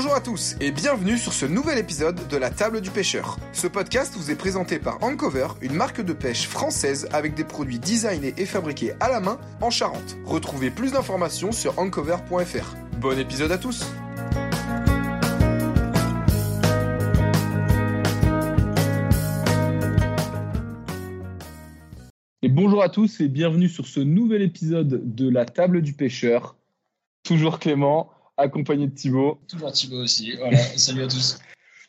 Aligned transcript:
Bonjour 0.00 0.14
à 0.14 0.20
tous 0.20 0.54
et 0.60 0.70
bienvenue 0.70 1.18
sur 1.18 1.32
ce 1.32 1.44
nouvel 1.44 1.76
épisode 1.76 2.28
de 2.28 2.36
la 2.36 2.50
table 2.50 2.80
du 2.80 2.88
pêcheur. 2.88 3.36
Ce 3.52 3.66
podcast 3.66 4.14
vous 4.16 4.30
est 4.30 4.36
présenté 4.36 4.78
par 4.78 5.02
Ancover, 5.02 5.48
une 5.60 5.72
marque 5.72 6.00
de 6.00 6.12
pêche 6.12 6.46
française 6.46 7.08
avec 7.10 7.34
des 7.34 7.42
produits 7.42 7.80
designés 7.80 8.32
et 8.36 8.46
fabriqués 8.46 8.92
à 9.00 9.08
la 9.08 9.18
main 9.18 9.40
en 9.60 9.70
Charente. 9.70 10.16
Retrouvez 10.24 10.70
plus 10.70 10.92
d'informations 10.92 11.50
sur 11.50 11.76
ancover.fr. 11.80 12.76
Bon 13.00 13.18
épisode 13.18 13.50
à 13.50 13.58
tous 13.58 13.84
Et 22.42 22.48
bonjour 22.48 22.84
à 22.84 22.88
tous 22.88 23.20
et 23.20 23.26
bienvenue 23.26 23.68
sur 23.68 23.88
ce 23.88 23.98
nouvel 23.98 24.42
épisode 24.42 25.12
de 25.16 25.28
la 25.28 25.44
table 25.44 25.82
du 25.82 25.92
pêcheur. 25.92 26.54
Toujours 27.24 27.58
Clément, 27.58 28.12
accompagné 28.38 28.86
de 28.86 28.94
Thibaut. 28.94 29.38
Toujours 29.48 29.72
Thibaut 29.72 30.02
aussi. 30.02 30.36
Voilà, 30.36 30.56
salut 30.76 31.02
à 31.02 31.08
tous. 31.08 31.38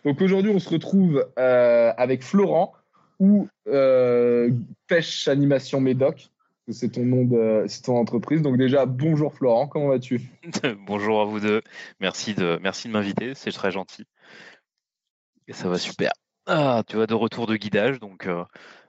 Donc 0.03 0.21
aujourd'hui, 0.21 0.51
on 0.53 0.59
se 0.59 0.69
retrouve 0.69 1.25
euh, 1.37 1.93
avec 1.97 2.23
Florent 2.23 2.73
ou 3.19 3.47
euh, 3.67 4.51
Pêche 4.87 5.27
Animation 5.27 5.79
Médoc. 5.79 6.29
C'est 6.71 6.89
ton 6.89 7.03
nom 7.03 7.23
de, 7.23 7.65
c'est 7.67 7.83
ton 7.83 7.97
entreprise. 7.97 8.41
Donc 8.41 8.57
déjà, 8.57 8.85
bonjour 8.85 9.33
Florent, 9.33 9.67
comment 9.67 9.87
vas-tu? 9.87 10.21
Bonjour 10.85 11.19
à 11.19 11.25
vous 11.25 11.39
deux. 11.39 11.63
Merci 11.99 12.35
de, 12.35 12.59
merci 12.61 12.87
de 12.87 12.93
m'inviter, 12.93 13.33
c'est 13.33 13.51
très 13.51 13.71
gentil. 13.71 14.05
Et 15.47 15.53
ça 15.53 15.67
va 15.67 15.79
super. 15.79 16.11
Ah, 16.45 16.83
tu 16.87 16.95
vois, 16.95 17.07
de 17.07 17.15
retour 17.15 17.47
de 17.47 17.55
guidage, 17.55 17.99
donc 17.99 18.27
euh, 18.27 18.43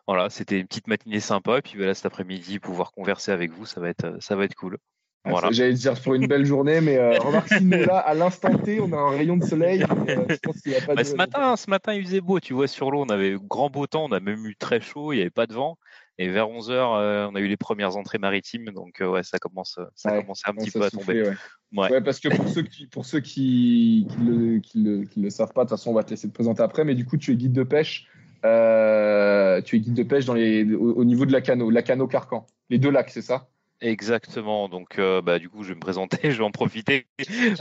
voilà, 0.07 0.29
c'était 0.29 0.61
une 0.61 0.67
petite 0.67 0.89
matinée 0.89 1.21
sympa. 1.21 1.59
Et 1.59 1.63
puis 1.63 1.79
voilà, 1.79 1.95
cet 1.95 2.05
après-midi, 2.05 2.59
pouvoir 2.59 2.93
converser 2.93 3.33
avec 3.33 3.51
vous, 3.51 3.65
ça 3.65 3.81
va 3.81 3.89
être, 3.89 4.19
ça 4.21 4.37
va 4.37 4.45
être 4.45 4.55
cool. 4.55 4.77
Ah, 5.25 5.31
Voilà. 5.31 5.51
J'allais 5.53 5.75
dire 5.75 6.01
pour 6.01 6.15
une 6.15 6.27
belle 6.27 6.47
journée, 6.47 6.81
mais 6.81 6.97
euh, 6.97 7.19
remarque 7.19 7.49
si 7.49 7.63
nous 7.65 7.71
là, 7.85 7.99
à 7.99 8.15
l'instant 8.15 8.57
T, 8.59 8.81
on 8.81 8.93
a 8.93 8.97
un 8.97 9.11
rayon 9.11 9.37
de 9.37 9.45
soleil. 9.45 9.85
mais, 10.07 10.17
euh, 10.17 10.25
je 10.29 10.37
pense 10.39 10.61
qu'il 10.61 10.73
y 10.73 10.75
a 10.77 10.81
pas 10.81 10.95
Bah, 10.95 11.03
de... 11.03 11.09
ce 11.09 11.15
matin, 11.15 11.57
ce 11.57 11.69
matin, 11.69 11.93
il 11.93 12.05
faisait 12.05 12.21
beau, 12.23 12.41
tu 12.41 12.55
vois, 12.55 12.67
sur 12.69 12.91
l'eau, 12.91 13.03
on 13.03 13.09
avait 13.11 13.37
grand 13.39 13.69
beau 13.71 13.87
temps, 13.87 14.07
on 14.07 14.13
a 14.13 14.21
même 14.21 14.45
eu 14.47 14.57
très 14.57 14.81
chaud, 14.81 15.13
il 15.13 15.17
n'y 15.17 15.23
avait 15.23 15.31
pas 15.31 15.47
de 15.47 15.55
vent. 15.55 15.77
Et 16.19 16.29
vers 16.29 16.49
11h, 16.49 17.29
on 17.31 17.35
a 17.35 17.41
eu 17.41 17.47
les 17.49 17.57
premières 17.57 17.97
entrées 17.97 18.19
maritimes, 18.19 18.67
donc 18.75 19.01
euh, 19.01 19.09
ouais, 19.09 19.23
ça 19.23 19.39
commence, 19.39 19.79
ça 19.95 20.13
Ouais, 20.13 20.21
commence 20.21 20.43
un 20.47 20.53
petit 20.55 20.71
peu 20.71 20.83
à 20.83 20.91
tomber. 20.91 21.23
ouais. 21.23 21.35
Ouais. 21.73 21.91
Ouais, 21.93 22.01
parce 22.03 22.19
que 22.21 22.29
pour 22.35 22.49
ceux 22.49 22.63
qui, 22.63 22.87
pour 22.89 23.05
ceux 23.07 23.21
qui, 23.21 24.07
qui, 24.11 24.17
le, 24.25 24.59
qui, 24.59 24.83
le, 24.83 25.05
qui 25.05 25.21
le 25.21 25.31
savent 25.31 25.53
pas, 25.53 25.65
de 25.65 25.69
toute 25.71 25.79
façon, 25.79 25.91
on 25.91 25.95
va 25.95 26.03
te 26.03 26.11
laisser 26.11 26.29
te 26.29 26.35
présenter 26.35 26.63
après, 26.63 26.85
mais 26.85 26.95
du 26.95 27.07
coup, 27.07 27.17
tu 27.17 27.33
es 27.33 27.37
guide 27.37 27.53
de 27.53 27.63
pêche. 27.63 28.07
euh, 28.45 29.61
tu 29.63 29.77
es 29.77 29.81
guide 29.81 29.95
de 29.95 30.03
pêche 30.03 30.25
dans 30.25 30.35
les, 30.35 30.65
au, 30.75 30.95
au 30.95 31.05
niveau 31.05 31.27
de 31.27 31.33
la 31.33 31.41
cano, 31.41 31.71
la 31.71 31.83
cano 31.83 32.07
Carcan. 32.07 32.47
Les 32.71 32.79
deux 32.79 32.91
lacs, 32.91 33.11
c'est 33.11 33.23
ça? 33.23 33.49
Exactement. 33.83 34.69
Donc, 34.69 34.99
euh, 34.99 35.23
bah, 35.23 35.39
du 35.39 35.49
coup, 35.49 35.63
je 35.63 35.71
vais 35.71 35.75
me 35.75 35.81
présenter, 35.81 36.19
je 36.31 36.39
vais 36.39 36.45
en 36.45 36.51
profiter. 36.51 37.07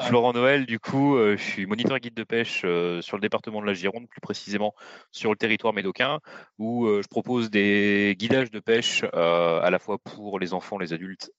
Florent 0.07 0.33
Noël, 0.33 0.65
du 0.65 0.79
coup, 0.79 1.15
euh, 1.15 1.37
je 1.37 1.43
suis 1.43 1.65
moniteur 1.65 1.97
guide 1.99 2.13
de 2.13 2.23
pêche 2.23 2.63
euh, 2.65 3.01
sur 3.01 3.15
le 3.15 3.21
département 3.21 3.61
de 3.61 3.65
la 3.65 3.73
Gironde, 3.73 4.07
plus 4.07 4.19
précisément 4.19 4.73
sur 5.11 5.31
le 5.31 5.37
territoire 5.37 5.73
médocain, 5.73 6.19
où 6.57 6.87
je 6.87 7.07
propose 7.07 7.49
des 7.49 8.15
guidages 8.17 8.51
de 8.51 8.59
pêche 8.59 9.03
à 9.13 9.69
la 9.69 9.79
fois 9.79 9.97
pour 9.97 10.39
les 10.39 10.53
enfants, 10.53 10.77
les 10.77 10.93
adultes 10.93 11.31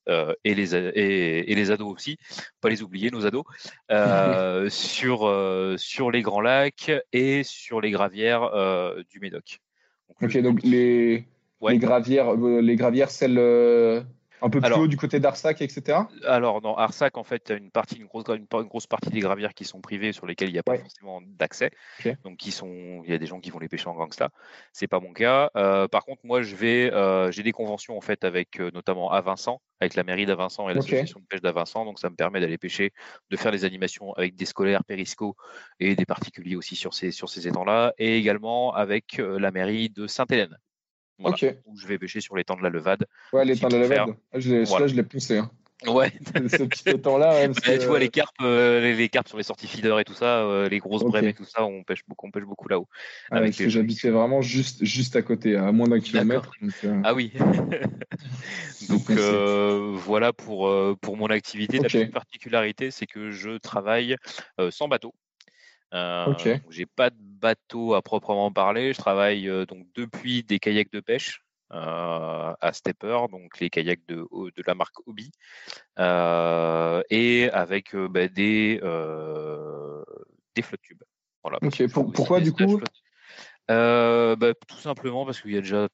et, 0.45 0.55
les, 0.55 0.75
et, 0.75 1.53
et 1.53 1.55
les 1.55 1.71
ados 1.71 1.93
aussi, 1.93 2.17
pas 2.61 2.69
les 2.69 2.83
oublier, 2.83 3.11
nos 3.11 3.27
ados, 3.27 3.45
sur, 4.73 5.75
sur 5.77 6.11
les 6.11 6.23
grands 6.23 6.41
lacs 6.41 6.91
et 7.13 7.43
sur 7.45 7.81
les 7.81 7.91
gravières 7.91 8.51
du 9.11 9.21
Médoc. 9.21 9.61
Ok, 10.23 10.39
donc 10.39 10.63
les, 10.63 11.25
Ouais. 11.61 11.73
les 11.73 11.79
gravières, 11.79 12.35
les 12.37 12.77
gravières, 12.77 13.11
celles 13.11 13.39
un 14.43 14.51
peu 14.51 14.61
plus 14.61 14.67
Alors- 14.67 14.81
haut 14.81 14.87
du 14.87 14.97
côté 14.97 15.21
d'Arsac, 15.21 15.61
etc. 15.63 15.99
Alors, 16.27 16.61
dans 16.61 16.75
Arsac, 16.77 17.17
en 17.17 17.25
fait, 17.25 17.45
tu 17.45 17.53
as 17.53 17.57
une, 17.57 17.71
partie, 17.71 17.97
une, 17.97 18.07
grosse, 18.07 18.25
une, 18.29 18.47
une 18.53 18.63
grosse 18.69 18.87
partie 18.87 19.11
des 19.11 19.21
gravières 19.21 19.55
qui 19.55 19.65
sont 19.65 19.81
privées, 19.81 20.13
sur 20.13 20.27
lesquelles 20.27 20.49
il 20.49 20.53
n'y 20.53 20.59
a 20.59 20.63
pas 20.63 20.73
Ouais. 20.73 20.79
forcément 20.79 21.21
d'accès. 21.27 21.71
Donc, 22.25 22.37
qui 22.39 22.51
sont, 22.53 23.03
il 23.05 23.11
y 23.11 23.15
a 23.15 23.19
des 23.19 23.27
gens 23.27 23.41
qui 23.41 23.51
vont 23.51 23.59
les 23.59 23.69
pêcher 23.69 23.89
en 23.89 23.95
gangsta. 23.95 24.31
C'est 24.73 24.87
pas 24.89 25.01
mon 25.01 25.13
cas. 25.13 25.51
Euh, 25.57 25.89
par 25.89 26.05
contre, 26.05 26.21
moi, 26.25 26.43
je 26.43 26.55
vais, 26.57 26.93
euh, 26.93 27.31
j'ai 27.31 27.43
des 27.43 27.53
conventions 27.53 27.97
en 27.97 28.01
fait 28.01 28.25
avec 28.25 28.61
euh, 28.61 28.71
notamment 28.73 29.11
à 29.11 29.21
Vincent, 29.21 29.61
avec 29.81 29.95
la 29.95 30.05
mairie 30.05 30.27
d'Avincent 30.27 30.69
et 30.69 30.75
l'association 30.75 31.21
de 31.21 31.25
pêche 31.27 31.41
d'Avincent. 31.41 31.85
Donc, 31.85 31.99
ça 31.99 32.09
me 32.11 32.15
permet 32.17 32.41
d'aller 32.41 32.59
pêcher, 32.59 32.93
de 33.31 33.37
faire 33.37 33.53
des 33.53 33.65
animations 33.65 34.13
avec 34.15 34.37
des 34.37 34.45
scolaires, 34.47 34.85
périsco 34.85 35.37
et 35.79 35.95
des 35.97 36.07
particuliers 36.07 36.57
aussi 36.57 36.77
sur 36.77 36.95
ces, 36.95 37.11
sur 37.11 37.29
ces 37.29 37.49
étangs-là, 37.49 37.93
et 37.99 38.17
également 38.17 38.75
avec 38.75 39.19
la 39.19 39.51
mairie 39.51 39.91
de 39.91 40.07
Sainte-Hélène. 40.07 40.57
Voilà, 41.21 41.37
Ok. 41.37 41.55
où 41.67 41.77
je 41.77 41.87
vais 41.87 41.99
pêcher 41.99 42.21
sur 42.21 42.35
l'étang 42.35 42.57
de 42.57 42.63
la 42.63 42.71
Levade. 42.71 43.07
Ouais, 43.33 43.43
Aussi 43.43 43.51
l'étang 43.53 43.69
de 43.69 43.77
la 43.77 43.83
Levade. 43.83 44.17
Ah, 44.33 44.41
je 44.41 44.51
l'ai- 44.51 44.65
Voilà. 44.65 44.87
Je 44.87 44.95
l'ai 44.95 45.03
poncé. 45.03 45.39
Hein. 45.39 45.51
Ouais, 45.87 46.13
Ce 46.51 46.63
petit 46.65 46.83
ouais, 46.91 46.99
que, 46.99 47.81
tu 47.81 47.87
vois 47.87 47.99
les 47.99 48.11
carpes, 48.11 48.37
euh, 48.43 48.81
les, 48.81 48.95
les 48.95 49.09
carpes 49.09 49.29
sur 49.29 49.39
les 49.39 49.45
sorties 49.45 49.67
feeder 49.67 49.99
et 49.99 50.05
tout 50.05 50.13
ça, 50.13 50.41
euh, 50.41 50.69
les 50.69 50.79
grosses 50.79 51.03
Ok. 51.03 51.09
brèmes 51.09 51.29
et 51.29 51.33
tout 51.33 51.45
ça, 51.47 51.65
on 51.65 51.85
pêche 51.85 52.03
beaucoup, 52.07 52.27
on 52.27 52.31
pêche 52.31 52.45
beaucoup 52.45 52.69
là-haut. 52.69 52.87
ah, 53.31 53.37
avec 53.37 53.51
parce 53.53 53.59
que 53.59 53.65
les- 53.65 53.71
j'habitais 53.71 54.11
vraiment 54.11 54.43
juste, 54.43 54.85
juste 54.85 55.17
à 55.17 55.23
côté, 55.23 55.57
à 55.57 55.73
moins 55.73 55.89
d'un 55.89 56.01
kilomètre. 56.01 56.51
donc, 56.61 56.73
euh, 56.85 57.01
Ah 57.03 57.15
oui. 57.15 57.33
Donc 58.91 59.11
voilà 59.11 60.33
pour 60.33 60.71
pour 61.01 61.17
mon 61.17 61.29
activité. 61.29 61.79
Ok. 61.79 61.85
La 61.85 61.89
petite 61.89 62.13
particularité, 62.13 62.91
c'est 62.91 63.07
que 63.07 63.31
je 63.31 63.57
travaille 63.59 64.17
sans 64.71 64.89
bateau. 64.89 65.15
Euh, 65.93 66.33
J'ai 66.71 66.87
pas 66.87 67.11
de 67.11 67.17
bateau 67.19 67.95
à 67.95 68.03
proprement 68.03 68.53
parler. 68.53 68.93
Je 68.93 68.99
travaille 68.99 69.49
euh, 69.49 69.67
donc 69.67 69.87
depuis 69.95 70.43
des 70.45 70.59
kayaks 70.59 70.93
de 70.93 71.01
pêche. 71.01 71.43
euh, 71.73 72.53
à 72.61 72.73
Stepper, 72.73 73.19
donc 73.31 73.61
les 73.61 73.71
kayaks 73.71 74.05
de, 74.09 74.27
de 74.33 74.63
la 74.67 74.75
marque 74.75 75.07
Hobby, 75.07 75.31
euh, 76.01 77.01
et 77.11 77.49
avec 77.51 77.95
euh, 77.95 78.09
bah, 78.09 78.27
des, 78.27 78.81
des 80.57 80.63
flottes 80.63 80.83
tubes. 80.83 81.03
Voilà, 81.45 81.61
pour- 81.61 82.13
pourquoi, 82.13 82.41
du 82.41 82.53
coup? 82.53 82.81
bah, 83.69 84.37
Tout 84.67 84.79
simplement 84.79 85.25
parce 85.25 85.41
qu'il 85.41 85.53
y 85.53 85.59
a 85.59 85.61
déjà, 85.61 85.89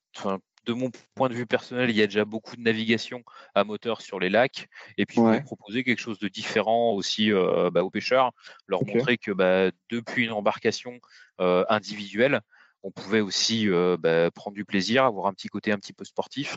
de 0.67 0.73
mon 0.73 0.91
point 1.15 1.29
de 1.29 1.35
vue 1.35 1.47
personnel, 1.47 1.91
il 1.91 1.97
y 1.97 2.03
a 2.03 2.07
déjà 2.07 2.25
beaucoup 2.25 2.57
de 2.57 2.61
navigation 2.63 3.23
à 3.55 3.65
moteur 3.65 4.01
sur 4.03 4.19
les 4.21 4.29
lacs. 4.31 4.69
Et 4.99 5.07
puis, 5.07 5.19
je 5.19 5.23
Ouais. 5.23 5.25
voulais 5.25 5.41
proposer 5.41 5.85
quelque 5.85 6.01
chose 6.01 6.19
de 6.19 6.29
différent 6.29 6.93
aussi 6.93 7.33
euh, 7.33 7.71
bah, 7.71 7.85
aux 7.85 7.91
pêcheurs, 7.91 8.33
leur 8.67 8.85
montrer 8.85 9.17
que 9.19 9.31
bah, 9.33 9.71
depuis 9.91 10.25
une 10.25 10.33
embarcation 10.33 10.99
euh, 11.41 11.65
individuelle, 11.69 12.41
on 12.83 12.91
pouvait 12.91 13.21
aussi 13.21 13.69
euh, 13.69 13.97
bah, 13.99 14.31
prendre 14.31 14.55
du 14.55 14.65
plaisir, 14.65 15.05
avoir 15.05 15.27
un 15.27 15.33
petit 15.33 15.49
côté 15.49 15.73
un 15.73 15.79
petit 15.79 15.93
peu 15.93 16.05
sportif 16.05 16.57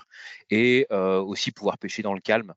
et 0.50 0.88
euh, 0.92 1.20
aussi 1.20 1.52
pouvoir 1.52 1.78
pêcher 1.78 2.02
dans 2.04 2.14
le 2.14 2.22
calme. 2.22 2.54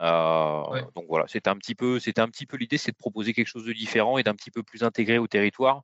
Euh, 0.00 0.62
Ouais. 0.68 0.86
Donc 0.94 1.06
voilà, 1.08 1.26
c'était 1.28 1.50
un 1.50 1.56
petit 1.56 1.74
peu, 1.74 2.00
c'était 2.00 2.20
un 2.22 2.28
petit 2.28 2.46
peu 2.46 2.56
l'idée, 2.56 2.78
c'est 2.78 2.92
de 2.92 2.96
proposer 2.96 3.34
quelque 3.34 3.48
chose 3.48 3.64
de 3.66 3.72
différent 3.72 4.18
et 4.18 4.22
d'un 4.22 4.34
petit 4.34 4.50
peu 4.50 4.62
plus 4.62 4.82
intégré 4.82 5.18
au 5.18 5.26
territoire. 5.26 5.82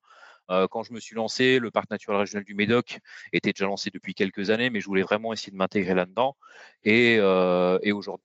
Euh, 0.51 0.67
quand 0.69 0.83
je 0.83 0.93
me 0.93 1.01
suis 1.01 1.15
lancé, 1.17 1.59
le 1.59 1.71
parc 1.71 1.91
naturel 1.91 2.21
régional 2.21 2.45
du 2.45 2.55
Médoc 2.55 2.99
était 3.33 3.53
déjà 3.53 3.67
lancé 3.67 3.91
depuis 3.93 4.15
quelques 4.15 4.51
années, 4.51 4.71
mais 4.71 4.81
je 4.81 4.87
voulais 4.87 5.03
vraiment 5.03 5.33
essayer 5.33 5.53
de 5.53 5.57
m'intégrer 5.57 5.95
là-dedans. 5.95 6.37
Et, 6.85 7.17
euh, 7.19 7.79
et 7.83 7.93
aujourd'hui, 7.93 8.25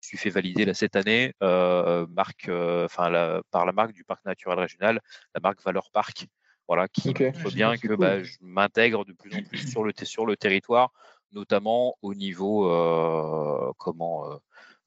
je 0.00 0.08
suis 0.08 0.18
fait 0.18 0.30
valider 0.30 0.64
là, 0.64 0.74
cette 0.74 0.96
année 0.96 1.34
euh, 1.42 2.06
marque, 2.08 2.48
euh, 2.48 2.84
enfin, 2.84 3.08
la- 3.10 3.42
par 3.50 3.64
la 3.66 3.72
marque 3.72 3.92
du 3.92 4.04
parc 4.04 4.24
naturel 4.24 4.58
régional, 4.58 5.00
la 5.34 5.40
marque 5.40 5.62
Valeur 5.62 5.90
Parc, 5.90 6.26
voilà, 6.68 6.88
qui 6.88 7.08
montre 7.08 7.20
Ah, 7.46 7.48
bien 7.50 7.74
génial, 7.74 7.78
que 7.78 7.94
bah, 7.94 8.22
je 8.22 8.36
m'intègre 8.40 9.04
de 9.04 9.12
plus 9.12 9.34
en 9.34 9.42
plus 9.42 9.66
sur 9.70 9.84
le, 9.84 9.92
sur 10.02 10.26
le 10.26 10.36
territoire, 10.36 10.92
notamment 11.32 11.96
au 12.02 12.14
niveau 12.14 12.70
euh, 12.70 13.72
comment 13.78 14.30
euh, 14.30 14.36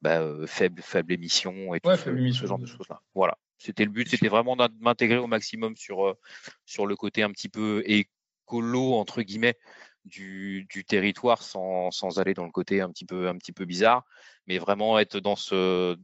bah, 0.01 0.21
euh, 0.21 0.47
faible, 0.47 0.81
faible 0.81 1.13
émission 1.13 1.73
et 1.75 1.79
tout 1.79 1.89
Ouais, 1.89 1.97
ce, 1.97 2.31
ce 2.31 2.45
genre 2.45 2.59
de 2.59 2.65
ouais. 2.65 2.71
choses-là. 2.71 3.01
Voilà. 3.15 3.37
C'était 3.57 3.85
le 3.85 3.91
but, 3.91 4.09
c'était 4.09 4.27
vraiment 4.27 4.55
de 4.55 4.69
m'intégrer 4.79 5.17
au 5.17 5.27
maximum 5.27 5.75
sur, 5.75 6.07
euh, 6.07 6.13
sur 6.65 6.85
le 6.85 6.95
côté 6.95 7.23
un 7.23 7.31
petit 7.31 7.49
peu 7.49 7.83
écolo, 7.85 8.93
entre 8.93 9.21
guillemets, 9.21 9.57
du, 10.05 10.65
du 10.69 10.85
territoire 10.85 11.41
sans, 11.41 11.91
sans 11.91 12.19
aller 12.19 12.33
dans 12.33 12.45
le 12.45 12.51
côté 12.51 12.81
un 12.81 12.89
petit 12.89 13.05
peu, 13.05 13.27
un 13.27 13.37
petit 13.37 13.51
peu 13.51 13.65
bizarre, 13.65 14.05
mais 14.47 14.57
vraiment 14.57 14.99
être 14.99 15.19
dans 15.19 15.35
ce, 15.35 15.97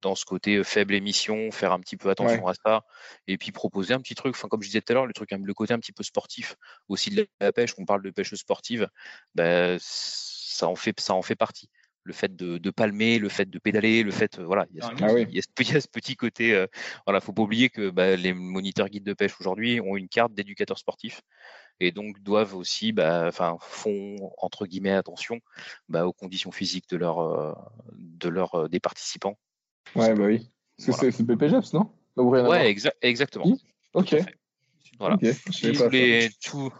dans 0.00 0.14
ce 0.14 0.24
côté 0.24 0.56
euh, 0.56 0.64
faible 0.64 0.94
émission, 0.94 1.50
faire 1.50 1.72
un 1.72 1.80
petit 1.80 1.96
peu 1.96 2.10
attention 2.10 2.46
à 2.46 2.54
ça, 2.54 2.84
et 3.26 3.38
puis 3.38 3.52
proposer 3.52 3.94
un 3.94 4.00
petit 4.00 4.14
truc, 4.14 4.34
enfin, 4.34 4.48
comme 4.48 4.62
je 4.62 4.68
disais 4.68 4.80
tout 4.80 4.92
à 4.92 4.94
l'heure, 4.94 5.06
le, 5.06 5.12
truc, 5.12 5.30
le 5.30 5.54
côté 5.54 5.74
un 5.74 5.78
petit 5.78 5.92
peu 5.92 6.02
sportif 6.02 6.56
aussi 6.88 7.10
de 7.10 7.28
la 7.40 7.52
pêche, 7.52 7.74
on 7.78 7.84
parle 7.84 8.02
de 8.02 8.10
pêche 8.10 8.34
sportive, 8.34 8.88
ben, 9.34 9.78
ça, 9.80 10.68
en 10.68 10.76
fait, 10.76 10.98
ça 11.00 11.14
en 11.14 11.22
fait 11.22 11.36
partie 11.36 11.70
le 12.04 12.12
fait 12.12 12.34
de, 12.34 12.58
de, 12.58 12.70
palmer, 12.70 13.18
le 13.18 13.28
fait 13.28 13.48
de 13.48 13.58
pédaler, 13.58 14.02
le 14.02 14.10
fait, 14.10 14.38
euh, 14.38 14.44
voilà, 14.44 14.66
il 14.70 14.76
y 14.78 14.80
a 14.80 14.88
ce, 14.88 14.92
Ah 15.02 15.12
oui. 15.12 15.26
il 15.28 15.36
y 15.36 15.38
a 15.38 15.42
ce, 15.42 15.48
il 15.60 15.72
y 15.72 15.76
a 15.76 15.80
ce 15.80 15.88
petit 15.88 16.16
côté, 16.16 16.54
euh, 16.54 16.66
voilà, 17.06 17.20
faut 17.20 17.32
pas 17.32 17.42
oublier 17.42 17.68
que 17.68 17.90
bah, 17.90 18.16
les 18.16 18.32
moniteurs 18.32 18.88
guides 18.88 19.04
de 19.04 19.12
pêche 19.14 19.38
aujourd'hui 19.40 19.80
ont 19.80 19.96
une 19.96 20.08
carte 20.08 20.32
d'éducateur 20.32 20.78
sportif 20.78 21.20
et 21.78 21.92
donc 21.92 22.20
doivent 22.22 22.54
aussi, 22.56 22.92
bah, 22.92 23.24
enfin, 23.26 23.56
font 23.60 24.16
entre 24.38 24.66
guillemets 24.66 24.92
attention 24.92 25.40
bah, 25.88 26.06
aux 26.06 26.12
conditions 26.12 26.52
physiques 26.52 26.88
de 26.90 26.96
leur, 26.96 27.18
euh, 27.20 27.52
de 27.92 28.28
leur 28.28 28.54
euh, 28.54 28.68
des 28.68 28.80
participants. 28.80 29.38
Ouais, 29.94 30.14
bah 30.14 30.24
oui. 30.26 30.50
Parce 30.76 30.86
que 30.86 30.92
Voilà. 30.92 31.12
c'est 31.12 31.16
c'est 31.18 31.24
BPGEPS, 31.24 31.72
non? 31.74 31.90
Ouais, 32.16 32.72
exa- 32.72 32.92
exactement. 33.02 33.44
Oui. 33.46 33.62
Ok. 33.94 34.14
Voilà. 34.98 35.16
Je 35.22 35.70
Tous 35.72 35.88
les- 35.90 36.28
tout- 36.44 36.72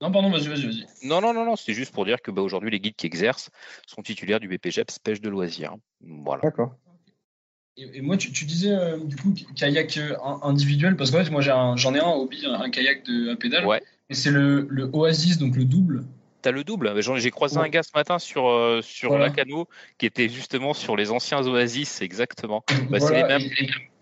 Non, 0.00 0.12
pardon, 0.12 0.30
vas-y, 0.30 0.48
vas-y, 0.48 0.66
vas-y. 0.66 0.86
Non, 1.02 1.20
non, 1.20 1.32
non, 1.34 1.44
non, 1.44 1.56
c'est 1.56 1.74
juste 1.74 1.92
pour 1.92 2.04
dire 2.04 2.22
que 2.22 2.30
bah, 2.30 2.42
aujourd'hui, 2.42 2.70
les 2.70 2.80
guides 2.80 2.94
qui 2.94 3.06
exercent 3.06 3.50
sont 3.86 4.02
titulaires 4.02 4.40
du 4.40 4.48
BPGEPS 4.48 4.98
pêche 5.00 5.20
de 5.20 5.28
loisirs. 5.28 5.74
Voilà. 6.00 6.42
D'accord. 6.42 6.76
et, 7.76 8.00
moi, 8.00 8.16
tu, 8.16 8.30
disais 8.30 8.76
du 9.04 9.16
coup 9.16 9.34
kayak 9.56 9.98
individuel, 10.42 10.96
parce 10.96 11.10
que 11.10 11.30
moi 11.30 11.40
j'en 11.40 11.94
ai, 11.94 12.00
un 12.00 12.10
hobby, 12.10 12.46
un, 12.46 12.70
kayak 12.70 13.04
de, 13.04 13.30
à 13.30 13.36
pédale. 13.36 13.66
Ouais. 13.66 13.82
Et 14.08 14.14
c'est 14.14 14.30
le, 14.30 14.66
le 14.70 14.88
Oasis, 14.92 15.38
donc 15.38 15.56
le 15.56 15.64
double. 15.64 16.04
T'as 16.40 16.52
le 16.52 16.62
double. 16.62 16.92
J'ai 17.16 17.30
croisé 17.30 17.58
un 17.58 17.68
gars 17.68 17.82
ce 17.82 17.90
matin 17.94 18.18
sur, 18.18 18.48
euh, 18.48 18.80
sur 18.82 19.18
la 19.18 19.30
canot 19.30 19.66
qui 19.98 20.06
était 20.06 20.28
justement 20.28 20.72
sur 20.72 20.96
les 20.96 21.10
anciens 21.10 21.44
Oasis, 21.44 22.00
exactement. 22.00 22.64
Bah, 22.90 22.98
les 23.10 23.24
mêmes. 23.24 23.42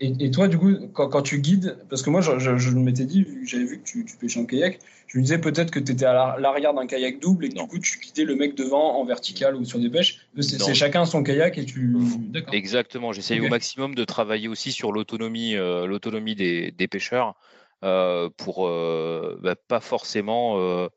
Et, 0.00 0.31
toi, 0.31 0.47
du 0.47 0.59
coup, 0.59 0.75
quand, 0.93 1.09
quand, 1.09 1.23
tu 1.23 1.38
guides, 1.38 1.79
parce 1.88 2.03
que 2.03 2.11
moi, 2.11 2.21
je, 2.21 2.38
je, 2.38 2.71
m'étais 2.71 3.06
dit, 3.06 3.27
j'avais 3.47 3.65
vu 3.65 3.79
que 3.79 3.85
tu, 3.85 4.05
tu, 4.05 4.17
pêchais 4.19 4.38
en 4.38 4.44
kayak, 4.44 4.79
je 5.06 5.17
me 5.17 5.23
disais 5.23 5.38
peut-être 5.38 5.71
que 5.71 5.79
tu 5.79 5.93
étais 5.93 6.05
à 6.05 6.37
l'arrière 6.38 6.75
d'un 6.75 6.87
kayak 6.87 7.21
double 7.21 7.47
et 7.47 7.49
que 7.49 7.55
du 7.55 7.67
coup, 7.67 7.79
tu 7.79 7.99
guidais 7.99 8.25
le 8.25 8.37
mec 8.37 8.55
devant 8.55 9.00
en 9.00 9.05
vertical 9.06 9.56
ou 9.56 9.65
sur 9.65 9.79
des 9.79 9.89
pêches. 9.89 10.27
C'est 10.41 10.75
chacun 10.75 11.06
son 11.06 11.23
kayak 11.23 11.56
et 11.56 11.65
tu. 11.65 11.97
Exactement. 12.53 13.12
J'essaye 13.12 13.41
au 13.41 13.49
maximum 13.49 13.94
de 13.94 14.05
travailler 14.05 14.49
aussi 14.49 14.73
sur 14.73 14.93
l'autonomie 14.93 15.56
euh, 15.56 15.87
l'autonomie 15.87 16.35
des, 16.35 16.71
des, 16.73 16.89
pêcheurs 16.89 17.35
euh, 17.82 18.29
pour 18.37 18.69
bah, 18.69 19.55
pas 19.69 19.81
forcément 19.81 20.89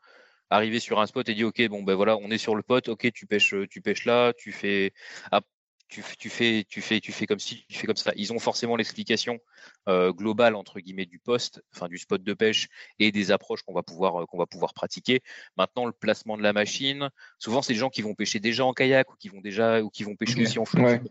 arriver 0.49 0.79
sur 0.79 0.99
un 0.99 1.05
spot 1.05 1.27
et 1.29 1.35
dire 1.35 1.47
ok 1.47 1.67
bon 1.67 1.83
ben 1.83 1.95
voilà 1.95 2.17
on 2.17 2.29
est 2.31 2.37
sur 2.37 2.55
le 2.55 2.63
pot 2.63 2.87
ok 2.87 3.11
tu 3.13 3.25
pêches 3.25 3.55
tu 3.69 3.81
pêches 3.81 4.05
là 4.05 4.33
tu 4.33 4.51
fais 4.51 4.93
ah, 5.31 5.41
tu, 5.89 6.03
tu, 6.19 6.29
fais 6.29 6.65
tu 6.69 6.81
fais 6.81 6.99
tu 6.99 7.11
fais 7.11 7.25
comme 7.25 7.39
si 7.39 7.65
tu 7.67 7.77
fais 7.79 7.87
comme 7.87 7.95
ça. 7.95 8.13
Ils 8.15 8.31
ont 8.31 8.37
forcément 8.39 8.75
l'explication 8.75 9.39
euh, 9.87 10.13
globale 10.13 10.55
entre 10.55 10.79
guillemets 10.79 11.07
du 11.07 11.17
poste 11.17 11.63
enfin 11.73 11.87
du 11.87 11.97
spot 11.97 12.23
de 12.23 12.33
pêche 12.33 12.67
et 12.99 13.11
des 13.11 13.31
approches 13.31 13.63
qu'on 13.63 13.73
va 13.73 13.81
pouvoir 13.81 14.27
qu'on 14.27 14.37
va 14.37 14.45
pouvoir 14.45 14.73
pratiquer. 14.73 15.21
Maintenant 15.57 15.87
le 15.87 15.91
placement 15.91 16.37
de 16.37 16.43
la 16.43 16.53
machine 16.53 17.09
souvent 17.39 17.63
c'est 17.63 17.73
des 17.73 17.79
gens 17.79 17.89
qui 17.89 18.03
vont 18.03 18.13
pêcher 18.13 18.39
déjà 18.39 18.65
en 18.65 18.73
kayak 18.73 19.11
ou 19.11 19.15
qui 19.17 19.29
vont 19.29 19.41
déjà 19.41 19.81
ou 19.81 19.89
qui 19.89 20.03
vont 20.03 20.15
pêcher 20.15 20.41
aussi 20.43 20.59
en 20.59 20.65
flotte 20.65 21.01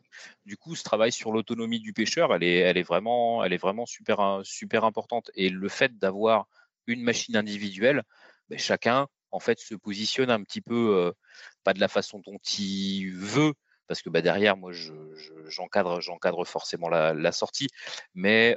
du 0.47 0.57
coup 0.57 0.77
ce 0.77 0.85
travail 0.85 1.11
sur 1.11 1.33
l'autonomie 1.33 1.81
du 1.81 1.93
pêcheur 1.93 2.33
elle 2.33 2.45
est 2.45 2.59
elle 2.59 2.79
est 2.79 2.85
vraiment 2.85 3.45
elle 3.45 3.53
est 3.53 3.59
vraiment 3.59 3.85
super 3.85 4.41
super 4.45 4.85
importante. 4.85 5.31
Et 5.35 5.51
le 5.51 5.69
fait 5.69 5.99
d'avoir 5.99 6.47
une 6.87 7.03
machine 7.03 7.37
individuelle 7.37 8.05
ben, 8.49 8.59
chacun 8.59 9.09
en 9.31 9.41
fait 9.41 9.59
se 9.61 9.75
positionne 9.75 10.31
un 10.31 10.43
petit 10.43 10.61
peu 10.61 11.13
pas 11.65 11.75
de 11.75 11.81
la 11.81 11.89
façon 11.89 12.21
dont 12.21 12.39
il 12.59 13.11
veut 13.11 13.53
parce 13.87 14.03
que 14.03 14.11
bah, 14.11 14.21
derrière 14.21 14.57
moi 14.57 14.71
j'encadre 15.49 16.01
j'encadre 16.01 16.47
forcément 16.47 16.89
la, 16.89 17.33
sortie 17.33 17.69
mais 18.15 18.57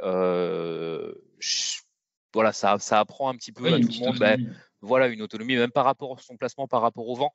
voilà 2.33 2.53
ça, 2.53 2.77
ça 2.79 2.99
apprend 2.99 3.29
un 3.29 3.35
petit 3.35 3.51
peu 3.51 3.73
à 3.73 3.79
tout 3.79 3.87
le 3.91 4.05
monde 4.05 4.19
bah, 4.19 4.35
voilà 4.81 5.07
une 5.07 5.21
autonomie 5.21 5.55
même 5.55 5.71
par 5.71 5.85
rapport 5.85 6.17
à 6.17 6.21
son 6.21 6.37
placement 6.37 6.67
par 6.67 6.81
rapport 6.81 7.07
au 7.07 7.15
vent 7.15 7.33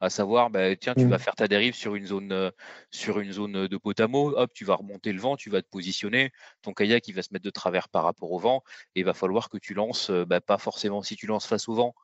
à 0.00 0.10
savoir 0.10 0.50
bah, 0.50 0.74
tiens 0.76 0.94
tu 0.94 1.06
vas 1.06 1.16
mmh. 1.16 1.20
faire 1.20 1.34
ta 1.34 1.48
dérive 1.48 1.74
sur 1.74 1.94
une 1.94 2.06
zone 2.06 2.52
sur 2.90 3.20
une 3.20 3.32
zone 3.32 3.66
de 3.66 3.76
potamo 3.76 4.36
hop 4.36 4.52
tu 4.52 4.64
vas 4.64 4.74
remonter 4.74 5.12
le 5.12 5.20
vent 5.20 5.36
tu 5.36 5.50
vas 5.50 5.62
te 5.62 5.68
positionner 5.68 6.32
ton 6.62 6.72
kayak 6.72 7.06
il 7.08 7.12
va 7.14 7.22
se 7.22 7.28
mettre 7.32 7.44
de 7.44 7.50
travers 7.50 7.88
par 7.88 8.04
rapport 8.04 8.32
au 8.32 8.38
vent 8.38 8.62
et 8.94 9.00
il 9.00 9.04
va 9.04 9.14
falloir 9.14 9.48
que 9.48 9.58
tu 9.58 9.74
lances 9.74 10.10
pas 10.46 10.58
forcément 10.58 11.02
si 11.02 11.16
tu 11.16 11.26
lances 11.26 11.46
face 11.46 11.68
au 11.68 11.74
vent 11.74 11.94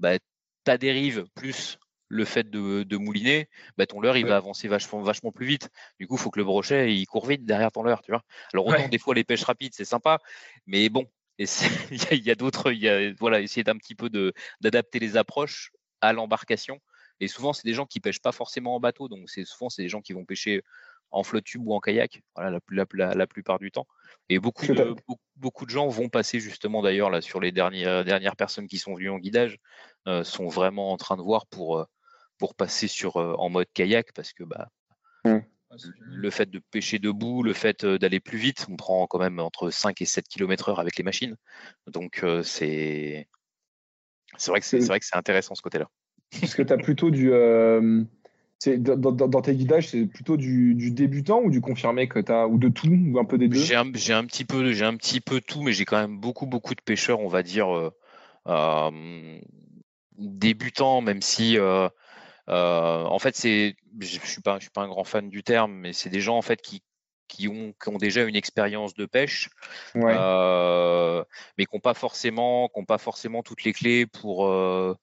bah, 0.00 0.18
ta 0.64 0.78
dérive 0.78 1.26
plus 1.34 1.78
le 2.08 2.24
fait 2.24 2.50
de, 2.50 2.96
mouliner, 2.96 3.48
bah, 3.78 3.86
ton 3.86 4.00
leurre 4.00 4.16
il 4.16 4.26
va 4.26 4.36
avancer 4.36 4.66
vachement, 4.66 5.00
vachement 5.00 5.30
plus 5.30 5.46
vite. 5.46 5.70
Du 6.00 6.08
coup, 6.08 6.16
il 6.16 6.20
faut 6.20 6.30
que 6.30 6.40
le 6.40 6.44
brochet 6.44 6.92
il 6.92 7.06
court 7.06 7.26
vite 7.26 7.46
derrière 7.46 7.70
ton 7.70 7.84
leurre, 7.84 8.02
tu 8.02 8.10
vois. 8.10 8.24
Alors 8.52 8.66
autant 8.66 8.88
des 8.88 8.98
fois 8.98 9.14
les 9.14 9.22
pêches 9.22 9.44
rapides 9.44 9.74
c'est 9.74 9.84
sympa, 9.84 10.18
mais 10.66 10.88
bon, 10.88 11.08
il 11.38 12.26
y 12.26 12.30
a, 12.30 12.34
d'autres, 12.34 12.72
il 12.72 13.14
voilà, 13.18 13.40
essayer 13.40 13.62
d'un 13.62 13.76
petit 13.76 13.94
peu 13.94 14.10
d'adapter 14.60 14.98
les 14.98 15.16
approches 15.16 15.70
à 16.00 16.12
l'embarcation. 16.12 16.80
Et 17.20 17.28
souvent 17.28 17.52
c'est 17.52 17.64
des 17.64 17.74
gens 17.74 17.86
qui 17.86 18.00
pêchent 18.00 18.20
pas 18.20 18.32
forcément 18.32 18.74
en 18.74 18.80
bateau, 18.80 19.08
donc 19.08 19.30
c'est 19.30 19.44
souvent 19.44 19.70
c'est 19.70 19.82
des 19.82 19.88
gens 19.88 20.00
qui 20.00 20.12
vont 20.12 20.24
pêcher 20.24 20.62
en 21.10 21.22
flotte 21.22 21.44
tube 21.44 21.66
ou 21.66 21.74
en 21.74 21.80
kayak, 21.80 22.22
voilà, 22.36 22.58
la, 22.70 23.14
la, 23.14 23.26
plupart 23.26 23.58
du 23.58 23.70
temps. 23.70 23.86
Et 24.28 24.38
beaucoup 24.38 24.66
de, 24.66 24.94
beaucoup, 25.36 25.66
de 25.66 25.70
gens 25.70 25.88
vont 25.88 26.08
passer 26.08 26.40
justement 26.40 26.82
d'ailleurs 26.82 27.10
là 27.10 27.20
sur 27.20 27.40
les 27.40 27.52
dernières, 27.52 28.04
dernières 28.04 28.36
personnes 28.36 28.68
qui 28.68 28.78
sont 28.78 28.94
venues 28.94 29.10
en 29.10 29.18
guidage, 29.18 29.58
euh, 30.06 30.24
sont 30.24 30.48
vraiment 30.48 30.92
en 30.92 30.96
train 30.96 31.16
de 31.16 31.22
voir 31.22 31.46
pour, 31.46 31.78
euh, 31.78 31.84
pour 32.38 32.54
passer 32.54 32.86
sur, 32.86 33.16
euh, 33.16 33.34
en 33.38 33.50
mode 33.50 33.66
kayak 33.74 34.12
parce 34.12 34.32
que 34.32 34.44
bah, 34.44 34.68
mmh. 35.24 35.38
le 36.00 36.30
fait 36.30 36.48
de 36.48 36.60
pêcher 36.70 36.98
debout, 36.98 37.42
le 37.42 37.52
fait 37.54 37.84
d'aller 37.84 38.20
plus 38.20 38.38
vite, 38.38 38.66
on 38.70 38.76
prend 38.76 39.06
quand 39.06 39.18
même 39.18 39.40
entre 39.40 39.70
5 39.70 40.00
et 40.00 40.06
7 40.06 40.28
km 40.28 40.68
heure 40.68 40.80
avec 40.80 40.96
les 40.96 41.04
machines. 41.04 41.36
Donc 41.86 42.24
c'est 42.44 43.28
c'est 44.36 44.50
vrai 44.52 44.60
que 44.60 44.66
c'est 44.66 44.78
vrai 44.78 45.00
que 45.00 45.06
c'est 45.06 45.16
intéressant 45.16 45.54
ce 45.56 45.62
côté-là. 45.62 45.88
Parce 46.40 46.54
que 46.54 46.62
tu 46.62 46.72
as 46.72 46.78
plutôt 46.78 47.10
du 47.10 47.32
dans, 48.66 49.42
tes 49.42 49.54
guidages, 49.54 49.88
c'est 49.88 50.06
plutôt 50.06 50.36
du, 50.36 50.90
débutant 50.90 51.40
ou 51.40 51.50
du 51.50 51.60
confirmé 51.60 52.08
que 52.08 52.18
tu 52.18 52.30
as, 52.30 52.46
ou 52.46 52.58
de 52.58 52.68
tout, 52.68 52.88
ou 52.88 53.18
un 53.18 53.24
peu 53.24 53.38
des 53.38 53.48
deux? 53.48 53.58
J'ai 53.58 53.74
un, 53.74 53.90
petit 53.90 54.44
peu, 54.44 54.72
j'ai 54.72 54.84
un 54.84 54.96
petit 54.96 55.20
peu 55.20 55.40
tout, 55.40 55.62
mais 55.62 55.72
j'ai 55.72 55.84
quand 55.84 55.98
même 55.98 56.18
beaucoup, 56.18 56.46
beaucoup 56.46 56.74
de 56.74 56.82
pêcheurs, 56.82 57.20
on 57.20 57.28
va 57.28 57.42
dire, 57.42 57.74
euh, 57.74 57.90
euh, 58.48 59.40
débutants, 60.18 61.00
même 61.00 61.22
si, 61.22 61.58
euh, 61.58 61.88
en 62.46 63.18
fait, 63.18 63.34
c'est, 63.34 63.76
je 63.98 64.18
suis 64.18 64.42
pas, 64.42 64.56
je 64.56 64.64
suis 64.64 64.70
pas 64.70 64.82
un 64.82 64.88
grand 64.88 65.04
fan 65.04 65.30
du 65.30 65.42
terme, 65.42 65.72
mais 65.72 65.92
c'est 65.92 66.10
des 66.10 66.20
gens 66.20 66.36
en 66.36 66.42
fait 66.42 66.60
qui 66.60 66.82
qui 67.28 67.46
ont, 67.46 67.72
qui 67.80 67.88
ont 67.88 67.96
déjà 67.96 68.24
une 68.24 68.34
expérience 68.34 68.92
de 68.94 69.06
pêche, 69.06 69.50
mais 69.94 70.02
qui 70.02 71.68
n'ont 71.72 71.80
pas 71.80 71.94
forcément, 71.94 72.68
qui 72.68 72.84
pas 72.84 72.98
forcément 72.98 73.44
toutes 73.44 73.62
les 73.62 73.72
clés 73.72 74.04
pour 74.04 74.20
pour, 74.20 74.48
euh, 74.48 74.96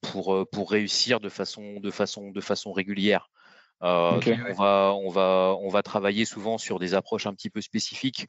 pour 0.00 0.70
réussir 0.70 1.20
de 1.20 1.28
façon, 1.28 1.80
de 1.80 1.90
façon, 1.90 2.30
de 2.30 2.40
façon 2.40 2.72
régulière. 2.72 3.30
Euh, 3.82 4.20
on, 4.48 4.52
va, 4.52 4.94
on, 4.94 5.08
va, 5.08 5.56
on 5.58 5.68
va 5.68 5.82
travailler 5.82 6.26
souvent 6.26 6.58
sur 6.58 6.78
des 6.78 6.92
approches 6.92 7.26
un 7.26 7.32
petit 7.32 7.48
peu 7.48 7.62
spécifiques 7.62 8.26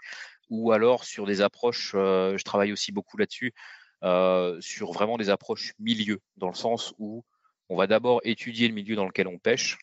ou 0.49 0.71
alors 0.71 1.03
sur 1.03 1.25
des 1.25 1.41
approches, 1.41 1.91
euh, 1.95 2.37
je 2.37 2.43
travaille 2.43 2.71
aussi 2.71 2.91
beaucoup 2.91 3.17
là-dessus, 3.17 3.53
sur 4.61 4.91
vraiment 4.93 5.17
des 5.17 5.29
approches 5.29 5.73
milieu, 5.79 6.19
dans 6.37 6.47
le 6.47 6.55
sens 6.55 6.93
où 6.97 7.23
on 7.69 7.75
va 7.75 7.85
d'abord 7.85 8.19
étudier 8.23 8.67
le 8.67 8.73
milieu 8.73 8.95
dans 8.95 9.05
lequel 9.05 9.27
on 9.27 9.37
pêche 9.37 9.77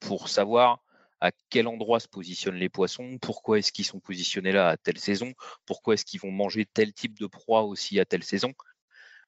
pour 0.00 0.28
savoir 0.28 0.80
à 1.20 1.30
quel 1.50 1.68
endroit 1.68 2.00
se 2.00 2.08
positionnent 2.08 2.56
les 2.56 2.70
poissons, 2.70 3.18
pourquoi 3.20 3.58
est-ce 3.58 3.72
qu'ils 3.72 3.84
sont 3.84 4.00
positionnés 4.00 4.52
là 4.52 4.70
à 4.70 4.76
telle 4.76 4.98
saison, 4.98 5.34
pourquoi 5.66 5.94
est-ce 5.94 6.04
qu'ils 6.04 6.20
vont 6.20 6.30
manger 6.30 6.64
tel 6.64 6.92
type 6.92 7.18
de 7.18 7.26
proie 7.26 7.62
aussi 7.62 8.00
à 8.00 8.06
telle 8.06 8.24
saison. 8.24 8.54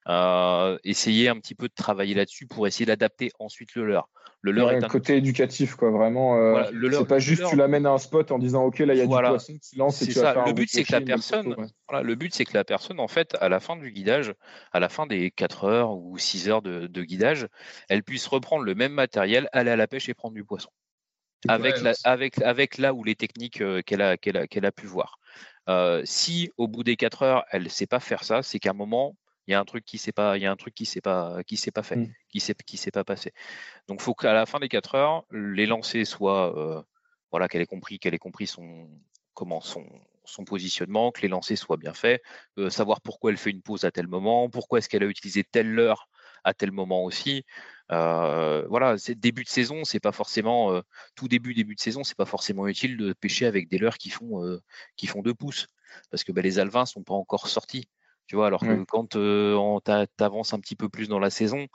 Euh, 0.09 0.79
essayer 0.83 1.29
un 1.29 1.39
petit 1.39 1.55
peu 1.55 1.69
de 1.69 1.75
travailler 1.75 2.15
là-dessus 2.15 2.47
pour 2.47 2.67
essayer 2.67 2.87
d'adapter 2.87 3.31
ensuite 3.39 3.75
le 3.77 3.87
leur. 3.87 4.09
Le 4.41 4.51
leur 4.51 4.73
est 4.73 4.83
un 4.83 4.89
côté 4.89 5.17
éducatif, 5.17 5.77
quoi. 5.77 5.93
Vraiment, 5.93 6.37
euh, 6.37 6.65
c'est 6.91 7.07
pas 7.07 7.21
juste 7.21 7.45
tu 7.49 7.55
l'amènes 7.55 7.87
à 7.87 7.91
un 7.91 7.99
spot 7.99 8.33
en 8.33 8.41
disant 8.41 8.65
ok 8.65 8.81
là 8.81 8.95
il 8.95 8.99
y 8.99 9.01
a 9.01 9.07
du 9.07 9.11
poisson, 9.11 9.53
tu 9.63 9.77
lances 9.77 10.03
et 10.03 10.07
tu 10.07 10.13
ça. 10.13 10.45
le 10.45 10.53
but 10.53 10.69
c'est 10.69 10.83
que 10.83 10.91
la 10.91 11.01
personne, 11.01 11.55
le 11.93 12.15
but 12.17 12.35
c'est 12.35 12.45
que 12.45 12.55
la 12.55 12.65
personne 12.65 12.99
en 12.99 13.07
fait 13.07 13.37
à 13.41 13.49
la 13.49 13.61
fin 13.61 13.77
du 13.77 13.93
guidage, 13.93 14.35
à 14.73 14.81
la 14.81 14.89
fin 14.89 15.07
des 15.07 15.31
4 15.31 15.65
heures 15.65 15.93
ou 15.93 16.19
6 16.19 16.49
heures 16.49 16.63
de, 16.63 17.03
guidage, 17.03 17.47
elle 17.89 18.03
puisse 18.03 18.27
reprendre 18.27 18.65
le 18.65 18.75
même 18.75 18.93
matériel, 18.93 19.49
aller 19.53 19.71
à 19.71 19.77
la 19.77 19.87
pêche 19.87 20.09
et 20.09 20.15
prendre 20.15 20.35
du 20.35 20.45
poisson. 20.45 20.71
Avec, 21.49 21.77
avec, 22.05 22.41
avec 22.43 22.79
là 22.79 22.95
où 22.95 23.03
les 23.03 23.17
techniques 23.17 23.61
euh, 23.61 23.83
qu'elle 23.83 24.01
a, 24.01 24.17
qu'elle 24.17 24.37
a, 24.37 24.47
qu'elle 24.47 24.65
a 24.65 24.71
pu 24.71 24.87
voir. 24.87 25.19
si 26.05 26.51
au 26.57 26.67
bout 26.67 26.83
des 26.83 26.97
4 26.97 27.23
heures, 27.23 27.45
elle 27.53 27.63
ne 27.63 27.69
sait 27.69 27.87
pas 27.87 28.01
faire 28.01 28.25
ça, 28.25 28.43
c'est 28.43 28.59
qu'à 28.59 28.71
un 28.71 28.75
moment, 28.75 29.15
il 29.47 29.53
y 29.53 29.55
a 29.55 29.61
un 29.61 29.65
truc 29.65 29.85
qui 29.85 29.99
s'est 29.99 30.13
pas, 30.13 30.37
il 30.37 30.43
y 30.43 30.47
a 30.47 30.51
un 30.51 30.57
truc 30.57 30.75
qui 30.75 30.87
s'est 30.87 31.01
pas, 31.01 31.43
qui 31.45 31.57
s'est 31.57 31.71
pas 31.71 31.83
fait, 31.83 31.97
mmh. 31.97 32.15
qui 32.29 32.41
s'est, 32.41 32.55
qui 32.55 32.77
s'est 32.77 32.91
pas 32.91 33.05
passé. 33.05 33.33
Donc, 33.89 34.01
faut 34.01 34.15
qu'à 34.15 34.33
la 34.33 34.47
fin 34.47 34.61
des 34.61 34.69
4 34.69 34.95
heures, 34.95 35.25
les 35.33 35.67
lancers 35.67 36.07
soient, 36.07 36.57
euh, 36.57 36.83
voilà, 37.31 37.49
qu'elle 37.49 37.63
ait 37.63 37.67
compris, 37.67 37.99
qu'elle 37.99 38.15
ait 38.15 38.19
compris 38.19 38.47
son, 38.47 38.89
comment 39.35 39.61
son, 39.61 39.85
son 40.25 40.45
positionnement, 40.45 41.11
que 41.11 41.23
les 41.23 41.29
lancers 41.29 41.59
soient 41.59 41.77
bien 41.77 41.95
faits, 41.95 42.23
euh, 42.59 42.71
savoir 42.71 43.01
pourquoi 43.01 43.31
elle 43.31 43.37
fait 43.37 43.51
une 43.51 43.63
pause 43.63 43.85
à 43.85 43.91
tel 43.91 44.07
moment, 44.07 44.49
pourquoi 44.49 44.79
est-ce 44.79 44.89
qu'elle 44.89 45.03
a 45.03 45.07
utilisé 45.07 45.43
telle 45.45 45.71
leurre 45.73 46.09
à 46.45 46.55
tel 46.55 46.73
moment 46.73 47.05
aussi. 47.05 47.45
Euh, 47.91 48.65
voilà, 48.69 48.99
c'est 48.99 49.15
début 49.15 49.45
de 49.45 49.49
saison, 49.49 49.85
c'est 49.85 50.01
pas 50.01 50.13
forcément 50.13 50.81
tout 51.15 51.29
début 51.29 51.55
début 51.55 51.75
de 51.75 51.81
saison, 51.81 52.05
c'est 52.05 52.17
pas 52.17 52.25
forcément 52.25 52.67
utile 52.67 52.97
de 52.97 53.13
pêcher 53.13 53.47
avec 53.47 53.69
des 53.69 53.79
leurres 53.79 53.99
qui 53.99 54.11
font 54.11 54.61
qui 54.97 55.07
font 55.07 55.23
deux 55.23 55.35
pouces 55.35 55.69
parce 56.11 56.25
que 56.25 56.33
ben, 56.33 56.43
les 56.43 56.59
alvins 56.59 56.87
sont 56.87 57.03
pas 57.03 57.15
encore 57.15 57.49
sortis. 57.49 57.89
Tu 58.27 58.37
vois, 58.37 58.47
alors 58.47 58.63
que 58.63 58.85
quand 58.85 59.09
tu 59.11 60.25
avances 60.25 60.55
un 60.55 60.61
petit 60.61 60.77
peu 60.77 60.89
plus 60.89 61.09
dans 61.09 61.19
la 61.19 61.31
saison, 61.31 61.67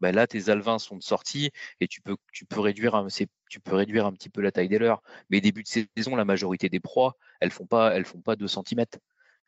bah 0.00 0.12
là, 0.12 0.26
tes 0.26 0.48
alvins 0.48 0.78
sont 0.78 0.96
de 0.96 1.02
sortie 1.02 1.50
et 1.80 1.88
tu 1.88 2.00
peux, 2.00 2.16
tu, 2.32 2.46
peux 2.46 2.60
réduire 2.60 2.94
un, 2.94 3.08
tu 3.08 3.60
peux 3.60 3.74
réduire 3.74 4.06
un 4.06 4.12
petit 4.12 4.30
peu 4.30 4.40
la 4.40 4.52
taille 4.52 4.68
des 4.68 4.78
leurs. 4.78 5.02
Mais 5.30 5.40
début 5.40 5.62
de 5.62 5.68
saison, 5.68 6.16
la 6.16 6.24
majorité 6.24 6.68
des 6.68 6.80
proies, 6.80 7.16
elles 7.40 7.50
font 7.50 7.66
pas, 7.66 7.94
elles 7.94 8.04
font 8.04 8.20
pas 8.20 8.36
2 8.36 8.46
cm. 8.46 8.84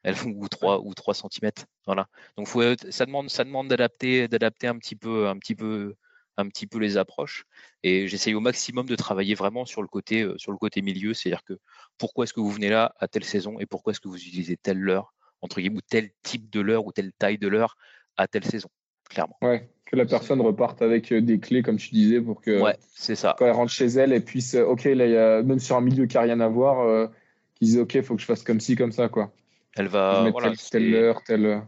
Elles 0.03 0.15
font 0.15 0.31
ou 0.31 0.49
3 0.49 0.81
ou 0.81 0.95
3 0.95 1.15
cm. 1.15 1.51
Voilà. 1.87 2.09
Donc 2.37 2.49
faut, 2.49 2.63
ça 2.91 3.07
demande, 3.07 3.31
ça 3.31 3.45
demande 3.45 3.69
d'adapter, 3.69 4.29
d'adapter 4.29 4.67
un 4.67 4.79
petit 4.79 4.97
peu, 4.97 5.29
un 5.29 5.39
petit 5.39 5.55
peu, 5.55 5.95
un 6.37 6.49
petit 6.49 6.67
peu 6.67 6.79
les 6.79 6.97
approches. 6.97 7.45
Et 7.83 8.09
j'essaye 8.09 8.35
au 8.35 8.41
maximum 8.41 8.87
de 8.87 8.97
travailler 8.97 9.35
vraiment 9.35 9.65
sur 9.65 9.83
le 9.83 9.89
côté, 9.89 10.29
sur 10.37 10.53
le 10.53 10.59
côté 10.59 10.83
milieu, 10.83 11.15
c'est-à-dire 11.15 11.45
que 11.45 11.59
pourquoi 11.99 12.25
est-ce 12.25 12.35
que 12.35 12.41
vous 12.41 12.51
venez 12.51 12.69
là 12.69 12.95
à 12.99 13.09
telle 13.09 13.25
saison 13.25 13.59
et 13.59 13.67
pourquoi 13.67 13.93
est-ce 13.93 14.01
que 14.01 14.09
vous 14.09 14.17
utilisez 14.17 14.57
telle 14.57 14.79
leurre 14.79 15.15
entre 15.41 15.61
guillemets, 15.61 15.79
ou 15.79 15.83
tel 15.89 16.11
type 16.23 16.51
de 16.51 16.61
leurre 16.61 16.87
ou 16.87 16.93
telle 16.93 17.13
taille 17.13 17.39
de 17.39 17.49
leurre 17.49 17.77
à 18.17 18.27
telle 18.27 18.45
saison, 18.45 18.69
clairement. 19.09 19.37
Ouais, 19.43 19.69
que 19.85 19.97
la 19.97 20.05
personne 20.07 20.41
reparte 20.41 20.83
avec 20.83 21.13
euh, 21.13 21.21
des 21.21 21.39
clés, 21.39 21.63
comme 21.63 21.77
tu 21.77 21.91
disais, 21.91 22.21
pour 22.21 22.41
que 22.41 22.61
ouais, 22.61 22.77
c'est 22.95 23.15
ça. 23.15 23.37
quand 23.39 23.47
elle 23.47 23.53
rentre 23.53 23.73
chez 23.73 23.87
elle, 23.87 24.13
elle 24.13 24.25
puisse, 24.25 24.55
euh, 24.55 24.65
ok, 24.65 24.85
là, 24.85 25.07
y 25.07 25.17
a, 25.17 25.43
même 25.43 25.59
sur 25.59 25.77
un 25.77 25.81
milieu 25.81 26.07
qui 26.07 26.17
n'a 26.17 26.23
rien 26.23 26.41
à 26.41 26.49
voir, 26.49 26.81
euh, 26.81 27.07
qui 27.55 27.67
disent 27.67 27.79
ok, 27.79 27.95
il 27.95 28.03
faut 28.03 28.15
que 28.15 28.21
je 28.21 28.27
fasse 28.27 28.43
comme 28.43 28.61
ci, 28.61 28.77
comme 28.77 28.93
ça, 28.93 29.09
quoi. 29.09 29.33
Elle 29.77 29.89
va. 29.89 30.23
Mettre 30.25 30.33
Voilà, 30.33 30.53
telle, 30.71 30.95
heure, 30.95 31.23
telle. 31.25 31.63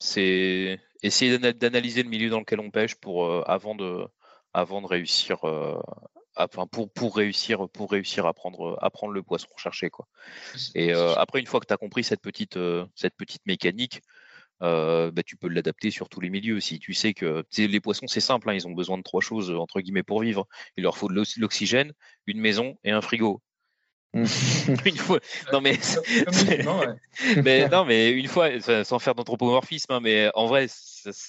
c'est 0.00 0.78
essayer 1.02 1.38
d'ana- 1.38 1.52
d'analyser 1.52 2.02
le 2.02 2.08
milieu 2.08 2.30
dans 2.30 2.40
lequel 2.40 2.60
on 2.60 2.70
pêche 2.70 2.94
pour 2.94 3.26
euh, 3.26 3.42
avant 3.46 3.74
de 3.74 4.06
avant 4.52 4.80
de 4.80 4.86
réussir 4.86 5.44
euh, 5.44 5.80
enfin, 6.38 6.66
pour 6.66 6.90
pour 6.92 7.16
réussir 7.16 7.68
pour 7.68 7.90
réussir 7.90 8.26
à 8.26 8.34
prendre 8.34 8.78
à 8.80 8.90
prendre 8.90 9.12
le 9.12 9.22
poisson 9.22 9.48
recherché 9.54 9.90
quoi. 9.90 10.06
Et 10.74 10.94
euh, 10.94 11.14
après 11.14 11.40
une 11.40 11.46
fois 11.46 11.60
que 11.60 11.66
tu 11.66 11.74
as 11.74 11.76
compris 11.76 12.04
cette 12.04 12.20
petite 12.20 12.56
euh, 12.56 12.86
cette 12.94 13.16
petite 13.16 13.44
mécanique 13.46 14.00
euh, 14.62 15.10
bah, 15.12 15.22
tu 15.22 15.36
peux 15.36 15.48
l'adapter 15.48 15.90
sur 15.90 16.08
tous 16.08 16.20
les 16.20 16.30
milieux 16.30 16.60
si 16.60 16.78
tu 16.78 16.92
sais 16.94 17.14
que 17.14 17.44
les 17.56 17.80
poissons 17.80 18.06
c'est 18.06 18.20
simple 18.20 18.50
hein, 18.50 18.54
ils 18.54 18.66
ont 18.66 18.72
besoin 18.72 18.98
de 18.98 19.02
trois 19.02 19.20
choses 19.20 19.50
entre 19.50 19.80
guillemets 19.80 20.02
pour 20.02 20.20
vivre. 20.20 20.46
Il 20.76 20.82
leur 20.84 20.96
faut 20.96 21.08
de 21.08 21.14
l'ox- 21.14 21.36
l'oxygène 21.38 21.92
une 22.26 22.40
maison 22.40 22.76
et 22.84 22.90
un 22.90 23.00
frigo. 23.00 23.40
Mm. 24.14 24.24
une 24.86 24.96
fois 24.96 25.20
non 25.52 25.60
mais 25.60 25.78
non, 27.70 27.84
mais 27.84 28.10
une 28.10 28.28
fois, 28.28 28.48
sans 28.84 28.98
faire 28.98 29.14
d'anthropomorphisme, 29.14 29.92
hein, 29.92 30.00
mais 30.00 30.30
en 30.34 30.46
vrai, 30.46 30.66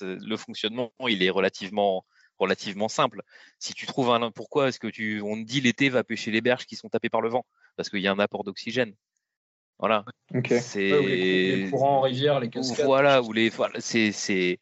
le 0.02 0.38
fonctionnement, 0.38 0.92
il 1.08 1.24
est 1.24 1.30
relativement, 1.30 2.06
relativement 2.40 2.88
simple. 2.88 3.22
Si 3.60 3.74
tu 3.74 3.86
trouves 3.86 4.10
un, 4.12 4.32
pourquoi 4.32 4.70
est-ce 4.70 4.80
que 4.80 4.88
tu, 4.88 5.22
on 5.22 5.36
te 5.36 5.44
dit 5.48 5.62
l'été 5.62 5.90
va 5.90 6.04
pêcher 6.04 6.32
les 6.32 6.42
berges 6.42 6.66
qui 6.66 6.76
sont 6.76 6.90
tapées 6.90 7.10
par 7.10 7.22
le 7.22 7.30
vent, 7.30 7.46
parce 7.76 7.90
qu'il 7.90 8.00
y 8.00 8.08
a 8.08 8.12
un 8.12 8.20
apport 8.20 8.44
d'oxygène. 8.44 8.96
Voilà. 9.78 10.06
Ok. 10.34 10.48
C'est 10.50 10.92
Ouais, 10.92 10.98
ou 11.00 11.08
les, 11.08 11.58
les 11.58 11.70
courants 11.70 11.98
en 11.98 12.02
rivière, 12.02 12.40
les 12.40 12.50
cascades. 12.50 12.86
voilà 12.86 13.22
où 13.22 13.32
les, 13.34 13.50
voilà, 13.50 13.80
c'est, 13.80 14.12
c'est. 14.12 14.60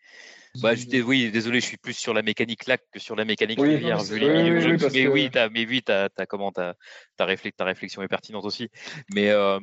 Bah, 0.62 0.74
je, 0.74 1.02
oui, 1.04 1.30
désolé, 1.30 1.60
je 1.60 1.66
suis 1.68 1.78
plus 1.78 1.94
sur 1.94 2.16
la 2.16 2.24
mécanique 2.24 2.66
lac 2.66 2.82
que 2.92 3.00
sur 3.00 3.16
la 3.16 3.26
mécanique 3.26 3.60
Oui, 3.62 3.76
rivière. 3.76 3.98
non, 3.98 4.04
vu 4.04 4.20
les 4.20 4.28
oui, 4.28 4.78
mais 4.92 5.04
que- 5.04 5.08
oui, 5.08 5.30
t'as, 5.32 5.50
mais 5.50 5.68
oui, 5.68 5.84
t'as, 5.84 6.10
t'as 6.10 6.26
comment, 6.26 6.52
ta, 6.52 6.76
ta, 7.16 7.26
réflex- 7.28 7.56
ta 7.56 7.64
réflexion 7.64 8.02
est 8.02 8.08
pertinente 8.08 8.44
aussi. 8.44 8.70
Mais 9.14 9.30
euh, 9.30 9.60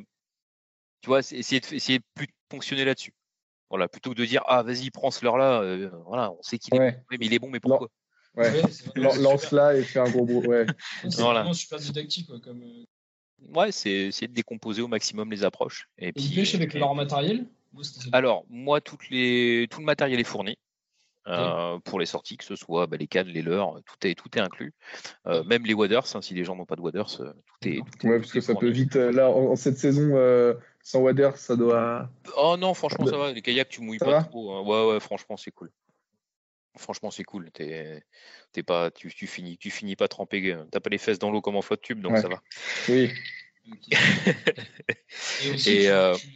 tu 1.01 1.07
vois, 1.07 1.21
c'est- 1.21 1.35
essayer 1.37 1.59
de, 1.59 1.73
essayer 1.73 1.99
de 1.99 2.05
plus 2.13 2.27
fonctionner 2.49 2.85
là-dessus. 2.85 3.13
Voilà, 3.69 3.89
plutôt 3.89 4.11
que 4.11 4.15
de 4.15 4.25
dire 4.25 4.43
ah 4.47 4.63
vas-y 4.63 4.89
prends 4.91 5.11
ce 5.11 5.25
leurre 5.25 5.37
là, 5.37 5.61
euh, 5.61 5.89
voilà, 6.05 6.31
on 6.31 6.41
sait 6.41 6.57
qu'il 6.59 6.75
est 6.75 6.79
Ouais. 6.79 6.91
bon, 6.91 7.17
mais 7.19 7.25
il 7.25 7.33
est 7.33 7.39
bon, 7.39 7.49
mais 7.49 7.59
pourquoi? 7.59 7.89
Ouais. 8.37 8.51
Ouais, 8.51 8.61
c'est 8.69 8.85
vrai, 8.87 9.01
Lan- 9.01 9.11
c'est 9.11 9.21
Lance 9.21 9.41
super- 9.43 9.55
là 9.55 9.75
et 9.77 9.83
fais 9.83 9.99
un 9.99 10.09
gros 10.09 10.25
bro. 10.25 10.41
Ouais. 10.45 10.65
C'est 11.03 11.21
Voilà. 11.21 11.39
vraiment 11.41 11.53
super 11.53 11.79
didactique. 11.79 12.27
Quoi, 12.27 12.39
comme, 12.39 12.61
euh, 12.63 12.83
Ouais, 13.53 13.71
c'est 13.71 13.91
essayer 13.91 14.27
de 14.27 14.33
décomposer 14.33 14.81
au 14.81 14.87
maximum 14.87 15.29
les 15.29 15.43
approches. 15.43 15.87
Et 15.97 16.07
Et 16.07 16.11
puis, 16.13 16.23
ils 16.23 16.35
pêchent 16.35 16.55
avec 16.55 16.73
et- 16.75 16.79
leur 16.79 16.95
matériel? 16.95 17.45
Alors, 18.13 18.45
moi, 18.49 18.79
toutes 18.81 19.09
les, 19.09 19.67
tout 19.69 19.79
le 19.79 19.85
matériel 19.85 20.19
est 20.19 20.23
fourni. 20.23 20.57
euh, 21.27 21.79
pour 21.79 21.99
les 21.99 22.05
sorties, 22.05 22.37
que 22.37 22.43
ce 22.43 22.55
soit 22.55 22.85
bah, 22.85 22.97
les 22.97 23.07
cannes, 23.07 23.27
les 23.29 23.41
leurres, 23.41 23.79
tout 23.87 24.07
est, 24.07 24.13
tout 24.13 24.29
est 24.37 24.41
inclus. 24.41 24.73
Euh, 25.25 25.43
même 25.43 25.65
les 25.65 25.73
waders, 25.73 26.15
hein, 26.15 26.21
si 26.21 26.35
les 26.35 26.43
gens 26.43 26.55
n'ont 26.55 26.67
pas 26.67 26.75
de 26.75 26.81
waders, 26.81 27.19
euh, 27.19 27.33
tout 27.33 27.67
est. 27.67 27.77
tout 27.77 28.05
est- 28.05 28.07
Ouais, 28.07 28.15
tout 28.17 28.21
parce 28.21 28.31
que 28.31 28.41
ça 28.41 28.53
fourni. 28.53 28.67
peut 28.69 28.71
vite. 28.73 28.95
euh, 28.95 29.11
Là, 29.11 29.31
en, 29.31 29.47
en 29.51 29.55
cette 29.55 29.79
saison, 29.79 30.11
euh, 30.13 30.53
sans 30.83 30.99
Wader, 30.99 31.31
ça 31.35 31.55
doit. 31.55 32.07
Oh 32.37 32.55
non, 32.59 32.75
franchement, 32.75 33.07
ça 33.07 33.17
va. 33.17 33.31
Les 33.31 33.41
kayaks, 33.41 33.69
tu 33.69 33.81
mouilles 33.81 33.97
Ça 33.97 34.05
pas 34.05 34.23
trop. 34.23 34.53
hein. 34.53 34.61
Ouais, 34.61 34.93
ouais, 34.93 34.99
franchement, 34.99 35.35
c'est 35.35 35.49
cool. 35.49 35.71
Franchement, 36.77 37.11
c'est 37.11 37.23
cool. 37.23 37.51
T'es, 37.51 38.03
t'es 38.51 38.63
pas, 38.63 38.91
tu, 38.91 39.13
tu 39.13 39.27
finis, 39.27 39.57
tu 39.57 39.71
finis 39.71 39.95
pas 39.95 40.07
trempé. 40.07 40.51
euh, 40.53 40.63
T'as 40.71 40.79
pas 40.79 40.89
les 40.89 40.97
fesses 40.97 41.19
dans 41.19 41.31
l'eau 41.31 41.41
comme 41.41 41.55
en 41.55 41.61
flotte 41.61 41.81
tube, 41.81 42.01
donc 42.01 42.13
Ouais. 42.13 42.21
ça 42.21 42.27
va. 42.27 42.41
Oui. 42.89 43.09
Et 43.67 43.71
aussi, 45.53 45.69
Et, 45.71 45.81
tu- 45.83 45.87
euh, 45.89 46.15
tu- 46.15 46.27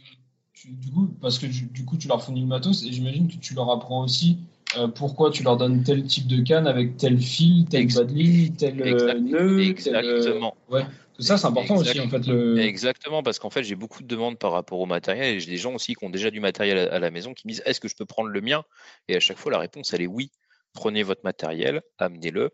tu- 0.54 0.68
du 0.72 0.90
coup, 0.90 1.06
parce 1.20 1.38
que 1.38 1.46
tu- 1.46 1.66
du 1.66 1.84
coup, 1.84 1.96
tu 1.96 2.08
leur 2.08 2.22
fournis 2.22 2.40
le 2.40 2.46
matos 2.46 2.82
et 2.84 2.92
j'imagine 2.92 3.28
que 3.28 3.36
tu 3.36 3.54
leur 3.54 3.70
apprends 3.70 4.02
aussi 4.04 4.38
euh, 4.76 4.86
pourquoi 4.88 5.30
tu 5.30 5.42
leur 5.42 5.56
donnes 5.56 5.82
tel 5.82 6.04
type 6.04 6.26
de 6.28 6.42
canne 6.42 6.66
avec 6.68 6.96
tel 6.96 7.20
fil, 7.20 7.66
tel 7.68 7.82
Ex- 7.82 7.94
bas 7.96 8.04
de 8.04 8.12
ligne, 8.14 8.52
tel 8.54 8.80
Exact- 8.86 9.20
nœud. 9.20 9.56
tel, 9.74 9.96
euh, 9.96 10.00
Exactement. 10.00 10.56
tout 10.68 10.74
ça, 11.20 11.38
c'est 11.38 11.46
important 11.46 11.76
aussi, 11.76 12.00
en 12.00 12.08
fait. 12.08 12.26
Le... 12.26 12.58
Exactement, 12.58 13.22
parce 13.22 13.38
qu'en 13.38 13.50
fait, 13.50 13.62
j'ai 13.62 13.76
beaucoup 13.76 14.02
de 14.02 14.08
demandes 14.08 14.38
par 14.38 14.52
rapport 14.52 14.80
au 14.80 14.86
matériel 14.86 15.36
et 15.36 15.40
j'ai 15.40 15.50
des 15.50 15.56
gens 15.56 15.74
aussi 15.74 15.94
qui 15.94 16.04
ont 16.04 16.10
déjà 16.10 16.30
du 16.30 16.40
matériel 16.40 16.88
à, 16.88 16.94
à 16.94 16.98
la 16.98 17.10
maison 17.10 17.34
qui 17.34 17.46
me 17.46 17.52
disent 17.52 17.62
est-ce 17.66 17.80
que 17.80 17.88
je 17.88 17.94
peux 17.96 18.06
prendre 18.06 18.28
le 18.30 18.40
mien? 18.40 18.64
Et 19.08 19.16
à 19.16 19.20
chaque 19.20 19.38
fois, 19.38 19.52
la 19.52 19.58
réponse, 19.58 19.92
elle 19.92 20.02
est 20.02 20.06
oui. 20.06 20.30
Prenez 20.72 21.02
votre 21.02 21.22
matériel, 21.24 21.82
amenez-le. 21.98 22.50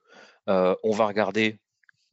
Euh, 0.48 0.74
on 0.82 0.92
va 0.92 1.06
regarder. 1.06 1.58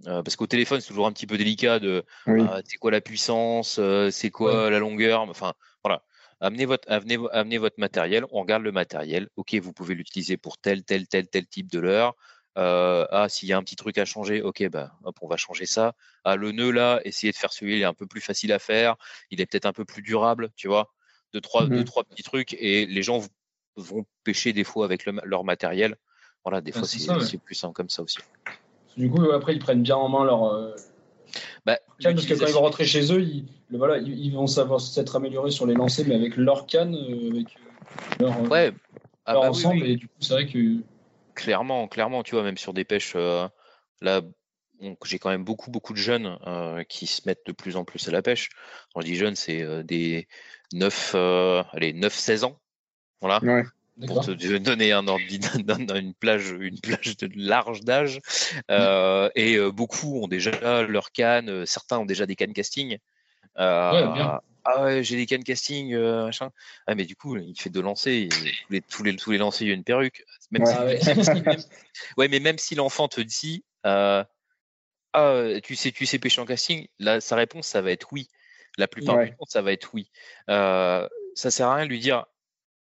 euh, 0.08 0.22
parce 0.22 0.36
qu'au 0.36 0.48
téléphone, 0.48 0.82
c'est 0.82 0.88
toujours 0.88 1.08
un 1.08 1.12
petit 1.14 1.28
peu 1.28 1.38
délicat 1.38 1.80
de 1.80 2.04
Oui. 2.28 2.42
ah, 2.48 2.62
c'est 2.66 2.78
quoi 2.78 2.92
la 2.92 3.02
puissance, 3.02 3.78
euh, 3.80 4.10
c'est 4.12 4.30
quoi 4.32 4.70
la 4.70 4.80
longueur, 4.80 5.22
enfin 5.22 5.54
voilà. 5.84 6.04
Amenez 6.42 6.66
votre, 6.66 6.92
amenez, 6.92 7.18
amenez 7.32 7.58
votre 7.58 7.80
matériel, 7.80 8.26
on 8.32 8.42
regarde 8.42 8.64
le 8.64 8.74
matériel. 8.74 9.30
Ok, 9.38 9.56
vous 9.56 9.72
pouvez 9.72 9.96
l'utiliser 9.96 10.36
pour 10.36 10.58
tel, 10.58 10.84
tel, 10.84 11.08
tel, 11.08 11.28
tel 11.30 11.48
type 11.48 11.72
de 11.72 11.80
leurre. 11.80 12.16
Euh, 12.58 13.08
ah, 13.10 13.30
s'il 13.30 13.50
y 13.50 13.54
a 13.54 13.58
un 13.58 13.64
petit 13.64 13.76
truc 13.76 13.98
à 13.98 14.06
changer, 14.06 14.42
ok, 14.42 14.68
bah, 14.70 14.92
hop, 15.04 15.18
on 15.22 15.28
va 15.28 15.38
changer 15.38 15.66
ça. 15.66 15.96
Ah, 16.24 16.36
le 16.36 16.52
nœud 16.52 16.72
là, 16.72 17.00
essayez 17.04 17.32
de 17.32 17.38
faire 17.38 17.52
celui-là, 17.52 17.78
il 17.78 17.82
est 17.82 17.86
un 17.86 17.94
peu 17.94 18.06
plus 18.06 18.22
facile 18.22 18.52
à 18.54 18.60
faire, 18.60 18.96
il 19.32 19.42
est 19.42 19.46
peut-être 19.46 19.66
un 19.66 19.74
peu 19.74 19.86
plus 19.86 20.02
durable, 20.02 20.52
tu 20.56 20.68
vois. 20.68 20.94
Deux, 21.34 21.42
trois, 21.42 21.68
deux, 21.68 21.84
trois 21.84 22.04
petits 22.04 22.22
trucs 22.22 22.54
et 22.54 22.86
les 22.86 23.02
gens 23.02 23.26
vont 23.76 24.06
pêcher 24.24 24.54
des 24.54 24.64
fois 24.64 24.86
avec 24.86 25.06
le- 25.06 25.20
leur 25.24 25.44
matériel. 25.44 25.96
Voilà, 26.44 26.62
des 26.62 26.72
Ah, 26.76 26.80
fois 26.80 26.88
c'est 26.88 27.12
ouais. 27.12 27.38
plus 27.44 27.56
simple 27.56 27.74
comme 27.74 27.90
ça 27.90 28.04
aussi. 28.04 28.20
Du 28.98 29.10
coup, 29.10 29.32
après, 29.32 29.54
ils 29.54 29.60
prennent 29.60 29.82
bien 29.82 29.96
en 29.96 30.10
main 30.10 30.24
leur. 30.24 30.44
euh, 30.44 30.76
Bah, 31.66 31.80
canne, 32.00 32.14
parce 32.16 32.28
que 32.28 32.36
quand 32.36 32.46
ils 32.46 32.54
vont 32.54 32.62
rentrer 32.62 32.86
chez 32.86 33.12
eux, 33.12 33.22
ils, 33.22 33.46
le- 33.70 33.78
voilà, 33.80 33.98
ils, 33.98 34.32
vont 34.32 34.46
savoir 34.46 34.80
s'être 34.80 35.16
améliorés 35.16 35.52
sur 35.52 35.66
les 35.66 35.74
lancers, 35.74 36.06
mais 36.08 36.16
avec 36.16 36.38
leur 36.38 36.68
canne, 36.68 36.94
euh, 36.96 37.30
avec 37.32 37.58
leur, 38.20 38.38
euh, 38.44 38.48
Ouais, 38.50 38.74
ah 39.26 39.34
leur 39.34 39.42
bah 39.44 39.50
oui, 39.50 39.58
ensemble. 39.58 39.82
oui. 39.84 39.92
Et 39.92 39.96
du 39.96 40.08
coup, 40.08 40.14
c'est 40.20 40.34
vrai 40.34 40.48
que. 40.48 40.78
Clairement, 41.36 41.88
clairement, 41.88 42.24
tu 42.24 42.36
vois, 42.36 42.44
même 42.44 42.58
sur 42.58 42.74
des 42.74 42.84
pêches, 42.84 43.14
euh, 43.16 43.48
là, 44.02 44.22
j'ai 45.06 45.20
quand 45.20 45.30
même 45.30 45.44
beaucoup, 45.44 45.72
beaucoup 45.72 45.94
de 45.94 45.98
jeunes 45.98 46.38
euh, 46.46 46.84
qui 46.84 47.08
se 47.08 47.22
mettent 47.26 47.46
de 47.46 47.52
plus 47.52 47.76
en 47.76 47.86
plus 47.86 48.08
à 48.08 48.12
la 48.12 48.22
pêche. 48.22 48.50
Quand 48.94 49.02
je 49.02 49.06
dis 49.06 49.16
jeunes, 49.16 49.36
c'est 49.36 49.62
euh, 49.62 49.84
des 49.84 50.28
9, 50.74 51.14
euh, 51.16 51.64
allez, 51.72 51.94
9, 51.94 52.14
16 52.14 52.44
ans. 52.44 52.60
Voilà, 53.22 53.40
Ouais. 53.42 53.64
pour 54.06 54.26
te 54.26 54.32
donner 54.60 54.92
un 54.92 55.08
ordre 55.08 55.24
une 55.96 56.14
plage, 56.14 56.52
une 56.52 56.80
plage 56.80 57.18
de 57.18 57.30
large 57.36 57.82
d'âge. 57.82 58.20
Euh, 58.70 59.30
et 59.36 59.58
beaucoup 59.72 60.22
ont 60.22 60.28
déjà 60.28 60.84
leur 60.84 61.12
canne, 61.12 61.66
certains 61.66 62.00
ont 62.00 62.06
déjà 62.06 62.26
des 62.26 62.36
cannes 62.36 62.54
casting. 62.54 62.98
Euh, 63.58 63.92
Ouais, 63.92 64.14
bien. 64.14 64.42
Ah 64.66 64.84
ouais, 64.84 65.04
j'ai 65.04 65.16
des 65.18 65.26
cannes 65.26 65.44
casting, 65.44 65.94
euh, 65.94 66.26
machin. 66.26 66.52
Ah, 66.88 66.96
mais 66.96 67.06
du 67.06 67.16
coup, 67.16 67.36
il 67.38 67.60
fait 67.60 67.70
deux 67.70 67.82
lancers, 67.82 68.14
et 68.14 68.30
tous 68.30 68.72
les, 68.72 68.82
tous 68.82 69.04
les, 69.04 69.16
tous 69.16 69.32
les 69.32 69.38
lancers, 69.38 69.64
il 69.64 69.68
y 69.70 69.72
a 69.72 69.76
une 69.76 69.84
perruque. 69.84 70.24
Même 70.52 70.64
Ouais. 70.64 70.70
si- 70.70 70.78
Ah 70.78 70.86
ouais. 70.86 71.00
même 71.16 71.24
si- 71.24 71.42
même- 71.42 71.64
ouais, 72.18 72.28
mais 72.28 72.40
même 72.40 72.58
si 72.58 72.76
l'enfant 72.76 73.08
te 73.08 73.22
dit, 73.22 73.64
euh, 73.86 74.24
ah, 75.14 75.44
tu 75.64 75.76
sais, 75.76 75.92
tu 75.92 76.06
sais 76.06 76.20
pêcher 76.20 76.42
en 76.42 76.46
casting, 76.46 76.88
là, 77.00 77.22
sa 77.22 77.36
réponse, 77.36 77.68
ça 77.68 77.82
va 77.82 77.92
être 77.92 78.12
oui. 78.12 78.28
La 78.78 78.88
plupart 78.88 79.18
Ouais. 79.18 79.30
du 79.30 79.36
temps, 79.36 79.46
ça 79.48 79.62
va 79.62 79.72
être 79.72 79.94
oui. 79.94 80.10
Euh, 80.50 81.08
ça 81.36 81.52
sert 81.52 81.68
à 81.68 81.76
rien 81.76 81.86
de 81.86 81.90
lui 81.92 82.00
dire, 82.00 82.26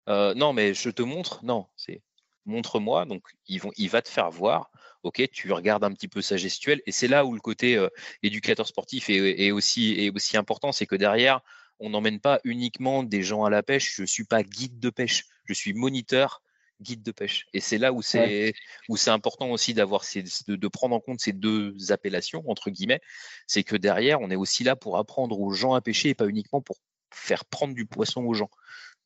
euh, 0.09 0.33
non, 0.33 0.51
mais 0.53 0.73
je 0.73 0.89
te 0.89 1.03
montre. 1.03 1.43
Non, 1.45 1.67
c'est 1.75 2.01
montre-moi. 2.45 3.05
Donc, 3.05 3.23
ils 3.47 3.61
vont, 3.61 3.71
il 3.77 3.89
va 3.89 4.01
te 4.01 4.09
faire 4.09 4.31
voir. 4.31 4.71
Ok, 5.03 5.21
tu 5.31 5.51
regardes 5.51 5.83
un 5.83 5.91
petit 5.91 6.07
peu 6.07 6.21
sa 6.21 6.35
gestuelle. 6.37 6.81
Et 6.87 6.91
c'est 6.91 7.07
là 7.07 7.25
où 7.25 7.33
le 7.33 7.39
côté 7.41 7.75
euh, 7.75 7.89
éducateur 8.23 8.67
sportif 8.67 9.09
est, 9.09 9.45
est 9.45 9.51
aussi, 9.51 9.93
est 9.99 10.09
aussi 10.15 10.35
important. 10.37 10.71
C'est 10.71 10.85
que 10.87 10.95
derrière, 10.95 11.41
on 11.83 11.89
n'emmène 11.89 12.19
pas 12.19 12.39
uniquement 12.45 13.03
des 13.03 13.21
gens 13.21 13.43
à 13.43 13.49
la 13.49 13.61
pêche. 13.61 13.95
Je 13.97 14.05
suis 14.05 14.23
pas 14.23 14.41
guide 14.41 14.79
de 14.79 14.89
pêche. 14.89 15.25
Je 15.45 15.53
suis 15.53 15.73
moniteur 15.73 16.41
guide 16.81 17.03
de 17.03 17.11
pêche. 17.11 17.45
Et 17.53 17.59
c'est 17.59 17.77
là 17.77 17.93
où 17.93 18.01
c'est 18.01 18.53
où 18.89 18.97
c'est 18.97 19.11
important 19.11 19.51
aussi 19.51 19.73
d'avoir 19.73 20.03
ces, 20.03 20.23
de, 20.47 20.55
de 20.55 20.67
prendre 20.67 20.95
en 20.95 20.99
compte 20.99 21.19
ces 21.19 21.33
deux 21.33 21.75
appellations 21.91 22.43
entre 22.49 22.69
guillemets. 22.69 23.01
C'est 23.47 23.63
que 23.63 23.75
derrière, 23.75 24.21
on 24.21 24.31
est 24.31 24.35
aussi 24.35 24.63
là 24.63 24.75
pour 24.75 24.97
apprendre 24.97 25.39
aux 25.39 25.51
gens 25.51 25.73
à 25.73 25.81
pêcher 25.81 26.09
et 26.09 26.15
pas 26.15 26.27
uniquement 26.27 26.61
pour 26.61 26.77
faire 27.11 27.45
prendre 27.45 27.73
du 27.75 27.85
poisson 27.85 28.23
aux 28.23 28.33
gens. 28.33 28.49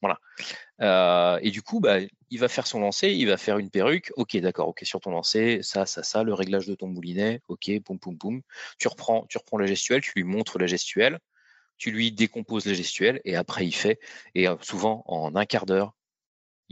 Voilà. 0.01 0.19
Euh, 0.81 1.39
et 1.41 1.49
du 1.49 1.63
coup, 1.63 1.79
bah, 1.79 1.97
il 2.29 2.39
va 2.39 2.47
faire 2.47 2.67
son 2.67 2.79
lancer, 2.79 3.09
il 3.09 3.27
va 3.27 3.37
faire 3.37 3.57
une 3.57 3.71
perruque. 3.71 4.11
Ok, 4.15 4.37
d'accord, 4.37 4.67
ok, 4.67 4.81
sur 4.83 4.99
ton 4.99 5.11
lancer, 5.11 5.59
ça, 5.63 5.85
ça, 5.87 6.03
ça, 6.03 6.23
le 6.23 6.33
réglage 6.33 6.67
de 6.67 6.75
ton 6.75 6.87
moulinet. 6.87 7.41
Ok, 7.47 7.71
poum, 7.83 7.99
poum, 7.99 8.17
poum. 8.17 8.41
Tu 8.77 8.87
reprends, 8.87 9.25
tu 9.27 9.37
reprends 9.39 9.57
la 9.57 9.65
gestuelle, 9.65 10.01
tu 10.01 10.11
lui 10.15 10.23
montres 10.23 10.59
la 10.59 10.67
gestuelle, 10.67 11.19
tu 11.77 11.91
lui 11.91 12.11
décomposes 12.11 12.65
la 12.65 12.73
gestuelle 12.73 13.21
et 13.25 13.35
après 13.35 13.65
il 13.65 13.73
fait. 13.73 13.99
Et 14.35 14.47
euh, 14.47 14.55
souvent, 14.61 15.03
en 15.07 15.35
un 15.35 15.45
quart 15.45 15.65
d'heure, 15.65 15.93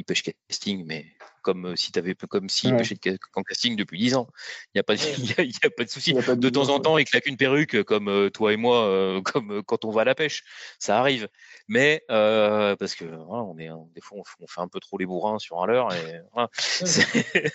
pêche 0.03 0.23
casting, 0.49 0.83
mais 0.85 1.05
comme 1.41 1.67
euh, 1.67 1.75
si 1.75 1.91
tu 1.91 1.99
avais 1.99 2.15
comme 2.15 2.49
s'il 2.49 2.73
Ouais. 2.73 2.83
ca- 2.83 3.11
en 3.35 3.43
casting 3.43 3.75
depuis 3.75 3.99
10 3.99 4.15
ans. 4.15 4.27
Il 4.73 4.77
n'y 4.77 4.79
a 4.79 4.83
pas 4.83 4.95
de, 4.95 4.99
il 5.17 5.29
y 5.29 5.33
a, 5.39 5.43
il 5.43 5.51
y 5.51 5.65
a 5.65 5.69
pas 5.69 5.83
de 5.83 5.89
souci. 5.89 6.13
Pas 6.13 6.35
De 6.35 6.49
temps 6.49 6.69
en 6.69 6.79
temps, 6.79 6.97
il 6.97 7.05
claque 7.05 7.27
une 7.27 7.37
perruque 7.37 7.83
comme 7.83 8.07
euh, 8.09 8.29
toi 8.29 8.51
et 8.51 8.57
moi, 8.57 8.83
euh, 8.85 9.21
comme 9.21 9.61
quand 9.63 9.85
on 9.85 9.91
va 9.91 10.01
à 10.01 10.05
la 10.05 10.15
pêche. 10.15 10.43
Ça 10.79 10.99
arrive. 10.99 11.29
Mais 11.67 12.03
euh, 12.11 12.75
parce 12.75 12.95
que 12.95 13.05
voilà, 13.05 13.43
on 13.43 13.57
est 13.59 13.69
des 13.93 14.01
fois 14.01 14.17
on 14.19 14.23
fait, 14.23 14.35
on 14.39 14.47
fait 14.47 14.61
un 14.61 14.67
peu 14.67 14.79
trop 14.79 14.97
les 14.97 15.05
bourrins 15.05 15.39
sur 15.39 15.61
un 15.61 15.67
leurre 15.67 15.93
et 15.93 16.19
voilà. 16.33 16.49
C'est- 16.55 17.51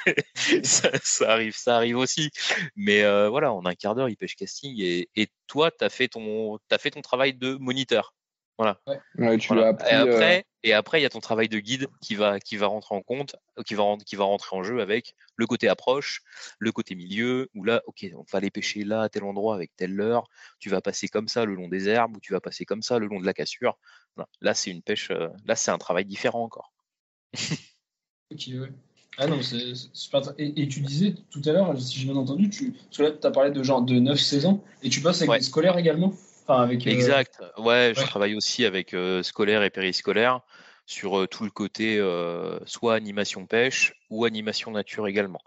ça, 0.64 0.90
ça 1.02 1.32
arrive, 1.32 1.56
ça 1.56 1.76
arrive 1.76 1.97
aussi. 1.99 2.30
Mais 2.76 3.02
euh, 3.02 3.28
voilà, 3.28 3.52
en 3.52 3.64
un 3.66 3.75
quart 3.75 3.94
d'heure, 3.94 4.09
il 4.09 4.16
pêche 4.16 4.37
casting 4.37 4.75
et, 4.80 5.09
et 5.16 5.28
toi, 5.47 5.70
tu 5.70 5.85
as 5.85 5.90
fait 5.90 6.09
ton, 6.09 6.59
as 6.70 6.78
fait 6.78 6.90
ton 6.90 7.02
travail 7.02 7.35
de 7.35 7.54
moniteur. 7.56 8.14
Voilà. 8.61 8.79
Ouais, 9.17 9.38
tu 9.38 9.49
Voilà. 9.49 9.62
l'as 9.62 9.69
appris, 9.69 9.88
et 9.90 9.95
euh, 9.95 10.12
après, 10.12 10.45
et 10.64 10.73
après, 10.75 11.00
il 11.00 11.02
y 11.02 11.07
a 11.07 11.09
ton 11.09 11.21
travail 11.21 11.49
de 11.49 11.59
guide 11.61 11.87
qui 12.02 12.14
va, 12.14 12.38
qui 12.38 12.59
va 12.59 12.67
rentrer 12.67 12.95
en 12.95 13.00
compte, 13.00 13.37
euh, 13.59 13.62
qui 13.62 13.75
va, 13.75 13.85
qui 14.05 14.17
va 14.17 14.25
rentrer 14.25 14.55
en 14.55 14.62
jeu 14.62 14.83
avec 14.83 15.14
le 15.37 15.47
côté 15.47 15.67
approche, 15.67 16.21
le 16.59 16.71
côté 16.71 16.95
milieu, 16.95 17.49
où 17.55 17.64
là, 17.64 17.81
ok, 17.87 18.07
on 18.14 18.25
va 18.31 18.37
aller 18.37 18.50
pêcher 18.50 18.85
là, 18.85 19.00
à 19.00 19.09
tel 19.09 19.25
endroit, 19.25 19.55
avec 19.55 19.75
telle 19.76 19.95
leurre, 19.95 20.29
tu 20.59 20.69
vas 20.69 20.83
passer 20.83 21.09
comme 21.09 21.26
ça 21.26 21.47
le 21.47 21.55
long 21.55 21.69
des 21.69 21.88
herbes, 21.88 22.19
ou 22.19 22.21
tu 22.21 22.35
vas 22.35 22.40
passer 22.43 22.67
comme 22.67 22.83
ça 22.83 22.99
le 22.99 23.07
long 23.07 23.19
de 23.19 23.25
la 23.25 23.33
cassure. 23.33 23.79
Voilà. 24.14 24.29
Là, 24.43 24.52
c'est 24.52 24.71
une 24.71 24.83
pêche, 24.83 25.11
euh, 25.11 25.29
là, 25.47 25.57
c'est 25.57 25.71
un 25.71 25.79
travail 25.79 26.05
différent 26.05 26.43
encore. 26.43 26.75
Ok, 28.33 28.43
ouais. 28.49 28.71
Ah 29.17 29.26
non, 29.26 29.43
c'est 29.43 29.73
super. 29.95 30.21
Et, 30.38 30.62
et 30.62 30.69
tu 30.69 30.81
disais 30.83 31.14
tout 31.31 31.43
à 31.47 31.52
l'heure, 31.52 31.81
si 31.81 31.99
j'ai 31.99 32.05
bien 32.05 32.14
entendu, 32.17 32.49
tu, 32.50 32.73
parce 32.73 32.97
que 32.99 33.02
là, 33.05 33.11
tu 33.11 33.26
as 33.26 33.31
parlé 33.33 33.50
de 33.50 33.62
genre 33.62 33.83
de 33.83 33.95
9-16 33.99 34.47
ans, 34.47 34.62
et 34.83 34.90
tu 34.90 35.00
passes 35.00 35.17
avec 35.23 35.31
Ouais. 35.31 35.38
des 35.38 35.45
scolaires 35.45 35.79
également? 35.79 36.12
Enfin, 36.50 36.62
avec. 36.62 36.87
euh, 36.87 36.90
Exact. 36.90 37.42
Ouais, 37.59 37.92
je 37.95 38.04
travaille 38.04 38.35
aussi 38.35 38.64
avec 38.64 38.95
euh, 38.95 39.23
scolaire 39.23 39.62
et 39.62 39.71
périscolaire 39.71 40.40
sur 40.87 41.21
euh, 41.21 41.26
tout 41.28 41.45
le 41.45 41.50
côté 41.50 41.99
euh, 41.99 42.59
soit 42.66 42.95
animation 42.97 43.47
pêche 43.47 43.95
ou 44.11 44.25
animation 44.25 44.73
nature 44.73 45.07
également. 45.07 45.40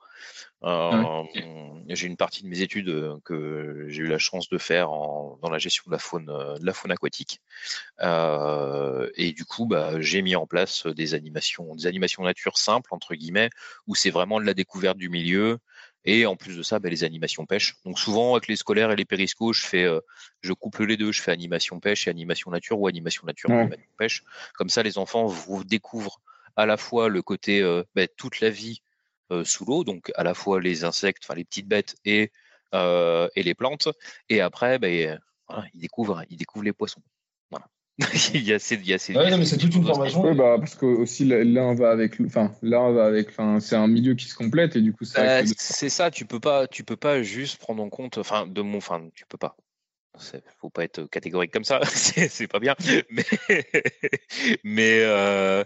Euh, 0.64 1.24
J'ai 1.90 2.08
une 2.08 2.16
partie 2.16 2.44
de 2.44 2.48
mes 2.48 2.62
études 2.62 3.20
que 3.26 3.86
j'ai 3.90 4.04
eu 4.04 4.08
la 4.08 4.18
chance 4.20 4.48
de 4.50 4.58
faire 4.58 4.92
en- 4.92 5.38
dans 5.42 5.50
la 5.50 5.58
gestion 5.60 5.84
de 5.88 5.92
la 5.92 6.00
faune, 6.00 6.26
de 6.28 6.66
la 6.66 6.74
faune 6.74 6.92
aquatique. 6.92 7.42
Euh, 8.02 9.10
et 9.16 9.34
du 9.34 9.46
coup, 9.46 9.66
bah, 9.68 10.00
j'ai 10.02 10.22
mis 10.22 10.36
en 10.36 10.48
place 10.48 10.88
des 10.88 11.14
animations, 11.14 11.76
des 11.76 11.88
animations 11.88 12.24
nature 12.24 12.58
simples 12.58 12.94
entre 12.94 13.16
guillemets, 13.16 13.50
où 13.88 13.96
c'est 13.96 14.10
vraiment 14.12 14.40
de 14.40 14.46
la 14.46 14.54
découverte 14.54 14.98
du 14.98 15.10
milieu. 15.10 15.60
Et 16.06 16.26
en 16.26 16.36
plus 16.36 16.58
de 16.58 16.64
ça, 16.64 16.80
bah, 16.80 16.90
les 16.90 17.04
animations 17.04 17.46
pêche. 17.46 17.76
Donc 17.86 18.00
souvent 18.00 18.36
avec 18.36 18.48
les 18.48 18.56
scolaires 18.56 18.92
et 18.92 18.96
les 18.96 19.06
périscos, 19.06 19.54
je 19.54 19.66
fais, 19.66 19.84
euh, 19.84 20.02
je 20.42 20.54
couple 20.54 20.86
les 20.86 20.98
deux. 20.98 21.12
Je 21.12 21.22
fais 21.22 21.32
animation 21.32 21.80
pêche 21.80 22.08
et 22.08 22.10
animation 22.10 22.52
nature 22.52 22.80
ou 22.80 22.88
animation 22.88 23.26
nature 23.26 23.50
Ouais. 23.50 23.62
animation 23.62 23.92
pêche. 23.98 24.24
Comme 24.56 24.70
ça, 24.70 24.84
les 24.84 24.98
enfants 24.98 25.26
vous 25.26 25.64
découvrent 25.64 26.22
à 26.56 26.66
la 26.66 26.78
fois 26.78 27.10
le 27.10 27.22
côté 27.22 27.62
euh, 27.62 27.84
bah, 27.96 28.08
toute 28.08 28.42
la 28.42 28.50
vie 28.50 28.82
euh, 29.32 29.44
sous 29.46 29.66
l'eau, 29.66 29.84
donc 29.84 30.12
à 30.16 30.24
la 30.24 30.34
fois 30.34 30.60
les 30.60 30.84
insectes, 30.84 31.24
enfin 31.26 31.36
les 31.36 31.46
petites 31.46 31.68
bêtes 31.68 31.96
et 32.06 32.32
et 33.36 33.44
les 33.44 33.54
plantes. 33.54 33.88
Et 34.30 34.42
après, 34.42 34.80
bah, 34.80 34.88
voilà, 35.48 35.68
ils 35.76 35.80
découvrent, 35.80 36.24
ils 36.32 36.38
découvrent 36.38 36.66
les 36.66 36.74
poissons. 36.74 37.04
Il 38.34 38.44
y 38.44 38.54
a 38.54 38.60
ces, 38.60 38.76
il 38.76 38.88
y 38.88 38.94
a 38.94 38.98
ces- 38.98 39.16
Ouais, 39.16 39.30
non, 39.30 39.38
mais 39.38 39.46
c'est 39.46 39.58
toute 39.58 39.76
une 39.76 39.86
formation. 39.86 40.24
Ouais, 40.24 40.34
bah, 40.34 40.56
parce 40.60 40.76
que 40.76 40.86
aussi 40.86 41.26
l'un 41.26 41.76
va 41.76 41.92
avec, 41.92 42.20
enfin, 42.22 42.52
l'un 42.64 42.92
va 42.92 43.06
avec, 43.06 43.30
enfin, 43.30 43.60
c'est 43.60 43.76
un 43.76 43.88
milieu 43.88 44.16
qui 44.16 44.26
se 44.26 44.36
complète 44.36 44.76
et 44.76 44.82
du 44.82 44.94
coup, 44.94 45.06
c'est 45.06 45.22
Bah, 45.22 45.42
c'est 45.58 45.90
ça, 45.90 46.10
tu 46.10 46.26
peux 46.26 46.40
pas, 46.40 46.68
tu 46.68 46.84
peux 46.84 46.98
pas 46.98 47.22
juste 47.22 47.58
prendre 47.60 47.84
en 47.84 47.90
compte, 47.90 48.18
enfin, 48.18 48.48
de 48.48 48.62
mon, 48.62 48.78
enfin, 48.78 49.10
tu 49.14 49.26
peux 49.28 49.38
pas. 49.38 49.56
C'est- 50.18 50.44
Faut 50.60 50.70
pas 50.70 50.84
être 50.84 51.04
catégorique 51.06 51.52
comme 51.52 51.64
ça, 51.64 51.82
c'est 51.86 52.30
c'est 52.30 52.48
pas 52.48 52.60
bien. 52.60 52.76
Mais, 53.10 53.26
mais 54.64 55.00
euh, 55.04 55.64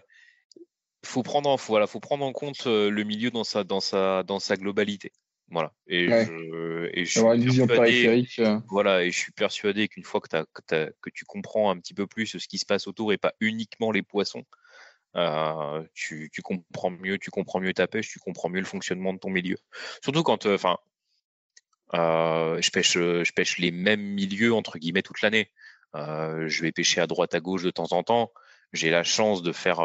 faut 1.06 1.24
prendre, 1.24 1.50
en, 1.50 1.58
faut, 1.58 1.74
voilà, 1.74 1.88
faut 1.88 2.00
prendre 2.00 2.26
en 2.26 2.34
compte 2.34 2.68
euh, 2.68 2.90
le 2.90 3.04
milieu 3.04 3.32
dans 3.32 3.44
sa, 3.44 3.64
dans 3.64 3.80
sa, 3.80 4.24
dans 4.24 4.40
sa 4.40 4.58
globalité. 4.58 5.12
Voilà. 5.50 5.72
Et 5.88 6.10
Ouais. 6.10 6.26
je, 6.26 6.90
et 6.94 7.06
je 7.06 7.10
suis 7.12 7.20
avoir 7.20 7.36
une 7.36 7.46
vision 7.46 7.68
persuadé- 7.68 7.92
périphérique. 7.92 8.40
euh, 8.40 8.60
Voilà, 8.70 9.04
et 9.04 9.12
je 9.12 9.18
suis 9.18 9.32
persuadé 9.32 9.88
qu'une 9.88 10.04
fois 10.04 10.20
que, 10.20 10.28
que, 11.02 11.10
tu 11.10 11.26
comprends 11.26 11.72
un 11.72 11.80
petit 11.80 11.94
peu 11.94 12.06
plus 12.06 12.38
ce 12.38 12.48
qui 12.48 12.58
se 12.58 12.66
passe 12.66 12.88
autour 12.88 13.14
et 13.14 13.18
pas 13.18 13.34
uniquement 13.40 13.92
les 13.92 14.04
poissons, 14.04 14.44
euh, 15.16 15.84
tu, 15.94 16.30
tu 16.34 16.42
comprends 16.42 16.92
mieux, 16.92 17.18
tu 17.18 17.32
comprends 17.32 17.62
mieux 17.62 17.74
ta 17.74 17.88
pêche, 17.88 18.10
tu 18.10 18.20
comprends 18.20 18.50
mieux 18.50 18.60
le 18.60 18.66
fonctionnement 18.66 19.14
de 19.14 19.20
ton 19.20 19.30
milieu. 19.30 19.58
Surtout 20.04 20.24
quand, 20.24 20.46
euh, 20.46 20.56
enfin, 20.56 20.78
euh, 21.94 22.62
je 22.62 22.70
pêche, 22.70 22.94
je 22.94 23.32
pêche 23.32 23.58
les 23.58 23.72
mêmes 23.72 24.02
milieux 24.02 24.54
entre 24.54 24.78
guillemets 24.78 25.02
toute 25.02 25.22
l'année. 25.22 25.50
Euh, 25.96 26.50
je 26.50 26.62
vais 26.62 26.74
pêcher 26.74 27.00
à 27.00 27.08
droite 27.08 27.34
à 27.34 27.40
gauche 27.40 27.64
de 27.64 27.72
temps 27.72 27.92
en 27.92 28.04
temps. 28.04 28.34
J'ai 28.74 28.90
la 28.90 29.04
chance 29.04 29.42
de 29.42 29.54
faire, 29.54 29.80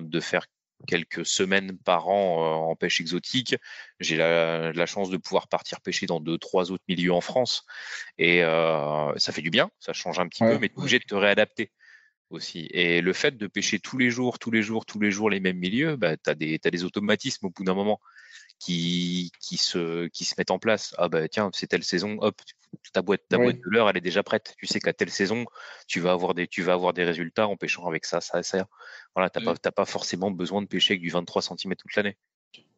de 0.00 0.20
faire 0.20 0.46
quelques 0.86 1.24
semaines 1.26 1.78
par 1.84 2.08
an 2.08 2.44
euh, 2.44 2.70
en 2.70 2.76
pêche 2.76 3.00
exotique. 3.00 3.56
J'ai 4.00 4.16
la, 4.16 4.72
la 4.72 4.86
chance 4.86 5.10
de 5.10 5.16
pouvoir 5.16 5.48
partir 5.48 5.80
pêcher 5.80 6.06
dans 6.06 6.20
deux, 6.20 6.38
trois 6.38 6.70
autres 6.70 6.84
milieux 6.88 7.12
en 7.12 7.20
France. 7.20 7.64
Et 8.18 8.42
euh, 8.42 9.12
ça 9.16 9.32
fait 9.32 9.42
du 9.42 9.50
bien, 9.50 9.70
ça 9.80 9.92
change 9.92 10.18
un 10.18 10.28
petit 10.28 10.42
Ouais. 10.42 10.54
peu, 10.54 10.58
mais 10.58 10.68
tu 10.68 10.74
es 10.74 10.78
obligé 10.78 10.98
de 10.98 11.04
te 11.04 11.14
réadapter 11.14 11.70
aussi. 12.30 12.68
Et 12.72 13.00
le 13.00 13.12
fait 13.12 13.36
de 13.36 13.46
pêcher 13.46 13.78
tous 13.78 13.98
les 13.98 14.10
jours, 14.10 14.38
tous 14.38 14.50
les 14.50 14.62
jours, 14.62 14.86
tous 14.86 15.00
les 15.00 15.10
jours 15.10 15.30
les 15.30 15.40
mêmes 15.40 15.58
milieux, 15.58 15.96
bah, 15.96 16.16
tu 16.16 16.30
as, 16.30 16.34
des 16.34 16.84
automatismes 16.84 17.46
au 17.46 17.50
bout 17.50 17.64
d'un 17.64 17.74
moment 17.74 18.00
qui, 18.62 19.32
qui, 19.40 19.56
se, 19.56 20.06
qui 20.08 20.24
se 20.24 20.34
mettent 20.38 20.52
en 20.52 20.58
place. 20.60 20.94
Ah 20.96 21.08
bah 21.08 21.26
tiens, 21.28 21.50
c'est 21.52 21.66
telle 21.66 21.82
saison, 21.82 22.16
hop, 22.20 22.40
ta 22.92 23.02
boîte, 23.02 23.22
ta 23.28 23.36
Oui. 23.36 23.44
boîte 23.44 23.56
de 23.56 23.70
l'heure, 23.70 23.90
elle 23.90 23.96
est 23.96 24.02
déjà 24.02 24.22
prête. 24.22 24.54
Tu 24.56 24.66
sais 24.66 24.78
qu'à 24.78 24.92
telle 24.92 25.10
saison, 25.10 25.46
tu 25.88 25.98
vas 25.98 26.12
avoir 26.12 26.34
des, 26.34 26.46
tu 26.46 26.62
vas 26.62 26.74
avoir 26.74 26.92
des 26.92 27.02
résultats 27.02 27.48
en 27.48 27.56
pêchant 27.56 27.86
avec 27.86 28.04
ça, 28.04 28.20
ça, 28.20 28.42
ça. 28.44 28.68
Voilà, 29.16 29.30
t'as 29.30 29.40
Oui. 29.40 29.46
pas, 29.46 29.56
t'as 29.56 29.72
pas 29.72 29.84
forcément 29.84 30.30
besoin 30.30 30.62
de 30.62 30.68
pêcher 30.68 30.92
avec 30.92 31.02
du 31.02 31.10
23 31.10 31.42
cm 31.42 31.74
toute 31.74 31.94
l'année. 31.96 32.16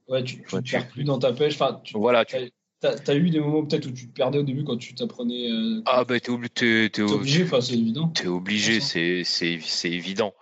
Ouais, 0.08 0.24
tu, 0.24 0.42
tu 0.42 0.62
tu- 0.62 0.72
perds 0.72 0.88
plus 0.88 1.04
dans 1.04 1.18
ta 1.18 1.32
pêche. 1.32 1.54
Enfin, 1.54 1.80
tu 1.84 1.98
Voilà, 1.98 2.24
tu, 2.24 2.36
as, 2.82 3.14
eu 3.14 3.28
des 3.28 3.40
moments 3.40 3.66
peut-être 3.66 3.86
où 3.86 3.92
tu 3.92 4.08
te 4.08 4.14
perdais 4.14 4.38
au 4.38 4.42
début 4.42 4.64
quand 4.64 4.78
tu 4.78 4.94
t'apprenais. 4.94 5.50
Euh, 5.50 5.82
ah 5.84 6.04
bah 6.04 6.18
t'es 6.18 6.30
obligé, 6.30 6.88
t'es, 6.90 7.02
obligé, 7.02 7.46
c'est 7.60 7.74
évident. 7.74 8.08
T'es 8.08 8.26
obligé, 8.26 8.80
c'est 8.80 9.90
évident. 9.90 10.34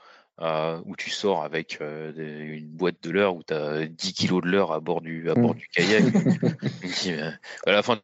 Euh, 0.42 0.82
où 0.86 0.96
tu 0.96 1.08
sors 1.08 1.44
avec 1.44 1.78
euh, 1.80 2.12
une 2.56 2.66
boîte 2.66 3.00
de 3.04 3.10
leurre 3.10 3.36
où 3.36 3.44
tu 3.44 3.54
as 3.54 3.86
10 3.86 4.12
kilos 4.12 4.42
de 4.42 4.48
leurre 4.48 4.72
à 4.72 4.80
bord 4.80 5.00
du 5.00 5.30
à 5.30 5.34
bord 5.34 5.54
du 5.54 5.68
kayak. 5.68 6.02
Dis, 6.82 7.12
euh, 7.12 7.30
à 7.64 7.70
la 7.70 7.84
fin, 7.84 8.00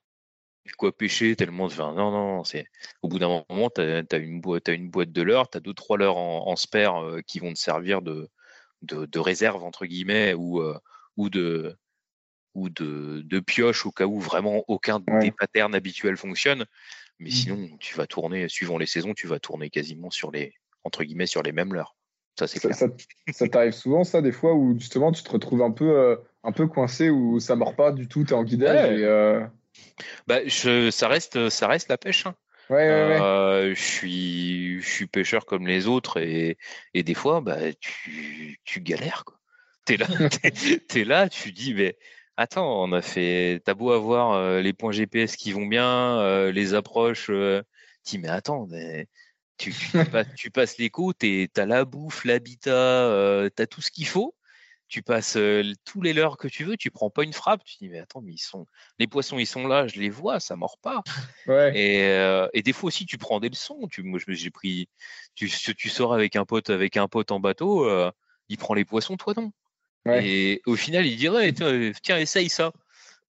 tu 0.64 0.74
quoi 0.76 0.96
pêcher? 0.96 1.34
Tellement 1.34 1.64
enfin, 1.64 1.94
non 1.94 2.12
non, 2.12 2.44
c'est 2.44 2.66
au 3.02 3.08
bout 3.08 3.18
d'un 3.18 3.42
moment 3.48 3.70
tu 3.70 3.80
as, 3.80 4.16
une 4.18 4.40
boîte 4.40 4.68
une 4.68 4.88
boîte 4.88 5.10
de 5.10 5.22
leurre, 5.22 5.50
tu 5.50 5.58
as 5.58 5.60
deux 5.60 5.74
trois 5.74 5.98
leurres 5.98 6.16
en, 6.16 6.46
en 6.46 6.54
spare 6.54 7.04
euh, 7.04 7.22
qui 7.26 7.40
vont 7.40 7.52
te 7.52 7.58
servir 7.58 8.02
de 8.02 8.28
de, 8.82 9.04
de 9.06 9.18
réserve 9.18 9.64
entre 9.64 9.86
guillemets 9.86 10.34
ou 10.34 10.62
ou 11.16 11.30
de 11.30 11.76
ou 12.54 12.68
de, 12.68 13.22
de 13.24 13.40
pioche 13.40 13.84
au 13.84 13.90
cas 13.90 14.06
où 14.06 14.20
vraiment 14.20 14.64
aucun 14.68 15.00
Ouais. 15.08 15.20
des 15.22 15.32
patterns 15.32 15.74
habituels 15.74 16.16
fonctionne. 16.16 16.66
Mais 17.18 17.30
Mm. 17.30 17.32
sinon, 17.32 17.76
tu 17.78 17.96
vas 17.96 18.06
tourner, 18.06 18.48
suivant 18.48 18.78
les 18.78 18.86
saisons, 18.86 19.14
tu 19.14 19.26
vas 19.26 19.40
tourner 19.40 19.70
quasiment 19.70 20.10
sur 20.10 20.30
les, 20.30 20.54
entre 20.84 21.02
guillemets, 21.02 21.26
sur 21.26 21.42
les 21.42 21.52
mêmes 21.52 21.74
leurres. 21.74 21.97
Ça, 22.38 22.46
c'est 22.46 22.60
Ça, 22.60 22.68
clair. 22.68 22.78
ça- 22.78 23.32
ça 23.32 23.48
t'arrive 23.48 23.72
souvent, 23.72 24.04
ça, 24.04 24.22
des 24.22 24.30
fois, 24.32 24.54
où 24.54 24.78
justement 24.78 25.10
tu 25.10 25.22
te 25.24 25.30
retrouves 25.30 25.62
un 25.62 25.72
peu, 25.72 25.90
euh, 25.90 26.16
un 26.44 26.52
peu 26.52 26.68
coincé, 26.68 27.10
où 27.10 27.40
ça 27.40 27.56
mord 27.56 27.74
pas 27.74 27.90
du 27.90 28.06
tout, 28.06 28.22
t'es 28.24 28.34
en 28.34 28.44
guidage. 28.44 28.90
Ouais. 28.90 29.00
Et, 29.00 29.04
euh, 29.04 29.44
Bah, 30.28 30.46
je, 30.46 30.90
ça 30.90 31.08
reste, 31.08 31.48
ça 31.48 31.66
reste 31.66 31.88
la 31.88 31.98
pêche. 31.98 32.26
hein. 32.26 32.34
ouais, 32.70 32.76
ouais, 32.76 33.08
ouais. 33.08 33.20
Euh, 33.20 33.74
je 33.74 33.82
suis, 33.82 34.80
je 34.80 34.88
suis 34.88 35.06
pêcheur 35.06 35.46
comme 35.46 35.66
les 35.66 35.88
autres 35.88 36.18
et, 36.20 36.58
et 36.94 37.02
des 37.02 37.14
fois, 37.14 37.40
bah, 37.40 37.56
tu, 37.80 38.60
tu 38.64 38.80
galères. 38.80 39.24
Quoi. 39.24 39.38
T'es 39.84 39.96
là, 39.96 40.06
t'es, 40.42 40.50
t'es 40.86 41.04
là, 41.04 41.28
tu 41.28 41.50
dis, 41.52 41.74
mais 41.74 41.96
attends, 42.36 42.84
on 42.84 42.92
a 42.92 43.02
fait, 43.02 43.60
t'as 43.64 43.74
beau 43.74 43.90
avoir 43.90 44.60
les 44.60 44.72
points 44.72 44.92
GPS 44.92 45.34
qui 45.34 45.50
vont 45.52 45.66
bien, 45.66 46.50
les 46.52 46.74
approches, 46.74 47.26
tu 47.26 47.62
dis, 48.04 48.18
mais 48.18 48.28
attends, 48.28 48.66
mais 48.70 49.08
tu, 49.58 49.72
tu, 49.72 49.88
tu 49.90 50.04
passes, 50.10 50.28
tu 50.36 50.50
passes 50.50 50.78
les 50.78 50.90
côtes 50.90 51.22
et 51.24 51.48
t'as 51.52 51.66
la 51.66 51.84
bouffe, 51.84 52.24
l'habitat, 52.24 52.70
euh, 52.72 53.50
t'as 53.50 53.66
tout 53.66 53.82
ce 53.82 53.90
qu'il 53.90 54.06
faut. 54.06 54.34
Tu 54.88 55.02
passes 55.02 55.36
euh, 55.36 55.72
tous 55.84 56.00
les 56.00 56.14
leurres 56.14 56.38
que 56.38 56.48
tu 56.48 56.64
veux, 56.64 56.78
tu 56.78 56.90
prends 56.90 57.10
pas 57.10 57.22
une 57.22 57.34
frappe, 57.34 57.62
tu 57.64 57.76
dis 57.78 57.90
mais 57.90 57.98
attends 57.98 58.22
mais 58.22 58.32
ils 58.32 58.38
sont 58.38 58.66
les 58.98 59.06
poissons 59.06 59.38
ils 59.38 59.46
sont 59.46 59.66
là, 59.66 59.86
je 59.86 60.00
les 60.00 60.08
vois, 60.08 60.40
ça 60.40 60.56
mord 60.56 60.78
pas. 60.78 61.02
ouais. 61.46 61.76
Et, 61.76 62.04
euh, 62.04 62.48
et 62.54 62.62
des 62.62 62.72
fois 62.72 62.88
aussi, 62.88 63.04
tu 63.04 63.18
prends 63.18 63.38
des 63.40 63.50
leçons. 63.50 63.86
Tu, 63.90 64.02
moi, 64.02 64.18
je 64.18 64.30
me- 64.30 64.34
j'ai 64.34 64.50
pris, 64.50 64.88
tu, 65.34 65.50
tu 65.50 65.88
sors 65.90 66.14
avec 66.14 66.36
un 66.36 66.46
pote, 66.46 66.70
avec 66.70 66.96
un 66.96 67.06
pote 67.06 67.30
en 67.32 67.38
bateau, 67.40 67.84
euh, 67.84 68.10
il 68.48 68.56
prend 68.56 68.72
les 68.72 68.86
poissons, 68.86 69.18
toi 69.18 69.34
non. 69.36 69.52
Ouais. 70.06 70.24
Et 70.26 70.62
au 70.64 70.76
final, 70.76 71.06
il 71.06 71.16
dirait, 71.16 71.52
tiens, 71.52 71.92
tiens, 72.02 72.18
essaye 72.18 72.48
ça. 72.48 72.72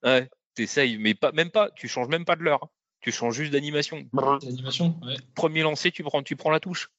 Ouais, 0.03 0.29
t'essayes, 0.53 0.97
mais 0.97 1.13
pas, 1.13 1.33
même 1.33 1.51
pas, 1.51 1.71
tu 1.71 1.89
changes 1.89 2.07
même 2.07 2.23
pas 2.25 2.37
de 2.37 2.43
l'heure. 2.43 2.69
Tu 3.01 3.11
changes 3.11 3.35
juste 3.35 3.51
d'animation. 3.53 4.05
L'animation, 4.13 4.95
ouais. 5.03 5.15
Premier 5.35 5.61
lancé, 5.61 5.91
tu 5.91 6.03
prends, 6.03 6.21
tu 6.23 6.35
prends 6.35 6.51
la 6.51 6.59
touche. 6.59 6.89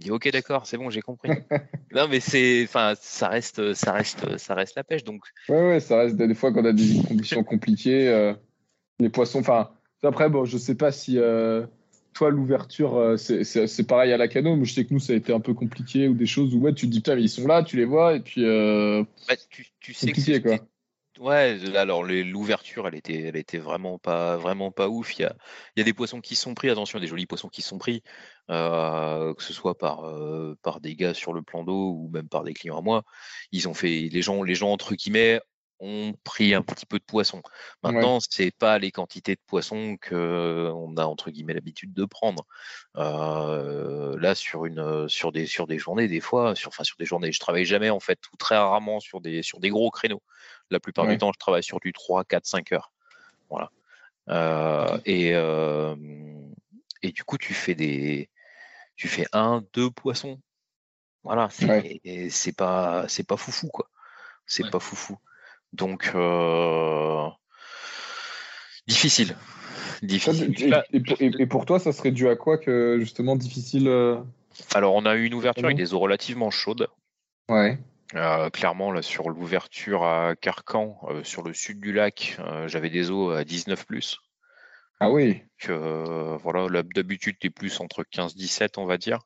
Il 0.00 0.04
dit, 0.04 0.10
ok, 0.10 0.30
d'accord, 0.30 0.66
c'est 0.66 0.76
bon, 0.76 0.90
j'ai 0.90 1.00
compris. 1.00 1.30
non, 1.92 2.06
mais 2.08 2.20
c'est, 2.20 2.62
enfin, 2.64 2.94
ça 3.00 3.28
reste, 3.28 3.74
ça 3.74 3.92
reste, 3.92 4.36
ça 4.38 4.54
reste 4.54 4.76
la 4.76 4.84
pêche. 4.84 5.04
Donc, 5.04 5.22
Ouais, 5.48 5.68
ouais, 5.68 5.80
ça 5.80 5.98
reste 5.98 6.16
des 6.16 6.34
fois 6.34 6.52
quand 6.52 6.60
on 6.60 6.66
a 6.66 6.72
des 6.72 7.02
conditions 7.06 7.42
compliquées. 7.44 8.08
euh, 8.08 8.34
les 9.00 9.08
poissons, 9.08 9.40
enfin, 9.40 9.70
après, 10.02 10.28
bon, 10.28 10.44
je 10.44 10.58
sais 10.58 10.74
pas 10.76 10.92
si 10.92 11.18
euh, 11.18 11.66
toi, 12.12 12.30
l'ouverture, 12.30 12.96
euh, 12.96 13.16
c'est- 13.16 13.86
pareil 13.86 14.12
à 14.12 14.16
la 14.16 14.28
cano, 14.28 14.54
mais 14.56 14.64
je 14.64 14.74
sais 14.74 14.84
que 14.84 14.92
nous, 14.94 15.00
ça 15.00 15.12
a 15.12 15.16
été 15.16 15.32
un 15.32 15.40
peu 15.40 15.54
compliqué 15.54 16.06
ou 16.08 16.14
des 16.14 16.26
choses 16.26 16.54
où 16.54 16.58
ouais, 16.60 16.74
tu 16.74 16.86
te 16.86 16.92
dis, 16.92 16.98
putain, 16.98 17.16
mais 17.16 17.22
ils 17.22 17.28
sont 17.28 17.46
là, 17.46 17.62
tu 17.64 17.76
les 17.76 17.84
vois, 17.84 18.14
et 18.14 18.20
puis. 18.20 18.44
euh, 18.44 19.02
bah, 19.28 19.34
tu, 19.50 19.66
tu 19.80 19.92
sais 19.94 20.06
que 20.06 20.16
Compliqué, 20.16 20.34
c'est- 20.34 20.42
quoi. 20.42 20.58
Ouais, 21.18 21.58
alors 21.74 22.04
l'ouverture, 22.04 22.86
elle 22.86 22.94
était, 22.94 23.22
elle 23.22 23.36
était 23.36 23.58
vraiment 23.58 23.98
pas, 23.98 24.36
vraiment 24.36 24.70
pas 24.70 24.88
ouf. 24.88 25.18
Il 25.18 25.22
y 25.22 25.24
a, 25.24 25.34
il 25.74 25.80
y 25.80 25.82
a 25.82 25.84
des 25.84 25.92
poissons 25.92 26.20
qui 26.20 26.36
sont 26.36 26.54
pris, 26.54 26.70
attention, 26.70 27.00
des 27.00 27.08
jolis 27.08 27.26
poissons 27.26 27.48
qui 27.48 27.60
sont 27.60 27.76
pris, 27.76 28.04
euh, 28.50 29.34
que 29.34 29.42
ce 29.42 29.52
soit 29.52 29.76
par, 29.76 30.04
euh, 30.04 30.56
par 30.62 30.80
des 30.80 30.94
gars 30.94 31.14
sur 31.14 31.32
le 31.32 31.42
plan 31.42 31.64
d'eau 31.64 31.90
ou 31.92 32.08
même 32.12 32.28
par 32.28 32.44
des 32.44 32.54
clients 32.54 32.78
à 32.78 32.82
moi. 32.82 33.02
Ils 33.50 33.68
ont 33.68 33.74
fait, 33.74 34.08
les 34.12 34.22
gens, 34.22 34.44
les 34.44 34.54
gens 34.54 34.70
entre 34.70 34.94
guillemets 34.94 35.40
ont 35.80 36.12
pris 36.24 36.54
un 36.54 36.62
petit 36.62 36.86
peu 36.86 36.98
de 36.98 37.04
poisson. 37.04 37.40
Maintenant, 37.82 38.20
ce 38.20 38.28
c'est 38.30 38.50
pas 38.50 38.78
les 38.78 38.90
quantités 38.90 39.34
de 39.34 39.40
poisson 39.46 39.96
que 40.00 40.72
on 40.74 40.96
a 40.96 41.04
entre 41.04 41.30
guillemets 41.30 41.54
l'habitude 41.54 41.92
de 41.92 42.04
prendre. 42.04 42.46
là, 42.94 44.34
sur 44.34 44.66
une, 44.66 45.08
sur 45.08 45.32
des, 45.32 45.46
sur 45.46 45.66
des 45.66 45.78
journées, 45.78 46.08
des 46.08 46.20
fois, 46.20 46.54
sur, 46.54 46.68
enfin 46.68 46.84
sur 46.84 46.96
des 46.98 47.04
journées, 47.04 47.32
je 47.32 47.40
travaille 47.40 47.64
jamais 47.64 47.90
en 47.90 48.00
fait, 48.00 48.18
ou 48.32 48.36
très 48.36 48.56
rarement 48.56 49.00
sur 49.00 49.20
des, 49.20 49.42
sur 49.42 49.60
des 49.60 49.70
gros 49.70 49.90
créneaux. 49.90 50.22
La 50.70 50.80
plupart 50.80 51.06
du 51.06 51.16
temps, 51.18 51.32
je 51.32 51.38
travaille 51.38 51.62
sur 51.62 51.80
du 51.80 51.92
3, 51.92 52.24
4, 52.24 52.46
5 52.46 52.72
heures. 52.72 52.92
Voilà. 53.50 53.70
et, 55.06 55.30
et 57.02 57.12
du 57.12 57.24
coup, 57.24 57.38
tu 57.38 57.54
fais 57.54 57.74
des, 57.74 58.28
tu 58.96 59.08
fais 59.08 59.26
un, 59.32 59.64
deux 59.72 59.90
poissons. 59.90 60.38
Voilà, 61.22 61.48
c'est 61.50 62.56
pas, 62.56 63.06
c'est 63.08 63.26
pas 63.26 63.36
foufou 63.36 63.68
quoi. 63.68 63.88
C'est 64.46 64.70
pas 64.70 64.80
foufou. 64.80 65.16
Donc 65.72 66.12
difficile. 68.86 69.36
difficile. 70.02 70.54
Et, 71.20 71.46
pour 71.46 71.66
toi, 71.66 71.78
ça 71.78 71.92
serait 71.92 72.12
dû 72.12 72.28
à 72.28 72.36
quoi 72.36 72.58
que 72.58 72.98
justement 72.98 73.36
difficile 73.36 73.88
Alors, 74.74 74.94
on 74.94 75.06
a 75.06 75.14
eu 75.14 75.24
une 75.26 75.34
ouverture 75.34 75.66
avec 75.66 75.76
des 75.76 75.94
eaux 75.94 75.98
relativement 75.98 76.50
chaudes. 76.50 76.88
Ouais. 77.48 77.78
Euh, 78.14 78.48
clairement, 78.48 78.90
là, 78.90 79.02
sur 79.02 79.28
l'ouverture 79.28 80.04
à 80.04 80.34
Carcan, 80.34 80.98
euh, 81.10 81.22
sur 81.24 81.42
le 81.42 81.52
sud 81.52 81.80
du 81.80 81.92
lac, 81.92 82.36
euh, 82.38 82.66
j'avais 82.66 82.88
des 82.88 83.10
eaux 83.10 83.30
à 83.30 83.44
19 83.44 83.86
plus. 83.86 84.18
Ah 85.00 85.10
oui. 85.10 85.42
Que, 85.58 86.36
voilà, 86.42 86.82
d'habitude, 86.94 87.36
tu 87.38 87.48
es 87.48 87.50
plus 87.50 87.80
entre 87.80 88.04
15-17, 88.04 88.78
on 88.78 88.86
va 88.86 88.96
dire. 88.96 89.18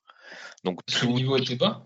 Donc, 0.64 0.80
Le 1.02 1.08
niveau 1.08 1.36
était 1.36 1.56
bas? 1.56 1.82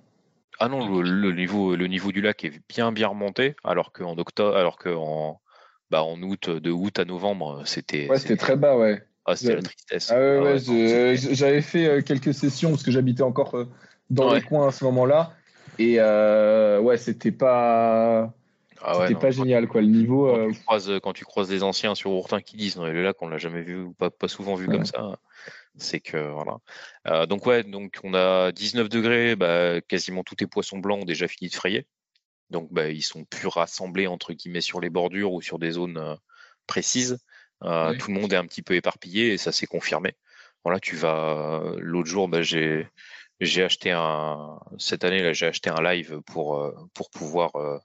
Ah 0.58 0.68
non, 0.68 1.02
le, 1.02 1.32
niveau, 1.32 1.76
le 1.76 1.86
niveau 1.86 2.12
du 2.12 2.22
lac 2.22 2.42
est 2.44 2.60
bien, 2.68 2.90
bien 2.90 3.08
remonté, 3.08 3.54
alors 3.62 3.92
qu'en 3.92 4.16
octobre, 4.16 4.56
alors 4.56 4.78
qu'en 4.78 5.40
bah, 5.90 6.02
en 6.02 6.20
août, 6.22 6.48
de 6.48 6.70
août 6.70 6.98
à 6.98 7.04
novembre, 7.04 7.62
c'était. 7.66 8.08
Ouais, 8.08 8.18
c'était 8.18 8.38
très 8.38 8.56
bas, 8.56 8.76
ouais. 8.76 9.02
Ah, 9.26 9.36
c'était 9.36 9.56
la 9.56 9.62
tristesse. 9.62 10.10
Ah 10.10 10.18
ouais, 10.18 10.38
ah 10.38 10.42
ouais, 10.42 11.16
j'avais 11.16 11.60
fait 11.60 12.02
quelques 12.04 12.32
sessions 12.32 12.70
parce 12.70 12.82
que 12.82 12.90
j'habitais 12.90 13.22
encore 13.22 13.54
dans 14.08 14.32
les 14.32 14.40
coins 14.40 14.68
à 14.68 14.72
ce 14.72 14.84
moment-là. 14.84 15.36
Et 15.78 15.96
euh, 15.98 16.80
ouais, 16.80 16.96
c'était 16.96 17.32
pas. 17.32 18.32
Ah 18.82 19.06
c'était 19.06 19.18
pas 19.18 19.30
génial 19.30 19.66
quoi 19.68 19.80
le 19.80 19.88
niveau. 19.88 20.26
Quand, 20.26 20.34
tu 20.34 20.50
euh, 20.50 20.62
croises, 20.64 20.92
quand 21.02 21.12
tu 21.12 21.24
croises 21.24 21.48
des 21.48 21.62
anciens 21.62 21.94
sur 21.94 22.12
Ourtin 22.12 22.40
qui 22.40 22.56
disent 22.56 22.76
le 22.76 23.02
lac 23.02 23.20
on 23.22 23.28
l'a 23.28 23.38
jamais 23.38 23.62
vu 23.62 23.86
pas, 23.98 24.10
pas 24.10 24.28
souvent 24.28 24.54
vu 24.54 24.66
comme 24.66 24.84
ça, 24.84 25.18
c'est 25.76 26.00
que 26.00 26.30
voilà. 26.30 26.58
Euh, 27.08 27.26
donc 27.26 27.46
ouais 27.46 27.64
donc 27.64 27.98
on 28.04 28.14
a 28.14 28.52
19 28.52 28.88
degrés, 28.88 29.34
bah, 29.34 29.80
quasiment 29.80 30.22
tous 30.24 30.36
tes 30.36 30.46
poissons 30.46 30.78
blancs 30.78 31.02
ont 31.02 31.06
déjà 31.06 31.26
fini 31.26 31.48
de 31.48 31.54
frayer. 31.54 31.86
Donc 32.50 32.68
bah, 32.70 32.88
ils 32.88 33.02
sont 33.02 33.24
plus 33.24 33.48
rassemblés 33.48 34.06
entre 34.06 34.34
guillemets 34.34 34.60
sur 34.60 34.80
les 34.80 34.90
bordures 34.90 35.32
ou 35.32 35.40
sur 35.40 35.58
des 35.58 35.72
zones 35.72 36.18
précises. 36.66 37.18
Tout 37.62 37.66
le 38.08 38.12
monde 38.12 38.32
est 38.32 38.36
un 38.36 38.46
petit 38.46 38.62
peu 38.62 38.74
éparpillé 38.74 39.32
et 39.32 39.38
ça 39.38 39.52
s'est 39.52 39.66
confirmé. 39.66 40.14
Voilà 40.64 40.80
tu 40.80 40.96
vas 40.96 41.62
l'autre 41.78 42.08
jour 42.08 42.28
bah, 42.28 42.42
j'ai 42.42 42.86
j'ai 43.40 43.62
acheté 43.62 43.90
un 43.90 44.58
cette 44.78 45.04
année 45.04 45.22
là, 45.22 45.32
j'ai 45.32 45.46
acheté 45.46 45.70
un 45.70 45.82
live 45.82 46.20
pour 46.26 46.56
euh, 46.56 46.72
pour 46.94 47.10
pouvoir 47.10 47.54
euh, 47.56 47.78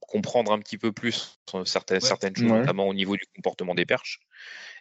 comprendre 0.00 0.52
un 0.52 0.58
petit 0.58 0.78
peu 0.78 0.92
plus 0.92 1.38
certaines 1.64 2.00
certaines 2.00 2.36
choses, 2.36 2.50
notamment 2.50 2.86
au 2.86 2.94
niveau 2.94 3.16
du 3.16 3.24
comportement 3.34 3.74
des 3.74 3.86
perches. 3.86 4.20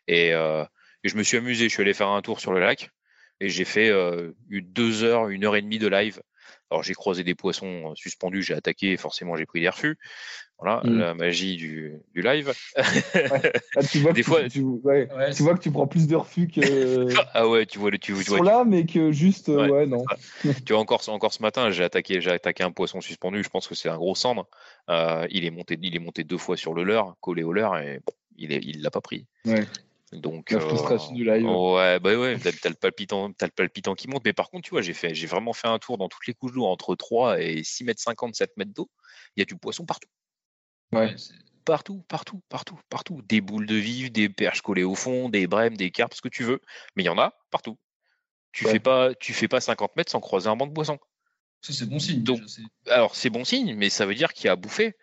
Et, 0.07 0.34
euh, 0.34 0.63
et, 1.03 1.10
je 1.10 1.15
me 1.15 1.23
suis 1.23 1.38
amusé. 1.38 1.69
Je 1.69 1.73
suis 1.73 1.81
allé 1.81 1.93
faire 1.93 2.10
un 2.10 2.21
tour 2.21 2.39
sur 2.39 2.51
le 2.53 2.60
lac 2.60 2.91
et 3.39 3.49
j'ai 3.49 3.65
fait 3.65 3.89
euh, 3.89 4.34
deux 4.49 5.03
heures, 5.03 5.29
une 5.29 5.45
heure 5.45 5.55
et 5.55 5.62
demie 5.62 5.79
de 5.79 5.88
live 5.88 6.21
alors 6.71 6.84
j'ai 6.84 6.93
croisé 6.93 7.23
des 7.23 7.36
poissons 7.36 7.91
euh, 7.91 7.95
suspendus, 7.95 8.43
j'ai 8.43 8.53
attaqué, 8.53 8.95
forcément 8.97 9.36
j'ai 9.36 9.45
pris 9.45 9.60
des 9.60 9.69
refus. 9.69 9.97
Voilà, 10.57 10.81
mmh. 10.84 10.99
la 10.99 11.13
magie 11.15 11.57
du, 11.57 11.99
du 12.13 12.21
live. 12.21 12.53
Tu 13.91 13.99
vois 13.99 14.13
des 14.13 14.21
fois, 14.21 14.47
tu, 14.47 14.62
ouais. 14.62 15.10
tu, 15.36 15.41
vois 15.41 15.55
que 15.55 15.60
tu 15.60 15.71
prends 15.71 15.88
plus 15.88 16.07
de 16.07 16.15
refus 16.15 16.47
que. 16.47 17.07
ah 17.34 17.47
ouais, 17.47 17.65
tu 17.65 17.79
vois 17.79 17.89
le 17.89 17.97
tu, 17.97 18.13
vois, 18.13 18.43
là, 18.43 18.63
mais 18.63 18.86
que 18.86 19.12
juste 19.12 19.49
euh, 19.49 19.67
ouais, 19.67 19.88
non. 19.88 20.03
tu 20.65 20.73
vois 20.73 20.79
encore 20.79 21.01
encore 21.10 21.34
ce 21.34 21.41
matin, 21.41 21.71
j'ai 21.71 21.84
attaqué 21.84 22.21
j'ai 22.21 22.29
attaqué 22.29 22.63
un 22.63 22.71
poisson 22.71 23.01
suspendu. 23.01 23.43
Je 23.43 23.49
pense 23.49 23.67
que 23.67 23.73
c'est 23.73 23.89
un 23.89 23.97
gros 23.97 24.13
cendre. 24.13 24.47
Euh, 24.89 25.25
il 25.31 25.45
est 25.45 25.51
monté 25.51 25.79
il 25.81 25.95
est 25.95 25.99
monté 25.99 26.23
deux 26.23 26.38
fois 26.38 26.57
sur 26.57 26.75
le 26.75 26.84
leurre, 26.84 27.15
collé 27.21 27.41
au 27.41 27.53
leurre 27.53 27.77
et 27.79 27.99
bon, 28.05 28.13
il 28.38 28.53
est 28.53 28.62
il 28.63 28.84
l'a 28.84 28.91
pas 28.91 29.01
pris. 29.01 29.25
Ouais. 30.12 30.19
Donc, 30.19 30.52
la 30.52 30.60
frustration 30.60 31.13
du 31.13 31.24
live. 31.24 31.45
Ouais, 31.45 32.00
bah 32.00 32.15
ouais, 32.15 32.38
t'as 32.38 32.69
le 32.69 32.76
palpitant, 32.76 33.32
as 33.39 33.45
le 33.45 33.52
palpitant 33.52 33.95
qui 33.95 34.08
monte. 34.08 34.24
Mais 34.26 34.34
par 34.34 34.50
contre, 34.50 34.65
tu 34.65 34.71
vois, 34.71 34.82
j'ai 34.82 34.93
fait, 34.93 35.13
j'ai 35.13 35.28
vraiment 35.28 35.54
fait 35.54 35.67
un 35.67 35.80
tour 35.80 35.97
dans 35.97 36.10
toutes 36.10 36.28
les 36.28 36.34
couches 36.34 36.54
d'eau 36.54 36.65
entre 36.65 36.95
3 36.95 37.41
et 37.41 37.63
6 37.63 37.84
mètres 37.84 38.02
50, 38.02 38.36
7 38.36 38.58
mètres 38.58 38.74
d'eau. 38.74 38.89
Il 39.36 39.39
y 39.39 39.43
a 39.43 39.45
du 39.45 39.56
poisson 39.56 39.86
partout. 39.86 40.10
Ouais. 40.91 41.15
Partout, 41.63 42.04
partout, 42.08 42.41
partout, 42.50 42.80
partout. 42.89 43.21
Des 43.24 43.39
boules 43.39 43.67
de 43.67 43.76
vivre, 43.76 44.10
des 44.10 44.30
perches 44.30 44.62
collées 44.62 44.84
au 44.84 44.95
fond, 44.95 45.30
des 45.30 45.47
brèmes, 45.47 45.78
des 45.78 45.91
carpes, 45.91 46.13
ce 46.13 46.21
que 46.21 46.30
tu 46.30 46.43
veux. 46.43 46.60
Mais 46.95 47.04
il 47.04 47.06
y 47.06 47.10
en 47.10 47.17
a 47.17 47.34
partout. 47.50 47.78
Tu 48.52 48.65
fais 48.65 48.80
pas, 48.80 49.13
tu 49.15 49.34
fais 49.34 49.47
pas 49.47 49.62
50 49.62 49.95
mètres 49.95 50.12
sans 50.12 50.19
croiser 50.19 50.50
un 50.50 50.56
banc 50.58 50.67
de 50.67 50.74
poisson. 50.74 51.00
Ça, 51.62 51.74
c'est 51.74 51.86
bon 51.86 52.00
signe. 52.00 52.24
Donc, 52.24 52.41
alors, 52.88 53.15
c'est 53.15 53.30
bon 53.30 53.45
signe, 53.45 53.76
mais 53.76 53.89
ça 53.89 54.06
veut 54.06 54.15
dire 54.15 54.34
qu'il 54.34 54.45
y 54.45 54.50
a 54.50 54.54
à 54.54 54.56
bouffer. 54.56 54.97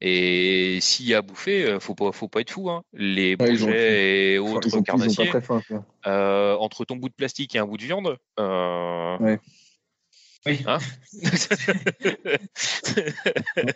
Et 0.00 0.78
s'il 0.80 1.06
y 1.06 1.14
a 1.14 1.18
à 1.18 1.22
bouffer, 1.22 1.64
euh, 1.64 1.80
faut 1.80 1.94
pas, 1.94 2.12
faut 2.12 2.28
pas 2.28 2.40
être 2.40 2.50
fou. 2.50 2.70
Hein. 2.70 2.82
Les 2.92 3.36
bourgets 3.36 4.34
et 4.34 4.38
autres 4.38 4.80
carnassiers, 4.80 5.30
euh, 6.06 6.54
entre 6.56 6.84
ton 6.84 6.96
bout 6.96 7.08
de 7.08 7.14
plastique 7.14 7.54
et 7.54 7.58
un 7.58 7.66
bout 7.66 7.76
de 7.76 7.84
viande. 7.84 8.18
Euh... 8.38 9.18
Ouais. 9.18 9.40
Oui. 10.46 10.62
Hein 10.66 10.78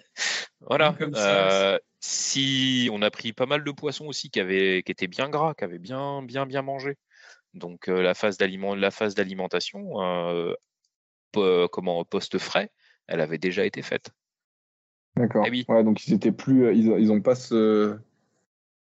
voilà. 0.61 0.95
Euh, 1.01 1.79
si 2.01 2.91
on 2.93 3.01
a 3.01 3.11
pris 3.11 3.33
pas 3.33 3.47
mal 3.47 3.65
de 3.65 3.71
poissons 3.71 4.05
aussi 4.05 4.29
qui 4.29 4.39
avaient, 4.39 4.83
qui 4.83 4.93
étaient 4.93 5.07
bien 5.07 5.31
gras, 5.31 5.55
qui 5.55 5.65
avaient 5.65 5.79
bien, 5.79 6.23
bien, 6.23 6.45
bien 6.45 6.61
mangé. 6.61 6.97
Donc 7.55 7.87
la 7.87 8.13
phase 8.13 8.37
d'aliment, 8.37 8.75
la 8.75 8.91
phase 8.91 9.15
d'alimentation, 9.15 9.95
comment 11.33 12.05
post 12.05 12.37
frais, 12.37 12.71
elle 13.07 13.23
avait 13.23 13.39
déjà 13.39 13.65
été 13.65 13.81
faite. 13.81 14.11
D'accord. 15.17 15.45
Eh 15.47 15.65
ouais, 15.69 15.85
donc 15.85 16.07
ils 16.07 16.15
étaient 16.15 16.33
plus, 16.33 16.67
euh, 16.67 16.73
ils, 16.73 16.87
ils 16.99 17.11
ont 17.11 17.21
pas 17.21 17.35
ce, 17.35 17.97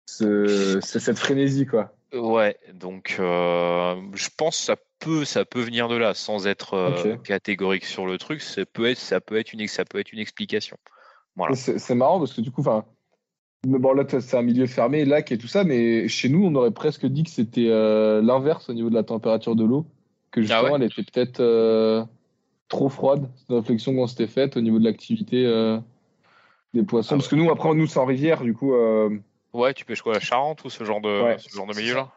ce, 0.06 0.78
cette 0.82 1.18
frénésie 1.18 1.66
quoi. 1.66 1.94
Ouais, 2.12 2.56
donc 2.74 3.16
euh, 3.18 3.96
je 4.14 4.28
pense 4.36 4.58
que 4.58 4.64
ça 4.64 4.76
peut, 4.98 5.24
ça 5.24 5.44
peut 5.44 5.60
venir 5.60 5.88
de 5.88 5.96
là, 5.96 6.14
sans 6.14 6.46
être 6.46 6.74
euh, 6.74 7.16
catégorique 7.16 7.84
sur 7.84 8.06
le 8.06 8.18
truc. 8.18 8.42
Ça 8.42 8.66
peut 8.66 8.86
être, 8.86 8.98
ça 8.98 9.20
peut 9.20 9.36
être 9.36 9.52
une, 9.52 9.66
ça 9.66 9.84
peut 9.84 9.98
être 9.98 10.12
une 10.12 10.18
explication. 10.18 10.76
Voilà. 11.36 11.54
C'est 11.56 11.94
marrant 11.94 12.18
parce 12.18 12.32
que 12.32 12.42
du 12.42 12.50
coup, 12.50 12.60
enfin, 12.60 12.84
bon 13.66 13.92
là 13.92 14.04
c'est 14.08 14.36
un 14.36 14.42
milieu 14.42 14.66
fermé, 14.66 15.04
lac 15.04 15.32
et 15.32 15.38
tout 15.38 15.48
ça, 15.48 15.64
mais 15.64 16.06
chez 16.08 16.28
nous 16.28 16.44
on 16.44 16.54
aurait 16.54 16.70
presque 16.70 17.06
dit 17.06 17.24
que 17.24 17.30
c'était 17.30 17.68
l'inverse 18.22 18.68
au 18.68 18.74
niveau 18.74 18.88
de 18.90 18.94
la 18.94 19.02
température 19.02 19.56
de 19.56 19.64
l'eau, 19.64 19.86
que 20.30 20.40
ah 20.40 20.42
justement 20.42 20.76
elle 20.76 20.84
était 20.84 21.02
peut-être 21.02 22.06
trop 22.68 22.88
froide. 22.88 23.28
C'est 23.36 23.52
une 23.52 23.60
réflexion 23.60 23.94
qu'on 23.94 24.06
s'était 24.06 24.28
faite 24.28 24.56
au 24.56 24.60
niveau 24.60 24.78
de 24.78 24.84
l'activité 24.84 25.44
des 26.74 26.82
poissons. 26.82 27.14
Ah 27.14 27.18
parce 27.18 27.28
que 27.28 27.36
nous, 27.36 27.50
après, 27.50 27.74
nous, 27.74 27.86
c'est 27.86 27.98
en 27.98 28.04
rivière, 28.04 28.42
du 28.42 28.54
coup. 28.54 28.74
Euh, 28.74 29.18
ouais, 29.52 29.74
tu 29.74 29.84
pêches 29.84 30.02
quoi, 30.02 30.14
la 30.14 30.20
Charente 30.20 30.64
ou 30.64 30.70
ce 30.70 30.84
genre 30.84 31.00
de, 31.00 31.36
ce 31.38 31.54
genre 31.54 31.66
de 31.66 31.74
milieu-là 31.74 32.12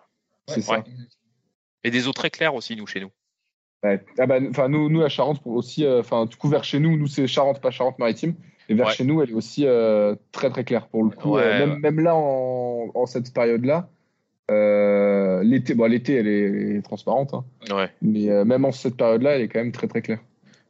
C'est 0.48 0.62
ça. 0.62 0.84
Et 1.84 1.92
des 1.92 2.08
eaux 2.08 2.14
très 2.14 2.30
claires 2.30 2.56
aussi, 2.56 2.76
nous, 2.76 2.88
chez 2.88 3.00
nous. 3.00 3.12
Ouais. 3.84 4.04
Ah 4.18 4.26
bah, 4.26 4.40
nous, 4.40 4.90
nous, 4.90 5.00
la 5.00 5.10
Charente, 5.10 5.42
aussi, 5.46 5.86
euh, 5.86 6.02
enfin, 6.02 6.26
du 6.26 6.36
coup, 6.36 6.50
vers 6.50 6.64
chez 6.64 6.80
nous, 6.80 6.98
nous, 6.98 7.08
c'est 7.08 7.26
Charente, 7.28 7.62
pas 7.62 7.72
Charente-Maritime. 7.72 8.36
Et 8.68 8.76
vers 8.76 8.92
chez 8.92 9.04
nous, 9.04 9.22
elle 9.22 9.32
est 9.32 9.34
aussi 9.34 9.66
euh, 9.66 10.16
très, 10.32 10.50
très 10.52 10.64
claire. 10.64 10.88
Pour 10.88 11.04
le 11.04 11.10
coup, 11.10 11.38
même, 11.38 11.80
même, 11.80 12.00
là, 12.02 12.16
en, 12.16 12.92
en 12.94 13.06
cette 13.08 13.34
période-là, 13.34 13.90
l'été, 15.44 15.74
bon, 15.74 15.90
l'été, 15.90 16.16
elle 16.16 16.28
est 16.28 16.82
transparente. 16.84 17.34
Hein. 17.34 17.46
Ouais. 17.72 17.90
Mais 18.02 18.28
même 18.46 18.66
en 18.66 18.72
cette 18.72 18.98
période-là, 18.98 19.38
elle 19.38 19.42
est 19.42 19.48
quand 19.48 19.60
même 19.60 19.72
très, 19.72 19.88
très 19.88 20.02
claire. 20.02 20.20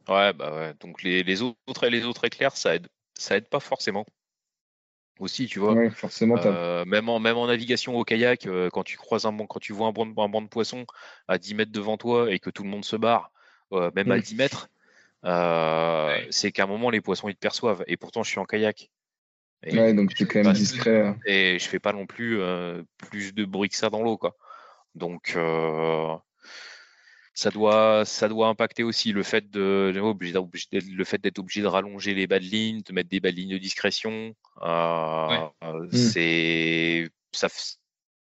Ouais, 0.08 0.32
bah 0.32 0.52
ouais. 0.54 0.72
Donc, 0.80 1.02
les, 1.02 1.22
les, 1.22 1.42
eaux, 1.42 1.54
les 1.88 2.06
eaux 2.06 2.12
très 2.12 2.30
claires, 2.30 2.56
ça 2.56 2.74
aide 2.74 2.86
ça 3.20 3.36
aide 3.36 3.48
pas 3.48 3.60
forcément. 3.60 4.06
Aussi, 5.18 5.46
tu 5.46 5.58
vois. 5.58 5.90
forcément. 5.90 6.38
Euh, 6.46 6.84
même, 6.86 7.10
en, 7.10 7.20
même 7.20 7.36
en 7.36 7.46
navigation 7.46 7.94
au 7.96 8.04
kayak, 8.04 8.46
euh, 8.46 8.70
quand 8.70 8.84
tu 8.84 8.96
croises 8.96 9.26
un 9.26 9.36
quand 9.36 9.60
tu 9.60 9.74
vois 9.74 9.88
un 9.88 9.92
banc, 9.92 10.06
de, 10.06 10.18
un 10.18 10.28
banc 10.30 10.40
de 10.40 10.48
poisson 10.48 10.86
à 11.28 11.36
10 11.36 11.54
mètres 11.54 11.72
devant 11.72 11.98
toi 11.98 12.32
et 12.32 12.38
que 12.38 12.48
tout 12.48 12.62
le 12.62 12.70
monde 12.70 12.86
se 12.86 12.96
barre, 12.96 13.30
euh, 13.72 13.90
même 13.94 14.10
à 14.10 14.18
10 14.18 14.34
mètres, 14.36 14.70
c'est 16.30 16.52
qu'à 16.52 16.64
un 16.64 16.66
moment 16.66 16.88
les 16.88 17.02
poissons 17.02 17.28
ils 17.28 17.34
te 17.34 17.40
perçoivent. 17.40 17.84
Et 17.86 17.98
pourtant, 17.98 18.22
je 18.22 18.30
suis 18.30 18.40
en 18.40 18.46
kayak. 18.46 18.90
ouais, 19.66 19.92
donc 19.92 20.14
tu 20.14 20.22
es 20.22 20.26
quand 20.26 20.42
même 20.42 20.54
discret. 20.54 21.08
Hein. 21.08 21.18
Et 21.26 21.58
je 21.58 21.68
fais 21.68 21.80
pas 21.80 21.92
non 21.92 22.06
plus 22.06 22.40
plus 22.96 23.34
de 23.34 23.44
bruit 23.44 23.68
que 23.68 23.76
ça 23.76 23.90
dans 23.90 24.02
l'eau, 24.02 24.16
quoi. 24.16 24.36
Donc, 24.94 25.36
ça 27.34 27.50
doit, 27.50 28.04
ça 28.04 28.28
doit 28.28 28.48
impacter 28.48 28.82
aussi 28.82 29.12
le 29.12 29.22
fait 29.22 29.50
de, 29.50 29.92
le 29.94 31.04
fait 31.04 31.18
d'être 31.18 31.38
obligé 31.38 31.62
de 31.62 31.66
rallonger 31.66 32.14
les 32.14 32.26
bas 32.26 32.38
de 32.38 32.44
ligne, 32.44 32.82
de 32.82 32.92
mettre 32.92 33.08
des 33.08 33.20
bas 33.20 33.30
de 33.30 33.36
ligne 33.36 33.52
de 33.52 33.58
discrétion. 33.58 34.34
Euh, 34.62 35.46
euh, 35.64 35.86
mmh. 35.86 35.92
C'est, 35.92 37.08
ça, 37.32 37.48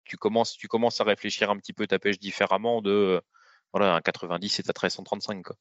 tu 0.03 0.17
commences, 0.17 0.57
tu 0.57 0.67
commences 0.67 1.01
à 1.01 1.03
réfléchir 1.03 1.49
un 1.49 1.57
petit 1.57 1.73
peu 1.73 1.87
ta 1.87 1.99
pêche 1.99 2.19
différemment 2.19 2.81
de, 2.81 3.21
voilà, 3.73 3.95
un 3.95 4.01
90 4.01 4.49
c'est 4.49 4.69
à 4.69 4.73
1335 4.73 5.43
quoi. 5.43 5.55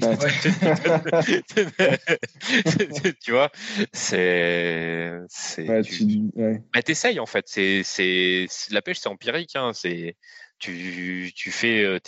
Ouais. 0.00 0.16
tu 3.22 3.32
vois, 3.32 3.50
c'est, 3.92 5.12
c'est, 5.28 5.68
Ouais, 5.68 5.82
tu- 5.82 6.06
tu- 6.06 6.30
ouais. 6.36 6.62
bah, 6.72 6.82
t'essayes 6.82 7.18
en 7.18 7.26
fait. 7.26 7.46
C'est, 7.48 7.82
c'est- 7.84 8.46
la 8.70 8.82
pêche, 8.82 9.00
c'est 9.00 9.08
empirique. 9.08 9.56
Hein. 9.56 9.72
C'est, 9.74 10.16
tu, 10.60 11.32
tu 11.34 11.50
fais, 11.50 11.82
euh, 11.84 11.98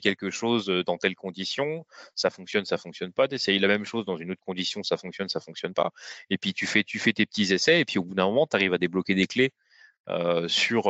quelque 0.00 0.30
chose 0.30 0.70
euh, 0.70 0.84
dans 0.84 0.96
telle 0.96 1.14
condition, 1.16 1.84
ça 2.14 2.30
fonctionne, 2.30 2.64
ça 2.64 2.78
fonctionne 2.78 3.12
pas. 3.12 3.28
T'essayes 3.28 3.58
la 3.58 3.68
même 3.68 3.84
chose 3.84 4.06
dans 4.06 4.16
une 4.16 4.30
autre 4.30 4.40
condition, 4.40 4.82
ça 4.82 4.96
fonctionne, 4.96 5.28
ça 5.28 5.40
fonctionne 5.40 5.74
pas. 5.74 5.92
Et 6.30 6.38
puis 6.38 6.54
tu 6.54 6.66
fais, 6.66 6.84
tu 6.84 6.98
fais 6.98 7.12
tes 7.12 7.26
petits 7.26 7.52
essais, 7.52 7.80
et 7.80 7.84
puis 7.84 7.98
au 7.98 8.04
bout 8.04 8.14
d'un 8.14 8.26
moment, 8.26 8.46
tu 8.46 8.56
arrives 8.56 8.72
à 8.72 8.78
débloquer 8.78 9.14
des 9.14 9.26
clés 9.26 9.52
euh, 10.08 10.48
sur, 10.48 10.88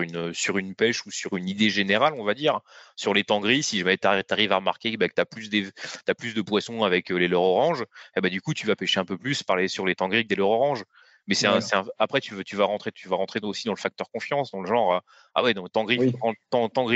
une, 0.00 0.74
pêche 0.74 1.04
ou 1.06 1.10
sur 1.10 1.36
une 1.36 1.48
idée 1.48 1.70
générale, 1.70 2.14
on 2.16 2.24
va 2.24 2.34
dire. 2.34 2.60
Sur 2.96 3.14
les 3.14 3.24
temps 3.24 3.40
gris, 3.40 3.62
si 3.62 3.82
tu 3.82 4.06
arrives 4.06 4.52
à 4.52 4.56
remarquer 4.56 4.96
bah, 4.96 5.08
que 5.08 5.14
tu 5.14 5.20
as 5.20 5.26
plus, 5.26 5.50
des, 5.50 5.68
plus 6.16 6.34
de 6.34 6.42
poissons 6.42 6.84
avec 6.84 7.10
les 7.10 7.28
leurres 7.28 7.42
oranges, 7.42 7.84
eh 8.16 8.20
ben, 8.20 8.30
du 8.30 8.40
coup, 8.40 8.54
tu 8.54 8.66
vas 8.66 8.76
pêcher 8.76 9.00
un 9.00 9.04
peu 9.04 9.18
plus 9.18 9.42
par 9.42 9.56
les, 9.56 9.68
sur 9.68 9.86
les 9.86 9.94
temps 9.94 10.08
que 10.08 10.22
des 10.22 10.34
leurres 10.36 10.50
oranges. 10.50 10.84
Mais 11.26 11.34
c'est 11.34 11.46
un, 11.46 11.54
Ouais. 11.54 11.60
c'est 11.60 11.76
un- 11.76 11.86
après, 11.98 12.20
tu, 12.20 12.34
veux, 12.34 12.44
tu 12.44 12.56
vas 12.56 12.66
rentrer, 12.66 12.92
tu 12.92 13.08
vas 13.08 13.16
rentrer 13.16 13.40
aussi 13.42 13.66
dans 13.66 13.72
le 13.72 13.78
facteur 13.78 14.10
confiance, 14.10 14.50
dans 14.50 14.60
le 14.60 14.66
genre, 14.66 14.94
euh, 14.94 14.98
ah 15.34 15.42
ouais, 15.42 15.54
donc 15.54 15.72
gris, 15.84 15.98
Oui. 15.98 16.12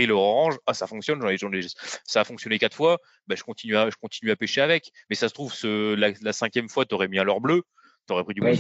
leurre 0.06 0.20
orange, 0.20 0.58
ah 0.66 0.74
ça 0.74 0.86
fonctionne, 0.86 1.20
ça 2.04 2.20
a 2.20 2.24
fonctionné 2.24 2.58
quatre 2.58 2.76
fois, 2.76 2.98
bah, 3.26 3.36
je 3.36 3.42
continue 3.42 3.76
à, 3.76 3.88
je 3.88 3.96
continue 3.96 4.30
à 4.30 4.36
pêcher 4.36 4.60
avec. 4.60 4.92
Mais 5.08 5.16
ça 5.16 5.28
se 5.28 5.34
trouve, 5.34 5.52
ce, 5.52 5.94
la, 5.94 6.10
la 6.20 6.32
cinquième 6.32 6.68
fois, 6.68 6.84
tu 6.84 6.94
aurais 6.94 7.08
mis 7.08 7.18
un 7.18 7.24
leurre 7.24 7.40
bleu, 7.40 7.62
tu 8.06 8.12
aurais 8.12 8.24
pris 8.24 8.34
du 8.34 8.40
après, 8.40 8.52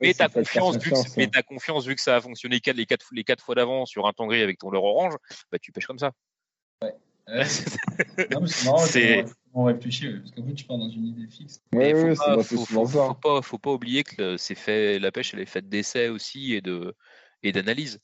le 0.00 0.12
facteur 0.14 0.28
confiance, 0.28 0.76
vu 0.76 0.90
que, 0.90 0.90
confiance, 0.90 1.16
mais 1.16 1.24
ouais. 1.24 1.30
t'as 1.30 1.42
confiance 1.42 1.86
vu 1.86 1.94
que 1.94 2.00
ça 2.00 2.16
a 2.16 2.20
fonctionné 2.20 2.60
quatre, 2.60 2.76
les, 2.76 2.86
quatre, 2.86 3.06
les 3.12 3.24
quatre 3.24 3.44
fois 3.44 3.54
d'avant 3.54 3.86
sur 3.86 4.06
un 4.06 4.12
gris 4.26 4.42
avec 4.42 4.58
ton 4.58 4.70
leurre 4.70 4.84
orange, 4.84 5.14
bah 5.52 5.58
tu 5.58 5.72
pêches 5.72 5.86
comme 5.86 5.98
ça. 5.98 6.12
Ouais, 6.82 6.94
non, 8.30 8.40
mais 8.40 8.46
c'est 8.48 8.64
marrant, 8.64 8.78
C'est- 8.78 9.24
c'est... 9.24 9.24
on 9.54 9.64
réfléchit, 9.64 10.08
parce 10.18 10.32
qu'en 10.32 10.46
fait, 10.46 10.54
tu 10.54 10.64
pars 10.64 10.78
dans 10.78 10.88
une 10.90 11.06
idée 11.06 11.26
fixe. 11.26 11.60
Ouais, 11.72 11.92
pas- 11.92 12.42
c'est 12.42 12.42
c'est 12.42 12.56
faut, 12.56 12.64
souvent 12.64 12.86
faut- 12.86 13.06
faut 13.08 13.14
pas, 13.14 13.42
faut 13.42 13.58
pas 13.58 13.72
oublier 13.72 14.02
que 14.02 14.14
le- 14.22 14.36
c'est 14.36 14.54
fait, 14.54 14.98
la 14.98 15.12
pêche, 15.12 15.34
elle 15.34 15.40
est 15.40 15.46
faite 15.46 15.68
d'essais 15.68 16.08
aussi 16.08 16.54
et 16.54 16.60
de 16.60 16.94
et 17.42 17.52
d'analyse. 17.52 18.00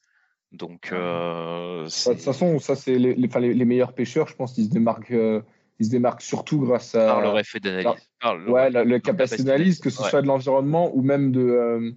Donc, 0.52 0.90
euh, 0.92 1.82
Bah, 1.82 1.88
De 1.88 2.14
toute 2.14 2.22
façon, 2.24 2.58
ça, 2.58 2.76
c'est 2.76 2.98
les, 2.98 3.14
les, 3.14 3.28
enfin, 3.28 3.40
les, 3.40 3.52
les 3.52 3.64
meilleurs 3.64 3.92
pêcheurs, 3.92 4.28
je 4.28 4.34
pense 4.34 4.52
qu'ils 4.54 4.66
se 4.66 4.70
démarquent, 4.70 5.10
euh, 5.10 5.42
ils 5.78 5.86
se 5.86 5.90
démarquent 5.90 6.22
surtout 6.22 6.60
grâce 6.60 6.94
à 6.94 7.06
par 7.06 7.20
leur 7.20 7.38
effet 7.38 7.60
d'analyse. 7.60 8.00
Par 8.20 8.36
leur- 8.36 8.54
ouais, 8.54 8.70
la, 8.70 9.00
capacité 9.00 9.42
d'analyse, 9.42 9.80
que 9.80 9.90
ce 9.90 10.02
Ouais. 10.02 10.08
soit 10.08 10.22
de 10.22 10.26
l'environnement 10.26 10.90
ou 10.94 11.02
même 11.02 11.32
de 11.32 11.40
euh, 11.40 11.92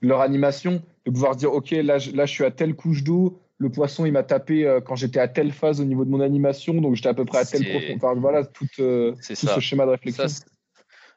leur 0.00 0.20
animation, 0.22 0.82
de 1.06 1.10
pouvoir 1.10 1.36
dire, 1.36 1.52
OK, 1.52 1.70
là, 1.70 1.98
je, 1.98 2.10
là, 2.12 2.26
je 2.26 2.32
suis 2.32 2.44
à 2.44 2.50
telle 2.50 2.74
couche 2.74 3.04
d'eau, 3.04 3.40
le 3.60 3.70
poisson, 3.70 4.06
il 4.06 4.12
m'a 4.12 4.22
tapé 4.22 4.64
euh, 4.64 4.80
quand 4.80 4.96
j'étais 4.96 5.20
à 5.20 5.28
telle 5.28 5.52
phase 5.52 5.80
au 5.80 5.84
niveau 5.84 6.04
de 6.06 6.10
mon 6.10 6.20
animation, 6.20 6.74
donc 6.80 6.94
j'étais 6.94 7.10
à 7.10 7.14
peu 7.14 7.26
près 7.26 7.38
à 7.38 7.44
telle 7.44 7.64
profondeur. 7.64 7.96
Enfin, 7.96 8.14
voilà, 8.18 8.44
tout, 8.44 8.66
euh, 8.78 9.12
tout 9.12 9.46
ce 9.46 9.60
schéma 9.60 9.84
de 9.84 9.90
réflexion. 9.90 10.28
Ça, 10.28 10.44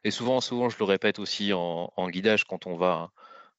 et 0.03 0.11
souvent, 0.11 0.41
souvent, 0.41 0.69
je 0.69 0.77
le 0.77 0.83
répète 0.83 1.19
aussi 1.19 1.53
en, 1.53 1.91
en 1.95 2.09
guidage 2.09 2.43
quand 2.43 2.67
on 2.67 2.75
va 2.75 3.09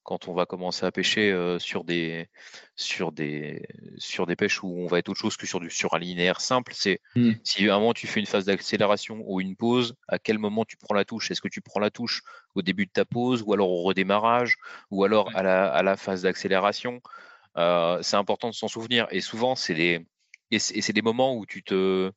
quand 0.02 0.28
on 0.28 0.34
va 0.34 0.44
commencer 0.44 0.84
à 0.84 0.92
pêcher 0.92 1.32
euh, 1.32 1.58
sur 1.58 1.82
des 1.82 2.28
sur 2.76 3.10
des 3.10 3.66
sur 3.96 4.26
des 4.26 4.36
pêches 4.36 4.62
où 4.62 4.68
on 4.78 4.86
va 4.86 4.98
être 4.98 5.08
autre 5.08 5.18
chose 5.18 5.38
que 5.38 5.46
sur 5.46 5.60
du 5.60 5.70
sur 5.70 5.94
un 5.94 5.98
linéaire 5.98 6.42
simple. 6.42 6.72
C'est 6.76 7.00
Mm. 7.16 7.30
si 7.42 7.70
à 7.70 7.76
un 7.76 7.78
moment 7.78 7.94
tu 7.94 8.06
fais 8.06 8.20
une 8.20 8.26
phase 8.26 8.44
d'accélération 8.44 9.22
ou 9.24 9.40
une 9.40 9.56
pause, 9.56 9.94
à 10.08 10.18
quel 10.18 10.38
moment 10.38 10.66
tu 10.66 10.76
prends 10.76 10.94
la 10.94 11.06
touche? 11.06 11.30
Est-ce 11.30 11.40
que 11.40 11.48
tu 11.48 11.62
prends 11.62 11.80
la 11.80 11.90
touche 11.90 12.20
au 12.54 12.60
début 12.60 12.84
de 12.84 12.90
ta 12.90 13.06
pause 13.06 13.42
ou 13.46 13.54
alors 13.54 13.70
au 13.70 13.82
redémarrage 13.82 14.56
ou 14.90 15.04
alors 15.04 15.30
à 15.34 15.42
la 15.42 15.72
à 15.72 15.82
la 15.82 15.96
phase 15.96 16.20
d'accélération? 16.20 17.00
Euh, 17.56 17.98
C'est 18.02 18.16
important 18.16 18.48
de 18.50 18.54
s'en 18.54 18.68
souvenir. 18.68 19.06
Et 19.10 19.20
souvent, 19.20 19.54
c'est 19.54 19.74
des 19.74 20.06
et 20.50 20.58
c'est 20.60 20.92
des 20.92 21.02
moments 21.02 21.36
où 21.36 21.46
tu 21.46 21.62
te 21.64 22.12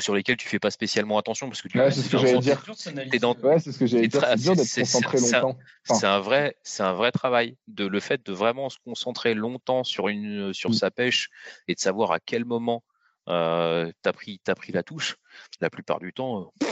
sur 0.00 0.14
lesquels 0.14 0.36
tu 0.36 0.46
fais 0.48 0.58
pas 0.58 0.70
spécialement 0.70 1.16
attention 1.16 1.48
parce 1.48 1.62
que 1.62 1.68
tu 1.68 1.78
Ouais, 1.80 1.90
c'est 1.90 2.02
ce 2.02 2.10
que 2.10 2.18
j'allais 2.18 2.34
dans- 2.34 2.40
dire. 2.40 2.62
T'es 3.10 3.18
dans- 3.18 3.34
Ouais, 3.36 3.58
c'est 3.58 3.72
ce 3.72 3.78
que 3.78 3.86
j'allais 3.86 4.06
dire. 4.08 4.20
C'est 4.22 4.36
dur 4.42 4.54
d'être 4.54 4.74
concentré 4.74 5.18
longtemps. 5.18 5.56
Enfin. 5.88 5.98
c'est 5.98 6.06
un 6.06 6.20
vrai, 6.20 6.56
c'est 6.62 6.82
un 6.82 6.92
vrai 6.92 7.10
travail 7.10 7.56
de 7.68 7.86
le 7.86 7.98
fait 8.00 8.22
de 8.26 8.32
vraiment 8.32 8.68
se 8.68 8.76
concentrer 8.84 9.32
longtemps 9.32 9.82
sur 9.82 10.08
une, 10.08 10.52
sur 10.52 10.70
Mm. 10.70 10.74
sa 10.74 10.90
pêche 10.90 11.30
et 11.68 11.74
de 11.74 11.80
savoir 11.80 12.12
à 12.12 12.20
quel 12.20 12.44
moment 12.44 12.82
euh, 13.28 13.90
t'as 14.02 14.12
pris, 14.12 14.40
t'as 14.44 14.54
pris 14.54 14.72
la 14.72 14.82
touche. 14.82 15.16
La 15.60 15.70
plupart 15.70 16.00
du 16.00 16.12
temps, 16.12 16.50
euh, 16.60 16.66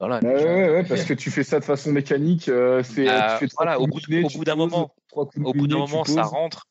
voilà. 0.00 0.18
Ouais, 0.18 0.34
les 0.34 0.38
gens- 0.40 0.44
ouais, 0.48 0.70
ouais, 0.70 0.84
parce 0.84 1.04
que 1.08 1.14
tu 1.14 1.30
fais 1.30 1.44
ça 1.44 1.60
de 1.60 1.64
façon 1.64 1.92
mécanique. 1.92 2.48
euh, 2.50 2.82
c'est, 2.82 3.04
Bah, 3.06 3.34
tu 3.38 3.44
fais 3.44 3.48
trois 3.48 3.64
voilà, 3.64 3.80
au 3.80 3.86
coups 3.86 4.04
au 4.24 4.28
bout 4.38 4.44
d'un 4.44 4.56
moment, 4.56 4.94
au 5.14 5.24
bout 5.54 5.66
d'un 5.66 5.78
moment, 5.78 6.04
ça 6.04 6.22
rentre. 6.24 6.66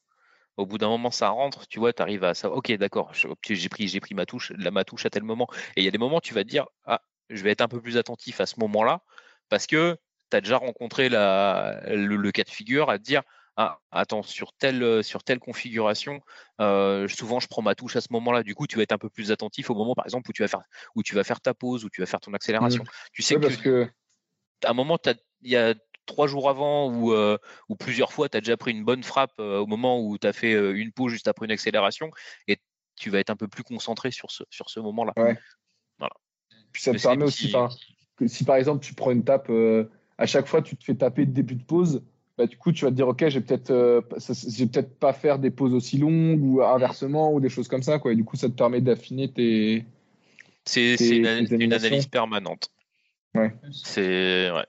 Au 0.58 0.65
bout 0.65 0.78
d'un 0.78 0.89
moment, 0.89 1.12
ça 1.12 1.30
rentre. 1.30 1.67
Tu 1.67 1.80
vois, 1.80 1.93
tu 1.93 2.02
arrives 2.02 2.24
à 2.24 2.34
ça. 2.34 2.50
Ok, 2.50 2.72
d'accord. 2.74 3.13
J'ai 3.13 3.70
pris, 3.70 3.88
j'ai 3.88 4.00
pris 4.00 4.15
ma 4.15 4.26
touche, 4.26 4.52
la 4.58 4.72
ma 4.72 4.84
touche 4.84 5.06
à 5.06 5.10
tel 5.10 5.24
moment. 5.24 5.48
Et 5.76 5.82
il 5.82 5.84
y 5.84 5.88
a 5.88 5.91
des 5.91 5.98
moments, 5.98 6.20
tu 6.20 6.34
vas 6.34 6.43
te 6.43 6.50
dire, 6.50 6.65
ah, 6.86 7.02
je 7.30 7.43
vais 7.43 7.52
être 7.52 7.62
un 7.62 7.67
peu 7.67 7.82
plus 7.82 7.98
attentif 7.98 8.41
à 8.41 8.46
ce 8.46 8.60
moment-là, 8.60 9.02
parce 9.50 9.67
que 9.67 9.98
tu 10.32 10.38
as 10.38 10.41
déjà 10.41 10.58
rencontré 10.58 11.10
la, 11.10 11.82
le, 11.88 12.15
le 12.15 12.32
cas 12.32 12.43
de 12.43 12.50
figure 12.50 12.89
à 12.89 12.98
te 12.98 13.04
dire, 13.04 13.22
ah, 13.56 13.80
attends, 13.91 14.22
sur 14.24 14.54
telle, 14.54 15.04
sur 15.04 15.24
telle 15.24 15.39
configuration, 15.39 16.22
euh, 16.62 17.08
souvent 17.08 17.39
je 17.39 17.48
prends 17.48 17.63
ma 17.63 17.74
touche 17.76 17.96
à 17.96 18.02
ce 18.02 18.08
moment-là. 18.12 18.43
Du 18.43 18.54
coup, 18.54 18.67
tu 18.67 18.76
vas 18.78 18.84
être 18.84 18.91
un 18.91 18.98
peu 19.00 19.10
plus 19.10 19.32
attentif 19.32 19.70
au 19.70 19.76
moment, 19.76 19.96
par 19.96 20.06
exemple, 20.06 20.30
où 20.30 20.34
tu 20.34 20.43
vas 20.43 20.48
faire, 20.48 20.62
où 20.96 21.02
tu 21.04 21.15
vas 21.15 21.24
faire 21.24 21.41
ta 21.41 21.54
pause, 21.54 21.84
où 21.84 21.89
tu 21.89 22.02
vas 22.02 22.08
faire 22.08 22.20
ton 22.20 22.34
accélération. 22.34 22.84
Tu 23.13 23.22
sais 23.24 23.36
Ouais, 23.36 23.41
que 23.41 23.46
parce 23.48 23.58
que 23.58 23.89
à 24.65 24.72
un 24.72 24.74
moment, 24.74 24.98
il 25.41 25.52
y 25.52 25.56
a 25.56 25.76
trois 26.08 26.26
jours 26.26 26.50
avant 26.50 26.91
ou, 26.91 27.13
euh, 27.13 27.38
ou 27.70 27.76
plusieurs 27.76 28.12
fois, 28.12 28.28
tu 28.28 28.38
as 28.38 28.41
déjà 28.41 28.58
pris 28.58 28.72
une 28.72 28.84
bonne 28.84 29.04
frappe 29.04 29.34
euh, 29.39 29.60
au 29.60 29.67
moment 29.67 30.02
où 30.02 30.17
tu 30.17 30.26
as 30.26 30.34
fait 30.34 30.54
euh, 30.54 30.76
une 30.76 30.91
pause 30.91 31.12
juste 31.12 31.28
après 31.28 31.46
une 31.46 31.52
accélération 31.52 32.10
et 32.48 32.58
tu 32.96 33.12
vas 33.12 33.20
être 33.20 33.30
un 33.30 33.36
peu 33.36 33.48
plus 33.48 33.63
concentré 33.63 34.10
sur 34.10 34.32
ce, 34.32 34.43
sur 34.50 34.72
ce 34.72 34.80
moment-là. 34.80 35.13
puis 36.72 36.82
ça 36.82 36.91
Mais 36.93 36.98
te 36.98 37.04
permet 37.04 37.26
aussi, 37.26 37.54
que 38.15 38.28
si 38.28 38.43
par 38.43 38.56
exemple 38.56 38.84
tu 38.84 38.96
prends 38.96 39.12
une 39.12 39.24
tape, 39.24 39.52
à 40.17 40.26
chaque 40.26 40.48
fois 40.48 40.63
tu 40.63 40.76
te 40.76 40.84
fais 40.84 40.96
taper 40.96 41.28
de 41.28 41.32
début 41.32 41.56
de 41.56 41.63
pause, 41.63 42.02
bah, 42.36 42.48
du 42.48 42.58
coup 42.58 42.72
tu 42.72 42.86
vas 42.86 42.91
te 42.91 42.96
dire 42.96 43.08
ok, 43.08 43.30
je 43.30 43.38
vais 43.38 43.46
peut-être, 43.46 44.02
peut-être 44.02 44.98
pas 44.98 45.13
faire 45.13 45.38
des 45.38 45.52
pauses 45.52 45.74
aussi 45.74 46.00
longues 46.00 46.43
ou 46.43 46.63
inversement 46.63 47.32
ou 47.32 47.39
des 47.39 47.50
choses 47.50 47.67
comme 47.67 47.84
ça 47.84 48.00
quoi. 48.00 48.13
Et 48.13 48.15
du 48.15 48.24
coup 48.24 48.36
ça 48.36 48.48
te 48.48 48.54
permet 48.54 48.82
d'affiner 48.82 49.32
tes. 49.32 49.86
C'est 50.65 50.96
une, 50.96 51.62
une 51.62 51.74
analyse 51.74 52.08
permanente. 52.08 52.72
Ouais. 53.36 53.54
C'est 53.72 54.50
ouais. 54.52 54.65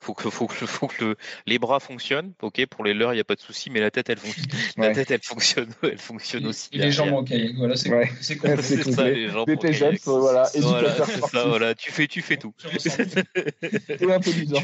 Faut 0.00 0.14
que, 0.14 0.30
faut 0.30 0.46
que, 0.46 0.64
faut 0.64 0.86
que 0.86 1.04
le- 1.04 1.16
les 1.46 1.58
bras 1.58 1.80
fonctionnent. 1.80 2.32
Ok, 2.42 2.64
pour 2.66 2.84
les 2.84 2.94
leurs, 2.94 3.12
il 3.12 3.16
n'y 3.16 3.20
a 3.20 3.24
pas 3.24 3.34
de 3.34 3.40
souci, 3.40 3.68
mais 3.68 3.80
la 3.80 3.90
tête, 3.90 4.08
elle 4.08 4.18
fonctionne. 4.18 4.46
La 4.76 4.88
Ouais. 4.88 4.92
tête, 4.94 5.10
elle 5.10 5.22
fonctionne, 5.22 5.68
elle 5.82 5.98
fonctionne 5.98 6.46
aussi. 6.46 6.68
Et 6.72 6.78
les 6.78 6.92
jambes 6.92 7.12
en 7.14 7.24
kayak, 7.24 7.54
voilà, 7.56 7.74
c'est 7.76 7.90
Ouais. 7.92 8.08
c'est 8.20 8.38
c'est 8.40 8.82
C'est 8.84 8.92
ça, 8.92 9.08
les 9.08 9.28
jambes 9.28 9.48
en 9.50 9.56
kayak. 9.56 10.00
voilà, 10.04 10.48
Voilà, 10.54 11.04
c'est 11.04 11.20
ça, 11.26 11.44
voilà. 11.46 11.74
Tu 11.74 11.90
fais, 11.90 12.06
tu 12.06 12.22
fais 12.22 12.36
tout. 12.36 12.54
Tout 12.58 12.68
un 14.10 14.20
peu 14.20 14.32
bizarre. 14.32 14.62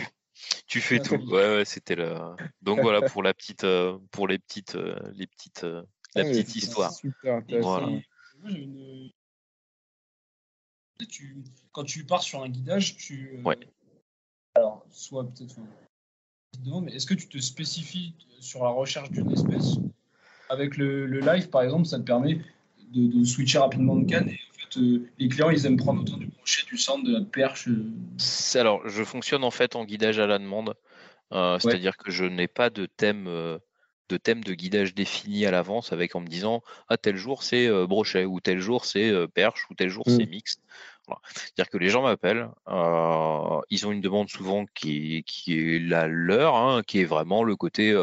Tu 0.66 0.80
fais 0.80 1.00
tout. 1.00 1.16
Ouais, 1.16 1.56
ouais, 1.56 1.64
c'était 1.64 1.94
le. 1.96 2.14
Donc 2.62 2.80
voilà 2.80 3.02
pour 3.02 3.22
la 3.22 3.34
petite, 3.34 3.64
euh, 3.64 3.98
pour 4.12 4.28
les 4.28 4.38
petites, 4.38 4.74
euh, 4.76 4.96
les 5.14 5.26
petites, 5.26 5.64
euh, 5.64 5.82
la 6.14 6.22
Ouais, 6.22 6.30
petite 6.30 6.48
c'est 6.50 6.58
histoire. 6.58 6.92
Super 6.92 7.36
intéressant. 7.36 7.68
Voilà. 7.70 7.86
Moi, 7.86 8.50
une- 8.50 9.10
tu- 11.08 11.36
Quand 11.72 11.84
tu 11.84 12.04
pars 12.04 12.22
sur 12.22 12.42
un 12.42 12.48
guidage, 12.48 12.96
tu. 12.96 13.36
euh, 13.38 13.42
Ouais. 13.42 13.58
Alors, 14.56 14.84
soit 14.90 15.24
peut-être. 15.24 15.56
mais 16.82 16.92
est-ce 16.92 17.06
que 17.06 17.14
tu 17.14 17.28
te 17.28 17.38
spécifies 17.38 18.14
sur 18.40 18.62
la 18.62 18.70
recherche 18.70 19.10
d'une 19.10 19.30
espèce? 19.32 19.78
Avec 20.48 20.76
le, 20.76 21.06
le 21.06 21.20
live, 21.20 21.48
par 21.48 21.62
exemple, 21.62 21.86
ça 21.86 21.98
te 21.98 22.04
permet 22.04 22.40
de, 22.92 23.18
de 23.18 23.24
switcher 23.24 23.58
rapidement 23.58 23.96
de 23.96 24.08
canne. 24.08 24.28
Et 24.28 24.38
en 24.50 24.54
fait, 24.54 24.78
euh, 24.80 25.08
les 25.18 25.28
clients, 25.28 25.50
ils 25.50 25.66
aiment 25.66 25.76
prendre 25.76 26.02
autant 26.02 26.18
du 26.18 26.26
brochet, 26.26 26.66
du 26.66 26.78
centre, 26.78 27.04
de 27.04 27.12
la 27.14 27.22
perche. 27.22 27.68
euh, 27.68 28.60
Alors, 28.60 28.88
je 28.88 29.02
fonctionne 29.02 29.42
en 29.42 29.50
fait 29.50 29.74
en 29.74 29.84
guidage 29.84 30.18
à 30.18 30.26
la 30.26 30.38
demande, 30.38 30.74
Euh, 31.32 31.58
c'est-à-dire 31.58 31.96
que 31.96 32.12
je 32.12 32.24
n'ai 32.24 32.46
pas 32.46 32.70
de 32.70 32.86
thème, 32.86 33.26
de 34.08 34.16
thème 34.16 34.44
de 34.44 34.54
guidage 34.54 34.94
défini 34.94 35.46
à 35.46 35.50
l'avance 35.50 35.92
avec 35.92 36.14
en 36.14 36.20
me 36.20 36.26
disant 36.26 36.62
ah 36.88 36.96
tel 36.96 37.16
jour 37.16 37.42
c'est 37.42 37.66
euh, 37.66 37.86
brochet 37.86 38.24
ou 38.24 38.40
tel 38.40 38.60
jour 38.60 38.84
c'est 38.84 39.10
euh, 39.10 39.26
perche 39.26 39.66
ou 39.70 39.74
tel 39.74 39.88
jour 39.88 40.04
c'est 40.06 40.26
mixte. 40.26 40.60
Voilà. 41.06 41.20
C'est-à-dire 41.34 41.70
que 41.70 41.76
les 41.76 41.90
gens 41.90 42.02
m'appellent, 42.02 42.48
euh, 42.68 43.60
ils 43.68 43.86
ont 43.86 43.92
une 43.92 44.00
demande 44.00 44.30
souvent 44.30 44.64
qui 44.74 45.18
est, 45.18 45.22
qui 45.22 45.58
est 45.58 45.78
la 45.78 46.06
leur, 46.06 46.56
hein, 46.56 46.82
qui 46.86 47.00
est 47.00 47.04
vraiment 47.04 47.44
le 47.44 47.56
côté 47.56 47.94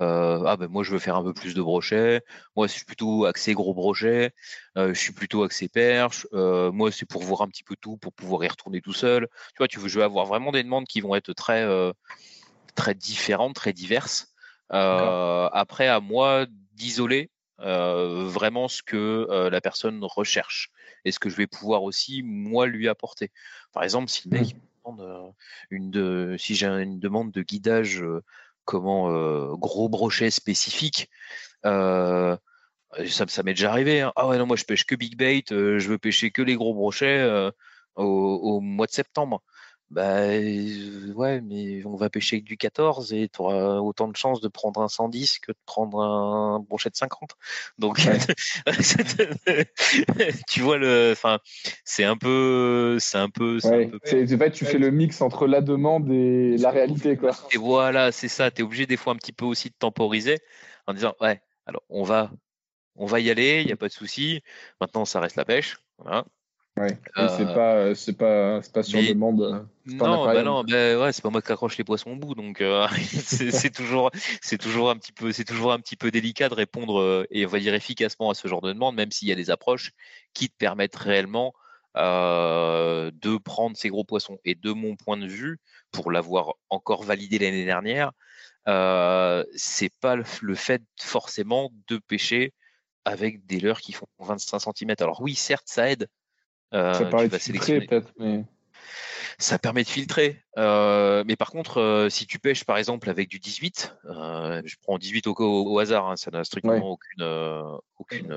ah 0.00 0.56
ben 0.56 0.68
moi 0.68 0.84
je 0.84 0.92
veux 0.92 1.00
faire 1.00 1.16
un 1.16 1.24
peu 1.24 1.34
plus 1.34 1.54
de 1.54 1.60
brochet, 1.60 2.22
moi 2.54 2.68
je 2.68 2.72
suis 2.72 2.84
plutôt 2.84 3.24
axé 3.24 3.54
gros 3.54 3.74
brochet, 3.74 4.32
je 4.76 4.94
suis 4.94 5.12
plutôt 5.12 5.42
axé 5.42 5.68
perche, 5.68 6.28
moi 6.32 6.92
c'est 6.92 7.06
pour 7.06 7.24
voir 7.24 7.42
un 7.42 7.48
petit 7.48 7.64
peu 7.64 7.74
tout 7.80 7.96
pour 7.96 8.12
pouvoir 8.12 8.44
y 8.44 8.48
retourner 8.48 8.80
tout 8.80 8.92
seul. 8.92 9.26
Tu 9.48 9.58
vois, 9.58 9.66
tu 9.66 9.80
veux, 9.80 9.88
je 9.88 9.98
vais 9.98 10.04
avoir 10.04 10.26
vraiment 10.26 10.52
des 10.52 10.62
demandes 10.62 10.86
qui 10.86 11.00
vont 11.00 11.16
être 11.16 11.32
très 11.32 11.66
très 12.76 12.94
différentes, 12.94 13.56
très 13.56 13.72
diverses. 13.72 14.32
Euh, 14.72 15.48
après, 15.52 15.88
à 15.88 16.00
moi 16.00 16.46
d'isoler 16.72 17.30
euh, 17.60 18.26
vraiment 18.26 18.68
ce 18.68 18.82
que 18.82 19.26
euh, 19.30 19.50
la 19.50 19.60
personne 19.60 20.00
recherche 20.02 20.70
et 21.04 21.12
ce 21.12 21.18
que 21.18 21.28
je 21.28 21.36
vais 21.36 21.46
pouvoir 21.46 21.82
aussi 21.82 22.22
moi 22.22 22.66
lui 22.66 22.88
apporter. 22.88 23.30
Par 23.72 23.82
exemple, 23.82 24.08
si 24.08 24.28
le 24.28 24.38
mec 24.38 24.54
me 24.54 24.60
demande 24.92 25.34
une 25.70 25.90
de, 25.90 26.36
si 26.38 26.54
j'ai 26.54 26.66
une 26.66 27.00
demande 27.00 27.32
de 27.32 27.42
guidage 27.42 28.04
comment 28.64 29.10
euh, 29.10 29.54
gros 29.56 29.88
brochet 29.88 30.30
spécifique, 30.30 31.08
Euh, 31.64 32.36
ça, 33.08 33.26
ça 33.28 33.42
m'est 33.42 33.54
déjà 33.54 33.70
arrivé. 33.70 34.00
Hein. 34.00 34.12
Ah 34.16 34.28
ouais, 34.28 34.38
non, 34.38 34.46
moi 34.46 34.56
je 34.56 34.64
pêche 34.64 34.84
que 34.84 34.94
big 34.94 35.16
bait, 35.16 35.44
euh, 35.50 35.78
je 35.78 35.88
veux 35.88 35.98
pêcher 35.98 36.30
que 36.30 36.42
les 36.42 36.54
gros 36.54 36.74
brochets 36.74 37.50
au, 37.96 38.04
au, 38.04 38.60
mois 38.60 38.86
de 38.86 38.92
septembre. 38.92 39.42
Bah 39.90 40.26
ouais, 40.26 41.40
mais 41.40 41.82
on 41.86 41.96
va 41.96 42.10
pêcher 42.10 42.36
avec 42.36 42.44
du 42.44 42.58
14 42.58 43.14
et 43.14 43.28
tu 43.28 43.40
auras 43.40 43.78
autant 43.78 44.08
de 44.08 44.16
chances 44.16 44.42
de 44.42 44.48
prendre 44.48 44.82
un 44.82 44.88
110 44.88 45.38
que 45.38 45.52
de 45.52 45.58
prendre 45.64 46.02
un 46.02 46.60
brochet 46.60 46.90
de 46.90 46.96
50. 46.96 47.30
Donc 47.78 47.98
tu 50.48 50.60
vois 50.60 50.76
le 50.76 51.12
enfin 51.12 51.38
c'est 51.84 52.04
un 52.04 52.18
peu 52.18 52.98
c'est 53.00 53.16
un 53.16 53.30
peu 53.30 53.60
c'est 53.60 53.70
ouais. 53.70 53.90
fait 54.02 54.50
tu 54.50 54.66
fais 54.66 54.78
le 54.78 54.90
mix 54.90 55.22
entre 55.22 55.46
la 55.46 55.62
demande 55.62 56.10
et 56.10 56.58
la 56.58 56.70
réalité 56.70 57.16
quoi. 57.16 57.30
Et 57.52 57.56
voilà, 57.56 58.12
c'est 58.12 58.28
ça, 58.28 58.50
tu 58.50 58.60
es 58.60 58.64
obligé 58.64 58.84
des 58.84 58.98
fois 58.98 59.14
un 59.14 59.16
petit 59.16 59.32
peu 59.32 59.46
aussi 59.46 59.70
de 59.70 59.74
temporiser 59.78 60.38
en 60.86 60.92
disant 60.92 61.14
ouais, 61.22 61.40
alors 61.64 61.82
on 61.88 62.02
va 62.02 62.30
on 62.94 63.06
va 63.06 63.20
y 63.20 63.30
aller, 63.30 63.62
il 63.62 63.66
n'y 63.66 63.72
a 63.72 63.76
pas 63.76 63.88
de 63.88 63.92
souci. 63.92 64.42
Maintenant 64.82 65.06
ça 65.06 65.20
reste 65.20 65.36
la 65.36 65.46
pêche, 65.46 65.78
voilà. 65.96 66.26
Ouais. 66.78 66.98
Euh, 67.16 67.28
c'est 67.36 67.44
pas, 67.54 67.94
c'est 67.94 68.16
pas, 68.16 68.60
pas 68.72 68.82
sur 68.82 69.00
mais... 69.00 69.08
demande. 69.08 69.66
Non, 69.86 70.24
bah 70.26 70.42
non, 70.42 70.64
bah 70.64 70.98
ouais, 70.98 71.12
c'est 71.12 71.22
pas 71.22 71.30
moi 71.30 71.42
qui 71.42 71.50
accroche 71.50 71.78
les 71.78 71.84
poissons 71.84 72.10
au 72.10 72.16
bout, 72.16 72.34
donc 72.34 72.60
euh, 72.60 72.86
c'est 73.24 73.72
toujours, 73.72 74.10
c'est 74.42 74.58
toujours 74.58 74.90
un 74.90 74.96
petit 74.96 75.12
peu, 75.12 75.32
c'est 75.32 75.44
toujours 75.44 75.72
un 75.72 75.80
petit 75.80 75.96
peu 75.96 76.10
délicat 76.10 76.48
de 76.48 76.54
répondre 76.54 77.00
euh, 77.00 77.26
et 77.30 77.46
on 77.46 77.48
va 77.48 77.58
dire 77.58 77.74
efficacement 77.74 78.30
à 78.30 78.34
ce 78.34 78.48
genre 78.48 78.60
de 78.60 78.72
demande, 78.72 78.96
même 78.96 79.10
s'il 79.10 79.28
y 79.28 79.32
a 79.32 79.34
des 79.34 79.50
approches 79.50 79.92
qui 80.34 80.50
te 80.50 80.56
permettent 80.56 80.96
réellement 80.96 81.54
euh, 81.96 83.10
de 83.22 83.38
prendre 83.38 83.76
ces 83.76 83.88
gros 83.88 84.04
poissons. 84.04 84.38
Et 84.44 84.54
de 84.54 84.72
mon 84.72 84.94
point 84.94 85.16
de 85.16 85.26
vue, 85.26 85.58
pour 85.90 86.12
l'avoir 86.12 86.54
encore 86.70 87.02
validé 87.02 87.38
l'année 87.38 87.64
dernière, 87.64 88.12
euh, 88.68 89.44
c'est 89.56 89.92
pas 90.00 90.14
le, 90.14 90.54
fait 90.54 90.82
forcément 91.00 91.72
de 91.88 91.98
pêcher 91.98 92.52
avec 93.04 93.46
des 93.46 93.58
leurres 93.58 93.80
qui 93.80 93.92
font 93.92 94.06
25 94.18 94.60
cm. 94.60 94.94
Alors 95.00 95.22
oui, 95.22 95.34
certes, 95.34 95.66
ça 95.66 95.90
aide 95.90 96.04
euh, 96.04 96.06
ça 96.72 97.04
permet 97.04 97.28
de 97.28 97.38
filtrer 97.38 97.80
peut-être, 97.80 98.12
mais... 98.18 98.44
Ça 99.40 99.56
permet 99.56 99.84
de 99.84 99.88
filtrer. 99.88 100.42
Euh, 100.58 101.22
mais 101.24 101.36
par 101.36 101.52
contre, 101.52 101.80
euh, 101.80 102.08
si 102.08 102.26
tu 102.26 102.40
pêches 102.40 102.64
par 102.64 102.76
exemple 102.76 103.08
avec 103.08 103.28
du 103.28 103.38
18, 103.38 103.96
euh, 104.06 104.62
je 104.64 104.74
prends 104.82 104.98
18 104.98 105.28
au, 105.28 105.34
au, 105.38 105.74
au 105.74 105.78
hasard, 105.78 106.10
hein, 106.10 106.16
ça 106.16 106.32
n'a 106.32 106.42
strictement 106.42 106.74
ouais. 106.74 106.82
aucune, 106.82 107.22
euh, 107.22 107.62
aucune, 107.98 108.36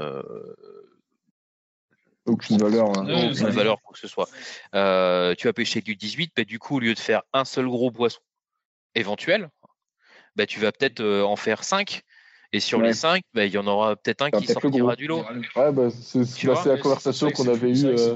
aucune 2.27 2.57
valeur. 2.59 2.95
Hein. 2.95 3.31
Aucune 3.31 3.49
valeur 3.49 3.81
pour 3.81 3.93
que 3.93 3.99
ce 3.99 4.07
soit. 4.07 4.27
tu 4.75 5.47
vas 5.47 5.53
pêcher 5.53 5.77
avec 5.77 5.85
du 5.85 5.95
18, 5.95 6.33
bah, 6.37 6.43
du 6.43 6.59
coup, 6.59 6.75
au 6.75 6.79
lieu 6.79 6.93
de 6.93 6.99
faire 6.99 7.23
un 7.33 7.45
seul 7.45 7.65
gros 7.65 7.89
poisson 7.89 8.21
éventuel, 8.93 9.49
bah, 10.35 10.45
tu 10.45 10.59
vas 10.59 10.71
peut-être 10.71 11.03
en 11.03 11.35
faire 11.35 11.63
5 11.63 12.03
et 12.53 12.59
sur 12.59 12.79
ouais. 12.79 12.87
les 12.87 12.93
cinq, 12.93 13.23
bah, 13.33 13.45
il 13.45 13.53
y 13.53 13.57
en 13.57 13.67
aura 13.67 13.95
peut-être 13.95 14.23
un 14.23 14.31
qui 14.31 14.45
peut 14.45 14.53
sortira 14.53 14.95
du 14.95 15.07
lot. 15.07 15.23
Ouais, 15.55 15.71
bah, 15.71 15.89
c'est 15.89 16.43
la 16.65 16.77
conversation 16.77 17.31
qu'on 17.31 17.47
avait 17.47 17.71
eue. 17.71 17.85
Euh, 17.85 18.15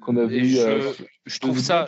qu'on 0.00 0.16
avait 0.16 0.38
eu. 0.38 0.58
Euh, 0.58 0.92
je, 1.26 1.38
trouve 1.38 1.60
ça, 1.60 1.86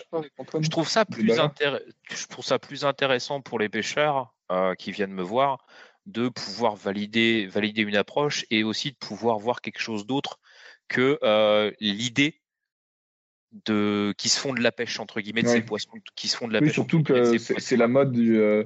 je 0.60 0.68
trouve 0.68 0.88
ça 0.88 1.04
plus 1.04 1.38
intéressant. 1.38 1.84
Je 2.10 2.26
trouve 2.26 2.44
ça 2.44 2.58
plus 2.58 2.84
intéressant 2.84 3.40
pour 3.40 3.58
les 3.58 3.68
pêcheurs 3.68 4.34
euh, 4.50 4.74
qui 4.74 4.92
viennent 4.92 5.12
me 5.12 5.22
voir 5.22 5.66
de 6.04 6.28
pouvoir 6.28 6.76
valider, 6.76 7.46
valider 7.46 7.82
une 7.82 7.96
approche 7.96 8.44
et 8.50 8.64
aussi 8.64 8.90
de 8.90 8.96
pouvoir 8.96 9.38
voir 9.38 9.60
quelque 9.60 9.80
chose 9.80 10.04
d'autre 10.04 10.40
que 10.88 11.18
euh, 11.22 11.70
l'idée 11.80 12.40
de 13.66 14.12
qui 14.18 14.28
se 14.28 14.40
font 14.40 14.52
de 14.52 14.60
la 14.60 14.72
pêche 14.72 14.98
entre 14.98 15.20
guillemets 15.20 15.42
de 15.42 15.48
ouais. 15.48 15.54
ces 15.54 15.62
poissons 15.62 15.90
qui 16.16 16.28
se 16.28 16.36
font 16.36 16.48
de 16.48 16.52
la 16.52 16.58
oui, 16.58 16.66
pêche. 16.66 16.74
Surtout 16.74 17.02
que 17.02 17.38
c'est 17.38 17.76
la 17.76 17.88
mode 17.88 18.12
du. 18.12 18.38
Euh 18.38 18.64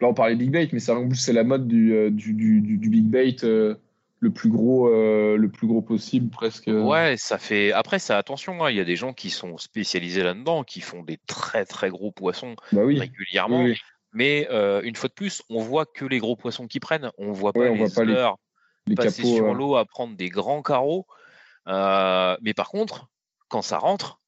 Là, 0.00 0.08
on 0.08 0.14
parlait 0.14 0.36
big 0.36 0.50
bait, 0.50 0.68
mais 0.72 0.90
en 0.90 1.08
plus, 1.08 1.16
c'est 1.16 1.32
la 1.32 1.44
mode 1.44 1.66
du, 1.66 1.94
euh, 1.94 2.10
du, 2.10 2.32
du, 2.34 2.60
du, 2.60 2.88
big 2.90 3.04
bait 3.04 3.36
euh, 3.44 3.76
le 4.20 4.30
plus 4.30 4.50
gros, 4.50 4.88
euh, 4.88 5.36
le 5.36 5.48
plus 5.48 5.66
gros 5.66 5.80
possible, 5.80 6.30
presque. 6.30 6.66
Ouais, 6.66 7.16
ça 7.16 7.38
fait. 7.38 7.72
Après, 7.72 7.98
ça, 7.98 8.18
attention, 8.18 8.64
hein, 8.64 8.70
il 8.70 8.76
y 8.76 8.80
a 8.80 8.84
des 8.84 8.96
gens 8.96 9.12
qui 9.12 9.30
sont 9.30 9.56
spécialisés 9.56 10.22
là-dedans, 10.22 10.64
qui 10.64 10.80
font 10.80 11.02
des 11.02 11.18
très 11.26 11.64
très 11.64 11.88
gros 11.88 12.10
poissons 12.10 12.56
bah 12.72 12.82
oui. 12.84 12.98
régulièrement. 12.98 13.62
Oui, 13.62 13.70
oui. 13.70 13.78
Mais 14.12 14.48
euh, 14.50 14.80
une 14.82 14.96
fois 14.96 15.08
de 15.08 15.14
plus, 15.14 15.42
on 15.50 15.60
voit 15.60 15.84
que 15.84 16.06
les 16.06 16.18
gros 16.18 16.36
poissons 16.36 16.66
qui 16.66 16.80
prennent. 16.80 17.10
On 17.18 17.32
voit 17.32 17.52
pas 17.52 17.60
ouais, 17.60 17.68
on 17.68 17.74
les 17.74 17.84
voit 17.84 17.94
pas 17.94 18.04
les, 18.04 18.30
les 18.86 18.94
passer 18.94 19.22
capots, 19.22 19.34
sur 19.34 19.54
l'eau 19.54 19.76
à 19.76 19.84
prendre 19.84 20.16
des 20.16 20.30
grands 20.30 20.62
carreaux. 20.62 21.06
Euh, 21.68 22.36
mais 22.40 22.54
par 22.54 22.70
contre, 22.70 23.08
quand 23.48 23.60
ça 23.60 23.76
rentre, 23.76 24.20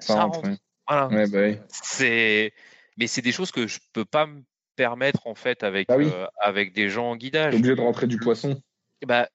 ça, 0.00 0.14
ça 0.14 0.24
rentre. 0.24 0.40
rentre. 0.40 0.60
Voilà. 0.88 1.06
Ouais, 1.08 1.28
bah 1.28 1.62
c'est. 1.68 2.52
Mais 2.96 3.06
c'est 3.06 3.22
des 3.22 3.30
choses 3.30 3.52
que 3.52 3.68
je 3.68 3.78
peux 3.92 4.04
pas 4.04 4.26
me 4.26 4.42
permettre 4.80 5.26
en 5.26 5.34
fait 5.34 5.62
avec 5.62 5.90
ah 5.90 5.98
oui. 5.98 6.10
euh, 6.10 6.26
avec 6.40 6.72
des 6.72 6.88
gens 6.88 7.10
en 7.10 7.16
guidage. 7.16 7.54
obligé 7.54 7.74
de 7.74 7.80
rentrer 7.82 8.06
du 8.06 8.16
poisson. 8.16 8.62
Bah, 9.06 9.28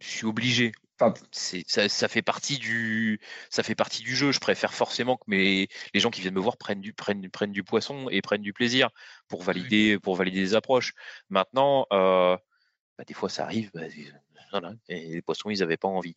je 0.00 0.08
suis 0.08 0.26
obligé. 0.26 0.72
Enfin, 1.00 1.14
ça, 1.30 1.88
ça, 1.88 2.08
fait 2.08 2.22
partie 2.22 2.58
du 2.58 3.20
ça 3.48 3.62
fait 3.62 3.76
partie 3.76 4.02
du 4.02 4.16
jeu. 4.16 4.32
Je 4.32 4.40
préfère 4.40 4.74
forcément 4.74 5.16
que 5.16 5.22
mes, 5.28 5.68
les 5.94 6.00
gens 6.00 6.10
qui 6.10 6.20
viennent 6.20 6.34
me 6.34 6.40
voir 6.40 6.56
prennent 6.56 6.80
du 6.80 6.92
prennent 6.92 7.30
prennent 7.30 7.52
du 7.52 7.62
poisson 7.62 8.08
et 8.10 8.20
prennent 8.22 8.42
du 8.42 8.52
plaisir 8.52 8.90
pour 9.28 9.44
valider 9.44 9.94
oui. 9.94 10.00
pour 10.00 10.16
valider 10.16 10.40
des 10.40 10.56
approches. 10.56 10.94
Maintenant, 11.30 11.86
euh, 11.92 12.36
bah, 12.96 13.04
des 13.06 13.14
fois 13.14 13.28
ça 13.28 13.44
arrive. 13.44 13.70
Bah, 13.72 13.82
voilà, 14.50 14.72
et 14.88 15.14
les 15.14 15.22
poissons 15.22 15.50
ils 15.50 15.60
n'avaient 15.60 15.76
pas 15.76 15.86
envie. 15.86 16.16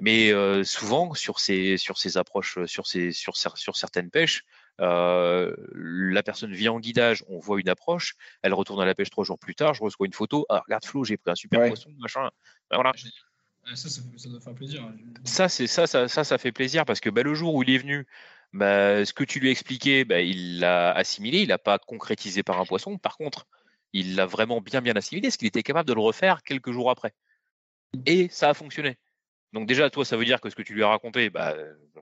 Mais 0.00 0.32
euh, 0.32 0.64
souvent 0.64 1.14
sur 1.14 1.38
ces 1.38 1.76
sur 1.76 1.96
ces 1.96 2.16
approches 2.16 2.58
sur 2.66 2.88
ces 2.88 3.12
sur 3.12 3.36
sur 3.36 3.76
certaines 3.76 4.10
pêches, 4.10 4.44
euh, 4.80 5.54
la 5.74 6.22
personne 6.22 6.52
vient 6.52 6.72
en 6.72 6.80
guidage, 6.80 7.24
on 7.28 7.38
voit 7.38 7.60
une 7.60 7.68
approche, 7.68 8.14
elle 8.42 8.54
retourne 8.54 8.80
à 8.82 8.86
la 8.86 8.94
pêche 8.94 9.10
trois 9.10 9.24
jours 9.24 9.38
plus 9.38 9.54
tard, 9.54 9.74
je 9.74 9.82
reçois 9.82 10.06
une 10.06 10.12
photo, 10.12 10.46
ah 10.48 10.62
regarde 10.66 10.84
Flo, 10.84 11.04
j'ai 11.04 11.16
pris 11.16 11.30
un 11.30 11.34
super 11.34 11.60
ouais. 11.60 11.68
poisson, 11.68 11.90
machin. 11.98 12.30
Ben, 12.70 12.76
voilà. 12.76 12.92
Ça, 13.74 13.88
ça, 13.88 14.00
ça, 14.16 14.28
doit 14.28 14.40
faire 14.40 14.54
plaisir. 14.54 14.82
hein. 14.82 14.94
Ça, 15.24 15.48
c'est 15.48 15.66
ça, 15.66 15.86
ça, 15.86 16.06
ça, 16.06 16.22
ça 16.22 16.38
fait 16.38 16.52
plaisir 16.52 16.84
parce 16.84 17.00
que 17.00 17.10
bah, 17.10 17.22
le 17.22 17.34
jour 17.34 17.54
où 17.54 17.62
il 17.62 17.70
est 17.70 17.78
venu, 17.78 18.06
bah, 18.52 19.04
ce 19.04 19.12
que 19.12 19.24
tu 19.24 19.40
lui 19.40 19.48
as 19.48 19.50
expliqué, 19.50 20.04
bah, 20.04 20.20
il 20.20 20.60
l'a 20.60 20.92
assimilé, 20.92 21.40
il 21.40 21.48
n'a 21.48 21.58
pas 21.58 21.78
concrétisé 21.78 22.42
par 22.42 22.60
un 22.60 22.64
poisson. 22.64 22.96
Par 22.96 23.16
contre, 23.16 23.46
il 23.92 24.14
l'a 24.14 24.26
vraiment 24.26 24.60
bien 24.60 24.80
bien 24.82 24.94
assimilé, 24.94 25.28
parce 25.28 25.36
qu'il 25.36 25.48
était 25.48 25.62
capable 25.64 25.88
de 25.88 25.94
le 25.94 26.00
refaire 26.00 26.42
quelques 26.42 26.70
jours 26.70 26.90
après. 26.90 27.12
Et 28.04 28.28
ça 28.28 28.50
a 28.50 28.54
fonctionné. 28.54 28.98
Donc 29.56 29.66
déjà, 29.66 29.88
toi, 29.88 30.04
ça 30.04 30.18
veut 30.18 30.26
dire 30.26 30.38
que 30.42 30.50
ce 30.50 30.54
que 30.54 30.60
tu 30.60 30.74
lui 30.74 30.82
as 30.82 30.88
raconté, 30.88 31.30
bah 31.30 31.56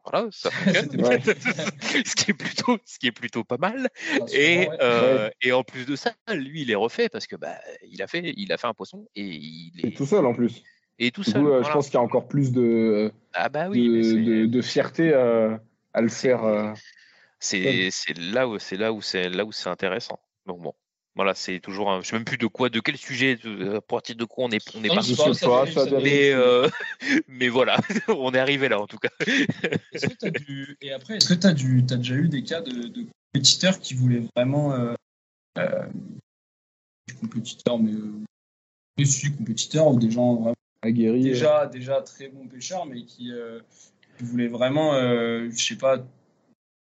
voilà, 0.05 0.27
ça 0.33 0.49
ouais. 0.67 1.21
ce 2.05 2.17
qui 2.17 2.33
est 2.33 2.35
plutôt, 2.35 2.79
ce 2.85 2.99
qui 2.99 3.07
est 3.07 3.13
plutôt 3.13 3.45
pas 3.45 3.59
mal. 3.59 3.91
Et, 4.33 4.67
ouais. 4.67 4.69
euh, 4.83 5.31
et 5.41 5.53
en 5.53 5.63
plus 5.63 5.87
de 5.87 5.95
ça, 5.95 6.13
lui, 6.35 6.63
il 6.63 6.73
est 6.73 6.75
refait 6.75 7.09
parce 7.09 7.29
que 7.29 7.37
bah 7.37 7.55
il 7.89 8.03
a 8.03 8.09
fait, 8.09 8.35
il 8.37 8.53
a 8.53 8.57
fait 8.57 8.67
un 8.67 8.75
poisson 8.75 9.07
et 9.15 9.23
il 9.23 9.73
est 9.79 9.87
et 9.87 9.95
tout 9.95 10.05
seul 10.05 10.27
en 10.27 10.35
plus. 10.35 10.65
Et 10.99 11.13
tout 11.13 11.23
seul. 11.23 11.43
Coup, 11.43 11.47
euh, 11.47 11.51
voilà. 11.51 11.69
Je 11.69 11.73
pense 11.73 11.87
qu'il 11.87 11.95
y 11.95 11.99
a 11.99 12.03
encore 12.03 12.27
plus 12.27 12.51
de, 12.51 13.13
ah 13.35 13.49
bah 13.49 13.69
oui, 13.69 13.87
de, 13.87 14.43
de, 14.43 14.47
de, 14.47 14.61
fierté 14.61 15.15
à, 15.15 15.61
à 15.93 16.01
le 16.01 16.09
faire. 16.09 16.43
Euh... 16.43 16.73
C'est 17.39 18.19
là 18.19 18.49
où 18.49 18.59
c'est 18.59 18.77
là 18.77 18.93
où 18.93 19.01
c'est 19.01 19.29
là 19.29 19.45
où 19.45 19.53
c'est 19.53 19.69
intéressant. 19.69 20.19
Donc 20.47 20.61
bon. 20.61 20.75
Voilà, 21.17 21.35
c'est 21.35 21.61
toujours 21.61 21.91
un. 21.91 22.03
Je 22.03 22.09
sais 22.09 22.17
même 22.17 22.25
plus 22.25 22.39
de 22.39 22.47
quoi, 22.47 22.69
de 22.71 22.81
quel 22.81 22.97
sujet, 22.97 23.37
de, 23.37 23.77
à 23.77 23.81
partir 23.81 24.17
de 24.17 24.25
quoi 24.25 24.47
on 24.47 24.51
est, 24.51 24.77
on 24.77 24.83
est 24.83 24.89
parti. 24.89 25.15
Je 25.15 26.03
mais, 26.03 26.33
euh, 26.33 26.69
mais 27.29 27.49
voilà, 27.49 27.79
on 28.09 28.33
est 28.33 28.39
arrivé 28.39 28.69
là 28.69 28.81
en 28.81 28.87
tout 28.87 28.99
cas. 28.99 29.11
est-ce 29.93 30.07
que 30.09 30.27
as 30.27 30.31
du... 30.31 30.77
Et 30.81 30.93
après, 30.93 31.17
est-ce 31.17 31.29
que 31.29 31.35
tu 31.35 31.47
as, 31.47 31.53
du... 31.53 31.85
as 31.91 31.97
déjà 31.97 32.15
eu 32.15 32.29
des 32.29 32.43
cas 32.43 32.61
de, 32.61 32.89
de 32.89 33.07
compétiteurs 33.33 33.79
qui 33.79 33.95
voulaient 33.95 34.25
vraiment. 34.35 34.75
Euh, 34.75 34.95
euh, 35.59 35.87
compétiteurs, 37.21 37.79
mais. 37.79 37.93
Euh, 37.93 39.05
suis 39.05 39.33
compétiteurs 39.33 39.89
ou 39.89 39.99
des 39.99 40.11
gens 40.11 40.35
vraiment. 40.35 40.55
Aguerris. 40.85 41.23
Déjà, 41.23 41.67
déjà 41.67 42.03
très 42.03 42.29
bons 42.29 42.47
pêcheurs, 42.47 42.87
mais 42.87 43.05
qui, 43.05 43.33
euh, 43.33 43.61
qui 44.19 44.25
voulaient 44.25 44.49
vraiment, 44.49 44.95
euh, 44.95 45.49
je 45.51 45.65
sais 45.65 45.77
pas, 45.77 45.99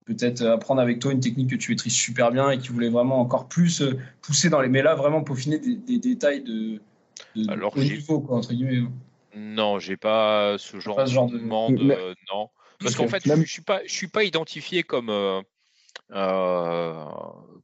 peut-être 0.06 0.44
apprendre 0.44 0.82
avec 0.82 1.00
toi 1.00 1.12
une 1.12 1.20
technique 1.20 1.50
que 1.50 1.56
tu 1.56 1.72
maîtrises 1.72 1.94
super 1.96 2.32
bien 2.32 2.52
et 2.52 2.58
qui 2.58 2.70
voulait 2.70 2.89
vraiment 2.89 3.20
encore 3.20 3.48
plus 3.48 3.82
euh, 3.82 4.00
pousser 4.22 4.50
dans 4.50 4.62
les 4.62 4.70
mais 4.70 4.82
là 4.82 4.96
vraiment 4.96 5.24
peaufiner 5.24 5.60
des, 5.60 5.76
des 5.76 6.00
détails 6.00 6.44
de, 6.44 6.80
de 7.36 7.50
Alors, 7.52 7.76
haut 7.76 7.84
niveau 7.84 8.22
quoi 8.22 8.38
entre 8.38 8.54
guillemets. 8.54 8.78
hein. 8.78 8.91
Non, 9.36 9.80
j'ai 9.80 9.98
pas 9.98 10.58
ce 10.58 10.80
genre, 10.80 10.96
pas 10.96 11.08
ce 11.08 11.13
genre 11.13 11.28
de 11.28 11.38
de 11.38 11.44
demande, 11.44 11.80
Mais- 11.82 11.98
euh, 11.98 12.13
non. 12.32 12.50
Parce 12.80 12.96
qu'en 12.96 13.08
fait, 13.08 13.26
Même- 13.26 13.44
je 13.46 13.52
suis 13.52 13.62
pas, 13.62 13.82
je 13.86 13.91
suis 13.94 14.08
pas 14.08 14.24
identifié 14.24 14.84
comme 14.84 15.10
euh, 15.10 15.41
euh, 16.12 17.06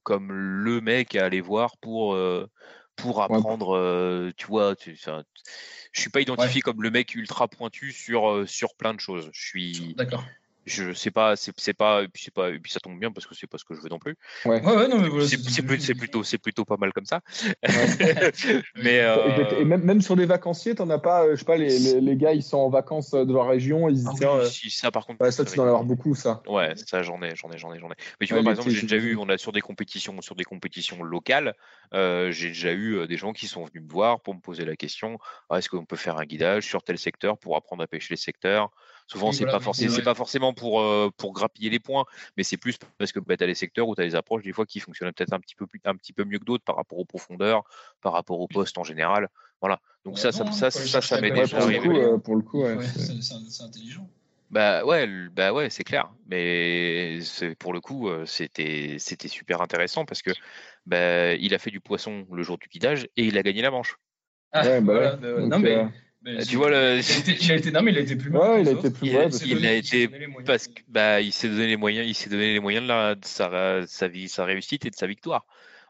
comme 0.04 0.32
le 0.32 0.82
mec 0.82 1.16
à 1.16 1.26
aller 1.26 1.42
voir 1.42 1.78
pour 1.78 2.14
euh, 2.14 2.48
pour 2.96 3.22
apprendre. 3.22 3.76
euh, 3.76 4.32
tu 4.38 4.48
vois, 4.48 4.76
tu, 4.76 4.96
je 4.96 6.00
suis 6.00 6.10
pas 6.10 6.22
identifié 6.22 6.62
comme 6.62 6.82
le 6.82 6.92
mec 6.92 7.14
ultra 7.16 7.48
pointu 7.48 7.92
sur 7.92 8.30
euh, 8.30 8.46
sur 8.46 8.76
plein 8.76 8.94
de 8.94 9.00
choses. 9.00 9.30
Je 9.34 9.46
suis 9.46 9.94
D'accord. 9.96 10.24
Je 10.72 10.94
sais 10.94 11.12
pas, 11.12 11.36
c'est 11.36 11.54
c'est 11.58 11.74
pas, 11.74 12.04
et 12.04 12.08
puis 12.08 12.24
c'est 12.24 12.34
pas, 12.34 12.50
et 12.50 12.60
puis 12.60 12.72
ça 12.72 12.80
tombe 12.80 13.00
bien 13.00 13.12
parce 13.12 13.28
que 13.28 13.36
c'est 13.36 13.48
pas 13.48 13.58
ce 13.58 13.66
que 13.66 13.76
je 13.76 13.82
veux 13.82 13.90
non 13.90 14.00
plus. 14.00 14.16
Ouais, 14.46 14.62
ouais, 14.64 14.88
non, 14.88 15.00
mais 15.00 15.10
voilà. 15.10 15.28
C'est 15.28 15.38
plutôt, 15.96 16.24
c'est 16.24 16.38
plutôt 16.38 16.66
pas 16.66 16.78
mal 16.78 16.94
comme 16.94 17.06
ça. 17.06 17.22
mais 18.76 19.02
Et, 19.14 19.32
euh, 19.32 19.46
et 19.52 19.66
même, 19.66 19.84
même 19.84 20.02
sur 20.02 20.16
des 20.16 20.26
vacanciers, 20.26 20.76
t'en 20.76 20.90
as 20.90 21.00
pas, 21.00 21.26
euh, 21.26 21.32
je 21.36 21.40
sais 21.40 21.46
pas, 21.46 21.58
les, 21.58 21.80
les, 21.80 22.02
les 22.02 22.18
gars, 22.18 22.34
ils 22.34 22.44
sont 22.44 22.58
en 22.58 22.70
vacances 22.70 23.14
euh, 23.14 23.26
de 23.26 23.34
leur 23.34 23.48
région, 23.48 23.90
ils 23.90 23.98
se 24.00 24.04
ah 24.06 24.12
disent, 24.12 24.20
oui, 24.22 24.28
tiens, 24.28 24.40
si, 24.42 24.70
ça 24.70 24.92
par 24.92 25.06
contre, 25.06 25.22
ouais, 25.22 25.32
ça, 25.32 25.46
tu 25.46 25.56
dois 25.56 25.66
en 25.66 25.68
avoir 25.68 25.84
beaucoup, 25.84 26.16
ça. 26.16 26.42
Ouais, 26.48 26.74
ça 26.76 27.04
j'en 27.04 27.22
ai, 27.22 27.36
j'en 27.36 27.52
ai, 27.52 27.58
j'en 27.58 27.74
ai, 27.74 27.80
j'en 27.80 27.92
ai. 27.92 27.96
Mais 28.20 28.26
tu 28.28 28.34
Ouais, 28.34 28.40
vois, 28.40 28.44
par 28.44 28.52
exemple, 28.52 28.70
j'ai 28.72 28.82
déjà 28.82 28.98
eu, 28.98 29.16
on 29.18 29.30
a 29.30 29.38
sur 29.38 29.52
des 29.52 29.62
compétitions, 29.62 30.22
sur 30.22 30.36
des 30.36 30.44
compétitions 30.44 31.04
locales, 31.04 31.56
euh, 31.94 32.32
j'ai 32.32 32.48
déjà 32.50 32.74
eu 32.74 33.06
des 33.08 33.18
gens 33.18 33.34
qui 33.34 33.48
sont 33.48 33.66
venus 33.66 33.84
me 33.84 33.90
voir 33.92 34.22
pour 34.22 34.34
me 34.34 34.40
poser 34.40 34.66
la 34.66 34.76
question, 34.76 35.20
ah, 35.50 35.60
est-ce 35.60 35.70
qu'on 35.70 35.86
peut 35.86 35.96
faire 35.98 36.18
un 36.18 36.26
guidage 36.26 36.66
sur 36.66 36.82
tel 36.84 36.98
secteur 36.98 37.38
pour 37.38 37.56
apprendre 37.58 37.84
à 37.84 37.88
pêcher 37.88 38.14
les 38.14 38.18
secteurs? 38.18 38.72
Souvent, 39.12 39.34
c'est 39.34 39.44
voilà, 39.44 39.60
pas 39.60 39.60
forcément, 40.14 40.54
pas 40.54 40.60
pour 40.60 40.82
euh, 40.82 41.10
pour 41.18 41.34
grappiller 41.34 41.70
les 41.70 41.80
points, 41.80 42.06
mais 42.38 42.44
c'est 42.44 42.56
plus 42.56 42.78
parce 42.98 43.12
que 43.12 43.20
bah, 43.20 43.36
tu 43.36 43.44
as 43.44 43.48
des 43.48 43.56
secteurs 43.56 43.90
où 43.90 43.94
tu 43.96 44.02
as 44.02 44.06
des 44.06 44.16
approches 44.16 44.44
des 44.44 44.54
fois 44.54 44.66
qui 44.66 44.80
fonctionnent 44.80 45.12
peut-être 45.12 45.34
un 45.34 45.40
petit 45.42 45.56
peu 45.56 45.68
plus, 45.68 45.82
un 45.84 45.96
petit 45.96 46.14
peu 46.14 46.24
mieux 46.24 46.40
que 46.40 46.46
d'autres 46.46 46.64
par 46.64 46.78
rapport 46.78 46.98
aux 46.98 47.04
profondeurs, 47.04 47.64
par 48.02 48.14
rapport 48.14 48.40
au 48.40 48.48
poste 48.48 48.78
en 48.78 48.86
général. 48.86 49.28
Voilà. 49.60 49.80
Donc 50.06 50.18
ça, 50.18 50.32
ça, 50.32 50.46
ça, 50.52 50.72
ça, 50.72 51.02
ça 51.02 51.20
Ouais, 51.20 51.30
déjà 51.30 51.58
pour 51.58 51.68
le 51.68 51.74
arrivé. 51.74 51.88
coup, 51.88 51.96
euh, 51.98 52.18
pour 52.20 52.36
le 52.38 52.42
coup, 52.42 52.62
ouais. 52.64 52.76
Ouais, 52.76 52.86
c'est- 52.86 53.64
intelligent. 53.64 54.08
Bah 54.50 54.86
ouais, 54.86 55.08
bah 55.30 55.52
ouais, 55.54 55.70
c'est 55.70 55.84
clair. 55.84 56.10
Mais 56.28 57.20
pour 57.60 57.74
le 57.74 57.82
coup, 57.82 58.08
euh, 58.08 58.26
c'était 58.26 58.96
c'était 58.98 59.28
super 59.28 59.62
intéressant 59.62 60.06
parce 60.06 60.22
que 60.22 60.32
bah, 60.86 61.34
il 61.36 61.54
a 61.54 61.60
fait 61.60 61.72
du 61.72 61.82
poisson 61.82 62.26
le 62.32 62.44
jour 62.44 62.58
du 62.58 62.68
guidage 62.70 63.10
et 63.18 63.26
il 63.26 63.38
a 63.38 63.44
gagné 63.44 63.62
la 63.62 63.72
manche. 63.72 63.98
Ah, 64.54 64.64
Ouais, 64.64 64.82
bah 64.82 64.94
voilà, 64.94 65.16
ouais. 65.16 65.24
euh, 65.26 65.42
Donc, 65.42 65.52
non, 65.52 65.60
mais, 65.60 65.76
euh, 65.76 65.86
mais 66.24 66.44
tu 66.46 66.56
vois, 66.56 66.70
le- 66.70 67.00
il 67.00 67.12
a 67.12 67.18
été, 67.18 67.38
il 67.42 67.52
a 67.52 67.56
été- 67.56 67.72
non, 67.72 67.82
mais 67.82 67.92
il 67.92 67.98
a 67.98 68.02
été 68.02 68.16
plus 68.16 68.30
mal. 68.30 68.42
Ouais, 68.42 68.62
il 68.62 68.68
a 68.68 68.72
été 68.72 68.90
plus- 68.90 69.08
Il 69.10 69.18
a- 69.18 69.22
a 69.22 69.26
il 69.26 69.34
s'est 69.34 69.48
été- 69.78 70.08
donné 70.08 70.20
les 70.20 70.28
moyens. 70.28 70.48
parce 70.48 70.68
que 70.68 70.82
bah 70.88 71.22
il 71.22 71.32
s'est 71.32 71.50
donné 71.50 71.68
les 71.68 71.78
moyens, 71.78 72.08
il 72.08 72.14
s'est 72.16 72.30
donné 72.30 72.54
les 72.54 72.60
moyens 72.60 72.84
de 72.84 72.88
la, 72.88 73.16
de 73.16 73.26
sa, 73.26 73.86
sa 73.88 74.08
vie, 74.08 74.30
sa 74.30 74.46
réussite 74.46 74.86
et 74.86 74.90
de 74.90 74.96
sa 74.96 75.08
victoire. 75.08 75.46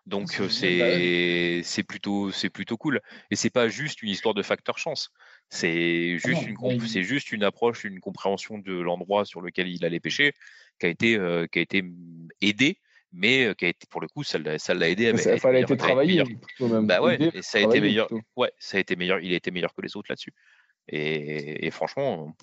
Donc 0.07 0.31
C'est 0.49 0.81
euh, 0.81 1.57
bah 1.59 1.63
c'est 1.63 1.83
plutôt 1.83 2.31
c'est 2.31 2.49
plutôt 2.49 2.75
cool. 2.77 3.01
Et 3.29 3.35
c'est 3.35 3.51
pas 3.51 3.67
juste 3.67 4.01
une 4.01 4.09
histoire 4.09 4.33
de 4.33 4.41
facteur 4.41 4.77
chance. 4.79 5.11
C'est 5.49 6.17
juste 6.17 6.47
non, 6.59 6.71
une 6.71 6.87
c'est 6.87 7.03
juste 7.03 7.31
une 7.31 7.43
approche, 7.43 7.83
une 7.83 7.99
compréhension 7.99 8.57
de 8.57 8.73
l'endroit 8.73 9.25
sur 9.25 9.41
lequel 9.41 9.67
il 9.67 9.85
allait 9.85 9.99
pêcher 9.99 10.33
qui 10.79 10.85
a 10.87 10.89
été 10.89 11.17
euh, 11.17 11.45
qui 11.45 11.59
a 11.59 11.61
été 11.61 11.83
aidée, 12.41 12.77
mais 13.11 13.45
euh, 13.45 13.53
qui 13.53 13.65
a 13.65 13.69
été 13.69 13.85
pour 13.89 14.01
le 14.01 14.07
coup 14.07 14.23
ça 14.23 14.37
l'a 14.39 14.89
aidé. 14.89 15.09
à- 15.09 15.17
ça, 15.17 15.31
a 15.31 15.35
été 15.35 15.75
plutôt 15.75 16.67
même. 16.67 16.87
Bah 16.87 17.01
ouais, 17.01 17.17
et 17.33 17.41
ça 17.41 17.57
a 17.57 17.61
été 17.61 17.81
meilleur. 17.81 18.09
Ouais, 18.35 18.51
ça 18.59 18.77
a 18.77 18.79
été 18.79 18.95
meilleur. 18.95 19.19
Il 19.19 19.33
a 19.33 19.35
été 19.35 19.51
meilleur 19.51 19.73
que 19.73 19.81
les 19.81 19.95
autres 19.95 20.07
là-dessus. 20.09 20.33
Et, 20.87 21.67
et 21.67 21.71
franchement, 21.71 22.33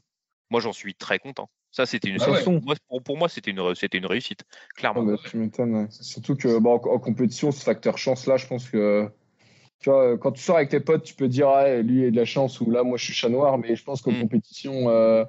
moi 0.50 0.60
j'en 0.60 0.72
suis 0.72 0.94
très 0.94 1.18
content. 1.18 1.50
Ça 1.70 1.86
c'était 1.86 2.08
une. 2.10 2.18
Ah 2.20 2.30
ouais. 2.30 2.60
moi, 2.62 2.74
pour, 2.88 3.02
pour 3.02 3.16
moi 3.18 3.28
c'était 3.28 3.50
une 3.50 3.74
c'était 3.74 3.98
une 3.98 4.06
réussite, 4.06 4.44
Ah 4.50 4.72
clairement. 4.76 5.02
bah, 5.02 5.16
tu 5.28 5.36
m'étonnes. 5.36 5.74
ouais. 5.74 5.86
Surtout 5.90 6.36
que 6.36 6.58
bah, 6.58 6.70
en, 6.70 6.74
en 6.74 6.98
compétition, 6.98 7.52
ce 7.52 7.62
facteur 7.62 7.98
chance-là, 7.98 8.36
je 8.36 8.46
pense 8.46 8.68
que. 8.68 9.10
Tu 9.80 9.90
vois, 9.90 10.18
quand 10.18 10.32
tu 10.32 10.42
sors 10.42 10.56
avec 10.56 10.70
tes 10.70 10.80
potes, 10.80 11.04
tu 11.04 11.14
peux 11.14 11.28
dire, 11.28 11.50
ah, 11.50 11.76
lui, 11.76 12.00
il 12.00 12.06
a 12.06 12.10
de 12.10 12.16
la 12.16 12.24
chance, 12.24 12.60
ou 12.60 12.68
là, 12.68 12.82
moi, 12.82 12.98
je 12.98 13.04
suis 13.04 13.12
chat 13.14 13.28
noir, 13.28 13.58
mais 13.58 13.76
je 13.76 13.84
pense 13.84 14.02
qu'en 14.02 14.10
Mm. 14.10 14.22
compétition, 14.22 14.88
euh, 14.88 15.24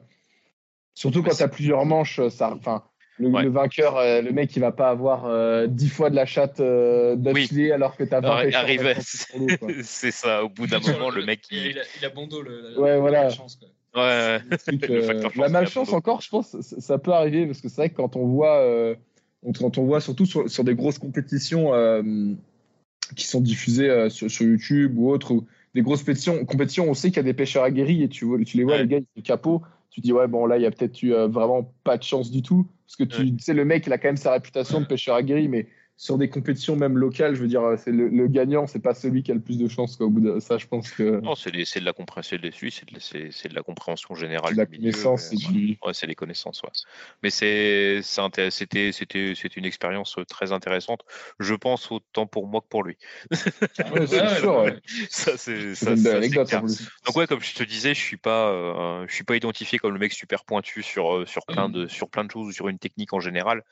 surtout 0.96 1.22
quand 1.22 1.30
Mais 1.30 1.36
tu 1.36 1.44
as 1.44 1.48
plusieurs 1.48 1.86
manches, 1.86 2.20
ça, 2.30 2.56
enfin, 2.56 2.84
le, 3.20 3.28
Ouais. 3.28 3.44
le 3.44 3.50
vainqueur, 3.50 3.98
euh, 3.98 4.22
le 4.22 4.32
mec, 4.32 4.56
il 4.56 4.60
va 4.62 4.72
pas 4.72 4.90
avoir 4.90 5.26
euh, 5.26 5.68
10 5.68 5.90
fois 5.90 6.10
de 6.10 6.16
la 6.16 6.26
chatte 6.26 6.60
euh, 6.62 7.16
d'affilée 7.18 7.72
alors 7.72 7.98
que 7.98 8.04
tu 8.06 8.14
as 8.16 8.22
20 8.22 8.30
Arri- 8.30 8.44
pêcheurs 8.46 8.62
arrivé- 8.64 9.84
c'est 9.84 10.12
ça. 10.12 10.44
Au 10.44 10.50
bout 10.50 10.68
d'un 10.68 10.80
moment, 10.80 11.10
le 11.10 11.26
mec 11.26 11.42
il, 11.52 11.58
il. 11.68 11.80
a, 11.80 11.84
il 12.00 12.06
a 12.06 12.10
bon 12.10 12.28
dos, 12.28 12.42
le, 12.42 12.62
la- 12.72 12.80
Ouais, 12.80 12.90
la 12.92 13.00
voilà. 13.00 13.30
chance, 13.30 13.58
quoi. 13.58 13.68
Ouais, 13.96 14.02
ouais. 14.02 14.40
Le 14.50 14.58
truc, 14.58 14.82
Le 14.88 15.10
euh, 15.10 15.30
la 15.36 15.50
malchance 15.50 15.92
encore, 15.94 16.22
je 16.22 16.30
pense, 16.30 16.60
ça, 16.62 16.98
peut 16.98 17.12
arriver 17.12 17.46
parce 17.46 17.60
que 17.62 17.68
c'est 17.70 17.76
vrai 17.82 17.90
que 17.90 17.96
quand 17.96 18.16
on 18.16 18.26
voit, 18.26 18.58
euh, 18.60 18.96
quand 19.60 19.78
on 19.78 19.84
voit 19.86 20.00
surtout 20.00 20.26
sur, 20.26 20.50
sur 20.50 20.64
des 20.64 20.76
grosses 20.76 21.00
compétitions 21.00 21.74
euh, 21.74 22.02
qui 23.16 23.26
sont 23.26 23.42
diffusées 23.42 23.90
euh, 23.90 24.10
sur, 24.10 24.30
sur 24.32 24.46
YouTube 24.46 24.98
ou 24.98 25.10
autres, 25.10 25.32
ou 25.32 25.46
des 25.76 25.82
grosses 25.82 26.02
compétitions, 26.02 26.46
compétitions 26.46 26.90
on 26.90 26.94
sait 26.94 27.10
qu'il 27.10 27.18
y 27.18 27.20
a 27.20 27.24
des 27.24 27.34
pêcheurs 27.34 27.64
aguerris 27.64 28.04
et 28.04 28.10
tu, 28.10 28.26
vois, 28.26 28.38
tu 28.44 28.56
les 28.58 28.64
vois, 28.64 28.74
Ouais. 28.76 28.84
les 28.84 28.88
gars, 28.88 28.98
ils 29.00 29.06
sont 29.18 29.22
capots. 29.24 29.62
Tu 29.92 30.02
dis, 30.02 30.14
ouais, 30.14 30.28
bon, 30.28 30.46
là, 30.46 30.58
il 30.58 30.62
y 30.62 30.68
a 30.68 30.72
peut-être 30.72 31.02
eu 31.02 31.14
euh, 31.14 31.28
vraiment 31.28 31.74
pas 31.84 31.98
de 31.98 32.04
chance 32.04 32.30
du 32.30 32.44
tout. 32.44 32.68
Parce 32.90 32.98
que 32.98 33.04
tu 33.16 33.22
Ouais. 33.22 33.34
sais, 33.38 33.54
le 33.54 33.66
mec, 33.66 33.86
il 33.86 33.94
a 33.94 34.00
quand 34.00 34.08
même 34.08 34.18
sa 34.18 34.32
réputation 34.32 34.82
de 34.82 34.86
pêcheur 34.88 35.16
aguerri, 35.16 35.48
mais 35.48 35.70
sur 36.00 36.18
des 36.18 36.30
compétitions 36.30 36.78
même 36.78 36.98
locales, 36.98 37.36
je 37.36 37.42
veux 37.42 37.50
dire, 37.50 37.62
c'est 37.78 37.92
le, 37.92 38.08
le 38.08 38.28
gagnant, 38.30 38.68
c'est 38.68 38.80
pas 38.80 38.94
celui 38.94 39.22
qui 39.22 39.32
a 39.32 39.34
le 39.34 39.42
plus 39.42 39.58
de 39.58 39.68
chance. 39.68 39.98
Quoi, 39.98 40.06
au 40.08 40.10
bout 40.10 40.22
de 40.22 40.40
ça, 40.40 40.58
je 40.58 40.66
pense 40.66 40.92
que 40.92 41.20
Non, 41.20 41.36
c'est 41.36 41.52
c'est 41.66 41.82
de 41.82 41.86
la 41.86 41.92
compréhension, 41.92 42.38
c'est 42.42 42.48
de, 42.48 42.70
c'est 42.70 42.90
la- 42.90 43.00
c'est- 43.02 43.32
c'est 43.34 43.54
compréhension 43.64 44.16
générale. 44.16 44.54
c'est 44.54 44.56
la 44.56 44.66
connaissance 44.66 45.30
ouais. 45.32 45.38
du. 45.52 45.78
Ouais, 45.84 45.94
c'est 45.94 46.08
des 46.08 46.16
connaissances, 46.16 46.62
ouais. 46.64 46.70
Mais 47.22 47.30
c'est, 47.30 48.00
c'est 48.02 48.50
c'était, 48.50 48.94
c'était, 48.94 49.34
une 49.58 49.66
expérience 49.66 50.18
euh, 50.18 50.24
très 50.24 50.54
intéressante. 50.54 51.02
Je 51.38 51.54
pense 51.54 51.92
autant 51.92 52.26
pour 52.26 52.48
moi 52.48 52.62
que 52.62 52.68
pour 52.70 52.84
lui. 52.84 52.98
Ouais, 53.30 54.08
c'est 54.08 54.38
sûr, 54.40 54.58
ouais, 54.64 54.80
ça, 55.10 55.36
c'est, 55.36 55.76
C'est 55.76 55.98
c'est. 55.98 56.30
Donc 56.30 57.18
ouais, 57.18 57.28
comme 57.28 57.42
je 57.42 57.54
te 57.54 57.64
disais, 57.64 57.94
je 57.94 58.00
suis 58.00 58.16
pas, 58.16 58.50
euh, 58.52 59.06
je 59.10 59.14
suis 59.14 59.26
pas 59.26 59.36
identifié 59.36 59.80
comme 59.80 59.92
le 59.92 60.00
mec 60.00 60.14
super 60.14 60.46
pointu 60.46 60.82
sur 60.82 61.14
euh, 61.14 61.26
sur 61.26 61.46
plein 61.46 61.68
de 61.68 61.90
sur 61.90 62.10
plein 62.10 62.24
de 62.24 62.32
choses 62.32 62.48
ou 62.48 62.52
sur 62.54 62.70
une 62.70 62.80
technique 62.80 63.12
en 63.12 63.20
général. 63.20 63.64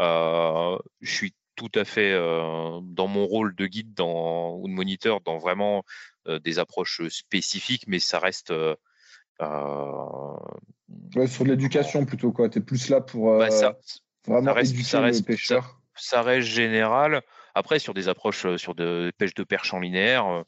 Euh, 0.00 0.76
je 1.00 1.14
suis 1.14 1.34
tout 1.56 1.72
à 1.74 1.84
fait 1.84 2.12
euh, 2.12 2.78
dans 2.82 3.08
mon 3.08 3.26
rôle 3.26 3.54
de 3.56 3.66
guide 3.66 3.94
dans, 3.94 4.54
ou 4.56 4.68
de 4.68 4.72
moniteur 4.72 5.20
dans 5.22 5.38
vraiment 5.38 5.82
euh, 6.28 6.38
des 6.38 6.58
approches 6.58 7.00
spécifiques, 7.08 7.84
mais 7.88 7.98
ça 7.98 8.18
reste 8.18 8.50
euh, 8.52 8.76
Ouais, 11.14 11.26
sur 11.26 11.44
l'éducation 11.44 12.04
plutôt, 12.04 12.32
quoi. 12.32 12.48
Tu 12.48 12.58
es 12.58 12.62
plus 12.62 12.88
là 12.88 13.00
pour 13.00 13.36
bah, 13.38 13.50
ça, 13.50 13.76
vraiment 14.26 14.46
ça 14.46 14.52
reste- 14.52 14.72
éduquer 14.72 14.88
ça 14.88 15.00
reste- 15.00 15.20
le 15.20 15.26
pêcheur. 15.26 15.80
ça 15.96 16.22
reste 16.22 16.46
général. 16.48 17.22
Après, 17.54 17.78
sur 17.78 17.94
des 17.94 18.08
approches 18.08 18.56
sur 18.56 18.74
de 18.74 19.10
pêche 19.18 19.34
de 19.34 19.44
perche 19.44 19.72
en 19.72 19.80
linéaire, 19.80 20.44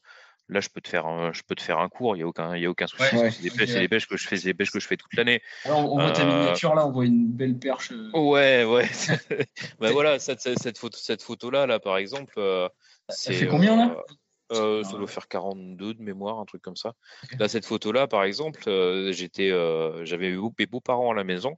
là, 0.49 0.59
je 0.59 0.69
peux 0.69 0.81
te 0.81 0.89
faire 0.89 1.05
un, 1.05 1.31
je 1.31 1.43
peux 1.43 1.55
te 1.55 1.61
faire 1.61 1.79
un 1.79 1.89
cours. 1.89 2.15
Il 2.15 2.19
y 2.19 2.23
a 2.23 2.27
aucun, 2.27 2.55
il 2.55 2.61
y 2.63 2.65
a 2.65 2.69
aucun 2.69 2.87
souci. 2.87 3.15
Ouais, 3.15 3.31
C'est 3.31 3.43
des, 3.43 3.49
pêches- 3.51 3.73
des 3.73 3.87
que 3.87 4.17
je 4.17 4.27
fais, 4.27 4.37
c'est 4.37 4.49
des 4.49 4.53
pêches 4.53 4.71
que 4.71 4.79
je 4.79 4.87
fais 4.87 4.97
toute 4.97 5.13
l'année. 5.15 5.41
On 5.65 5.99
voit 5.99 6.11
ta 6.11 6.23
Euh, 6.23 6.25
miniature 6.25 6.75
là, 6.75 6.85
on 6.85 6.91
voit 6.91 7.05
une 7.05 7.27
belle 7.27 7.57
perche. 7.57 7.91
euh, 7.91 8.11
Ouais, 8.13 8.63
ouais. 8.65 8.87
bah 9.79 9.91
voilà, 9.91 10.19
cette, 10.19 10.41
cette, 10.41 10.77
photo, 10.77 10.97
cette 10.99 11.21
photo-là, 11.23 11.65
là, 11.67 11.79
par 11.79 11.97
exemple, 11.97 12.33
euh, 12.37 12.67
c'est. 13.09 13.33
fait 13.33 13.47
combien, 13.47 13.75
là? 13.77 14.03
euh, 14.51 14.83
ça 14.83 14.91
Ah. 14.93 14.97
doit 14.97 15.07
faire 15.07 15.27
42 15.27 15.93
de 15.93 16.01
mémoire, 16.01 16.39
un 16.39 16.45
truc 16.45 16.63
comme 16.63 16.75
ça. 16.75 16.93
Là, 17.37 17.47
cette 17.47 17.65
photo-là, 17.65 18.07
par 18.07 18.23
exemple, 18.23 18.63
euh, 18.67 19.11
j'étais, 19.11 19.51
euh, 19.51 20.03
j'avais 20.05 20.31
mes 20.31 20.37
beaux- 20.37 20.53
mes 20.57 20.65
beaux-parents 20.65 21.11
à 21.11 21.15
la 21.15 21.23
maison 21.23 21.55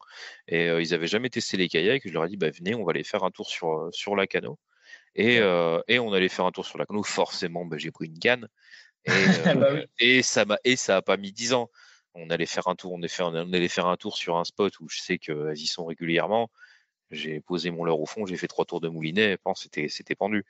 et 0.47 0.65
ils 0.67 0.93
avaient 0.93 1.07
jamais 1.07 1.29
testé 1.29 1.55
les 1.55 1.69
kayaks. 1.69 2.03
Je 2.05 2.11
leur 2.13 2.25
ai 2.25 2.27
dit, 2.27 2.37
bah, 2.37 2.49
venez, 2.49 2.75
on 2.75 2.83
va 2.83 2.91
aller 2.91 3.05
faire 3.05 3.23
un 3.23 3.31
tour 3.31 3.47
sur, 3.47 3.87
sur 3.91 4.15
la 4.17 4.27
canot. 4.27 4.59
Et, 5.15 5.39
euh, 5.39 5.81
et 5.87 5.99
on 5.99 6.13
allait 6.13 6.29
faire 6.29 6.45
un 6.45 6.51
tour 6.51 6.65
sur 6.65 6.77
la 6.77 6.85
canot. 6.85 7.03
Forcément, 7.03 7.65
bah, 7.65 7.77
j'ai 7.77 7.91
pris 7.91 8.07
une 8.07 8.19
canne. 8.19 8.47
Et, 9.05 9.11
euh, 9.11 9.11
Bah 9.55 9.67
oui. 9.73 9.85
et 9.99 10.21
ça 10.21 10.45
m'a 10.45 10.57
et 10.63 10.75
ça 10.75 10.97
a 10.97 11.01
pas 11.01 11.17
mis 11.17 11.31
10 11.31 11.53
ans. 11.53 11.69
On 12.13 12.29
allait 12.29 12.45
faire 12.45 12.67
un 12.67 12.75
tour, 12.75 12.91
on, 12.93 13.01
est 13.01 13.07
fait, 13.07 13.23
on 13.23 13.33
allait 13.33 13.67
faire 13.69 13.87
un 13.87 13.95
tour 13.97 14.17
sur 14.17 14.37
un 14.37 14.43
spot 14.43 14.79
où 14.81 14.89
je 14.89 14.99
sais 14.99 15.17
qu'elles 15.17 15.57
y 15.57 15.67
sont 15.67 15.85
régulièrement. 15.85 16.49
J'ai 17.09 17.41
posé 17.41 17.71
mon 17.71 17.83
leurre 17.83 17.99
au 17.99 18.05
fond, 18.05 18.25
j'ai 18.25 18.37
fait 18.37 18.47
trois 18.47 18.65
tours 18.65 18.79
de 18.79 18.87
moulinet, 18.87 19.33
et 19.33 19.37
pense 19.37 19.63
c'était 19.63 19.89
c'était 19.89 20.15
pendu. 20.15 20.45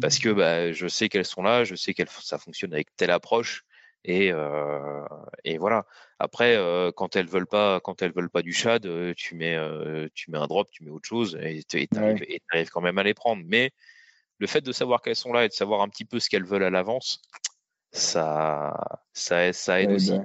Parce 0.00 0.18
que 0.18 0.30
bah, 0.30 0.72
je 0.72 0.86
sais 0.86 1.08
qu'elles 1.08 1.24
sont 1.24 1.42
là, 1.42 1.64
je 1.64 1.74
sais 1.74 1.94
que 1.94 2.02
ça 2.22 2.38
fonctionne 2.38 2.72
avec 2.74 2.94
telle 2.96 3.10
approche. 3.10 3.64
Et, 4.04 4.30
euh, 4.32 5.02
et 5.44 5.56
voilà. 5.56 5.86
Après, 6.18 6.56
euh, 6.56 6.92
quand 6.92 7.16
elles 7.16 7.26
veulent 7.26 7.46
pas, 7.46 7.80
quand 7.80 8.02
elles 8.02 8.12
veulent 8.12 8.28
pas 8.30 8.42
du 8.42 8.52
shad, 8.52 8.84
euh, 8.84 9.14
tu 9.16 9.34
mets, 9.34 9.56
euh, 9.56 10.08
tu 10.14 10.30
mets 10.30 10.36
un 10.38 10.46
drop, 10.46 10.70
tu 10.70 10.84
mets 10.84 10.90
autre 10.90 11.08
chose, 11.08 11.38
et 11.40 11.62
tu 11.64 11.88
arrives 11.96 12.20
Ouais. 12.52 12.66
quand 12.70 12.82
même 12.82 12.98
à 12.98 13.02
les 13.02 13.14
prendre. 13.14 13.42
Mais 13.46 13.70
le 14.38 14.46
fait 14.46 14.60
de 14.60 14.72
savoir 14.72 15.02
qu'elles 15.02 15.16
sont 15.16 15.32
là 15.32 15.44
et 15.44 15.48
de 15.48 15.52
savoir 15.52 15.80
un 15.82 15.88
petit 15.88 16.04
peu 16.04 16.20
ce 16.20 16.28
qu'elles 16.28 16.44
veulent 16.44 16.64
à 16.64 16.70
l'avance, 16.70 17.22
ça, 17.92 18.74
ça, 19.12 19.52
ça 19.52 19.80
aide 19.80 19.90
Ouais, 19.90 19.96
aussi. 19.96 20.10
bah, 20.10 20.24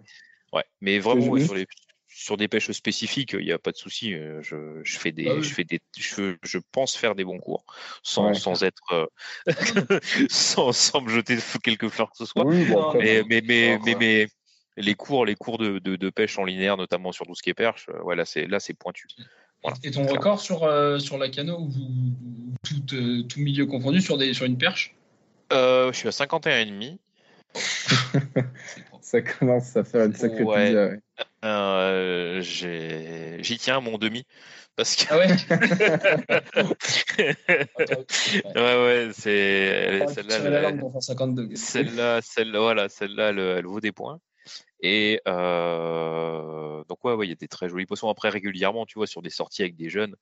Ouais, 0.54 0.64
mais 0.82 1.00
vraiment 1.00 1.32
ouais, 1.32 1.40
sur, 1.40 1.54
les, 1.54 1.68
sur 2.08 2.38
des 2.38 2.48
pêches 2.48 2.72
spécifiques, 2.72 3.34
il 3.34 3.46
n'y 3.46 3.52
a 3.52 3.60
pas 3.60 3.72
de 3.72 3.78
souci. 3.78 4.16
euh, 4.16 4.42
Je, 4.42 4.82
je 4.84 4.98
fais 5.00 5.12
des, 5.12 5.26
Bah 5.26 5.36
oui. 5.36 5.44
je 5.44 5.54
fais 5.54 5.64
des, 5.64 5.80
je, 5.98 6.36
je 6.44 6.58
pense 6.72 6.96
faire 6.98 7.14
des 7.16 7.24
bons 7.24 7.40
cours 7.40 7.66
sans, 8.04 8.34
Ouais. 8.34 8.34
sans 8.34 8.64
être, 8.64 8.82
euh, 8.94 9.06
sans, 10.30 10.72
sans 10.72 11.02
me 11.02 11.10
jeter 11.10 11.38
quelques 11.64 11.90
fleurs 11.90 12.10
que 12.12 12.18
ce 12.18 12.26
soit. 12.26 12.46
oui, 12.46 12.66
bon, 12.66 12.94
Mais, 13.00 13.24
mais, 13.30 13.42
mais, 13.44 13.76
Alors, 13.76 14.00
mais, 14.00 14.28
les 14.78 14.96
cours, 14.96 15.26
les 15.26 15.36
cours 15.36 15.58
de, 15.58 15.80
de, 15.80 15.96
de 15.96 16.10
pêche 16.10 16.38
en 16.40 16.46
linéaire, 16.46 16.78
notamment 16.78 17.12
sur 17.12 17.26
tout 17.26 17.36
ce 17.36 17.44
qui 17.44 17.50
est 17.50 17.54
perche, 17.54 17.88
euh, 17.90 18.02
ouais, 18.02 18.16
là 18.16 18.26
c'est 18.26 18.74
pointu. 18.74 19.08
Voilà. 19.64 19.78
Et 19.84 19.92
ton 19.92 20.06
record 20.06 20.40
sur, 20.40 20.64
euh, 20.64 21.00
sur 21.00 21.18
la 21.18 21.28
cano, 21.30 21.58
ou, 21.60 21.68
ou 21.68 22.54
tout, 22.64 22.96
euh, 22.96 23.24
tout 23.24 23.40
milieu 23.42 23.66
confondu, 23.66 24.00
sur, 24.02 24.18
des, 24.18 24.34
sur 24.34 24.46
une 24.46 24.58
perche? 24.58 24.96
Euh, 25.52 25.92
je 25.92 25.98
suis 25.98 26.08
à 26.08 26.12
51,5. 26.12 26.98
C'est 27.56 28.86
propre. 28.86 29.04
ça 29.04 29.22
commence 29.22 29.76
à 29.76 29.84
faire 29.84 30.06
une 30.06 30.14
sacrée 30.14 30.44
Ouais. 30.44 31.00
Euh, 31.44 32.42
J'y 32.42 33.58
tiens 33.58 33.80
mon 33.82 33.98
demi. 33.98 34.24
Parce 34.76 34.96
que 34.96 35.06
Ah 35.10 35.18
ouais? 35.18 35.28
Ouais, 38.56 38.56
ouais, 38.56 39.10
c'est 39.14 40.00
On 40.02 40.06
va 40.06 40.14
celle-là, 40.14 40.36
tirer 40.38 40.50
la 40.52 40.58
elle- 40.58 40.64
langue 40.64 40.80
pour 40.80 40.92
faire 40.92 41.04
52. 41.04 41.50
celle-là, 41.56 42.22
celle-là, 42.22 42.60
voilà, 42.60 42.88
celle-là, 42.88 43.30
elle, 43.30 43.40
elle 43.40 43.66
vaut 43.66 43.82
des 43.82 43.92
points. 43.92 44.20
Et 44.82 45.22
euh, 45.28 46.84
donc 46.88 47.04
ouais, 47.04 47.16
il 47.26 47.30
y 47.30 47.34
a 47.34 47.36
des 47.36 47.48
très 47.48 47.70
jolis 47.70 47.86
poissons. 47.86 48.10
Après 48.10 48.30
régulièrement, 48.30 48.86
tu 48.86 49.00
vois, 49.00 49.08
sur 49.08 49.22
des 49.22 49.30
sorties 49.30 49.62
avec 49.62 49.76
des 49.76 49.90
jeunes 49.90 50.16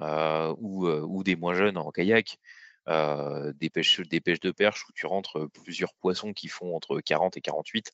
euh, 0.00 0.54
ou, 0.58 0.86
ou 0.86 1.22
des 1.22 1.36
moins 1.36 1.54
jeunes 1.54 1.78
en 1.78 1.90
kayak, 1.90 2.38
des 2.86 3.70
pêches, 3.70 4.00
des 4.00 4.20
pêches 4.20 4.40
de 4.40 4.50
perche 4.50 4.86
où 4.88 4.92
tu 4.92 5.06
rentres 5.06 5.48
plusieurs 5.64 5.94
poissons 5.94 6.32
qui 6.32 6.48
font 6.48 6.76
entre 6.76 7.00
40 7.00 7.36
et 7.36 7.40
48, 7.40 7.92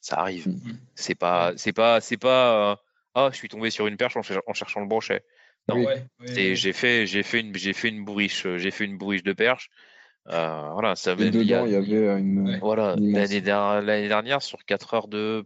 ça 0.00 0.16
arrive. 0.16 0.48
Mmh 0.48 0.78
c'est 0.94 1.14
pas, 1.14 1.52
c'est 1.56 1.72
pas, 1.72 2.00
c'est 2.00 2.16
pas. 2.16 2.80
ah, 3.14 3.30
je 3.32 3.36
suis 3.36 3.48
tombé 3.48 3.70
sur 3.70 3.86
une 3.86 3.96
perche 3.96 4.16
en, 4.16 4.22
cherchant 4.22 4.80
le 4.80 4.86
brochet. 4.86 5.24
Non, 5.68 5.86
j'ai 6.26 6.72
fait, 6.72 7.06
j'ai 7.06 7.22
fait 7.22 7.40
une, 7.40 7.54
j'ai 7.54 7.72
fait 7.72 7.88
une 7.88 8.04
bourriche, 8.04 8.46
j'ai 8.56 8.70
fait 8.70 8.84
une 8.84 8.98
bourriche 8.98 9.22
de 9.22 9.32
perche. 9.32 9.70
Euh, 10.28 10.70
voilà, 10.72 10.94
ça 10.94 11.14
dedans, 11.16 11.66
il 11.66 11.72
y, 11.72 11.76
avait 11.76 12.20
une. 12.20 12.58
Voilà, 12.60 12.94
l'année 12.96 14.08
dernière, 14.08 14.42
sur 14.42 14.64
4 14.64 14.94
heures 14.94 15.08
de. 15.08 15.44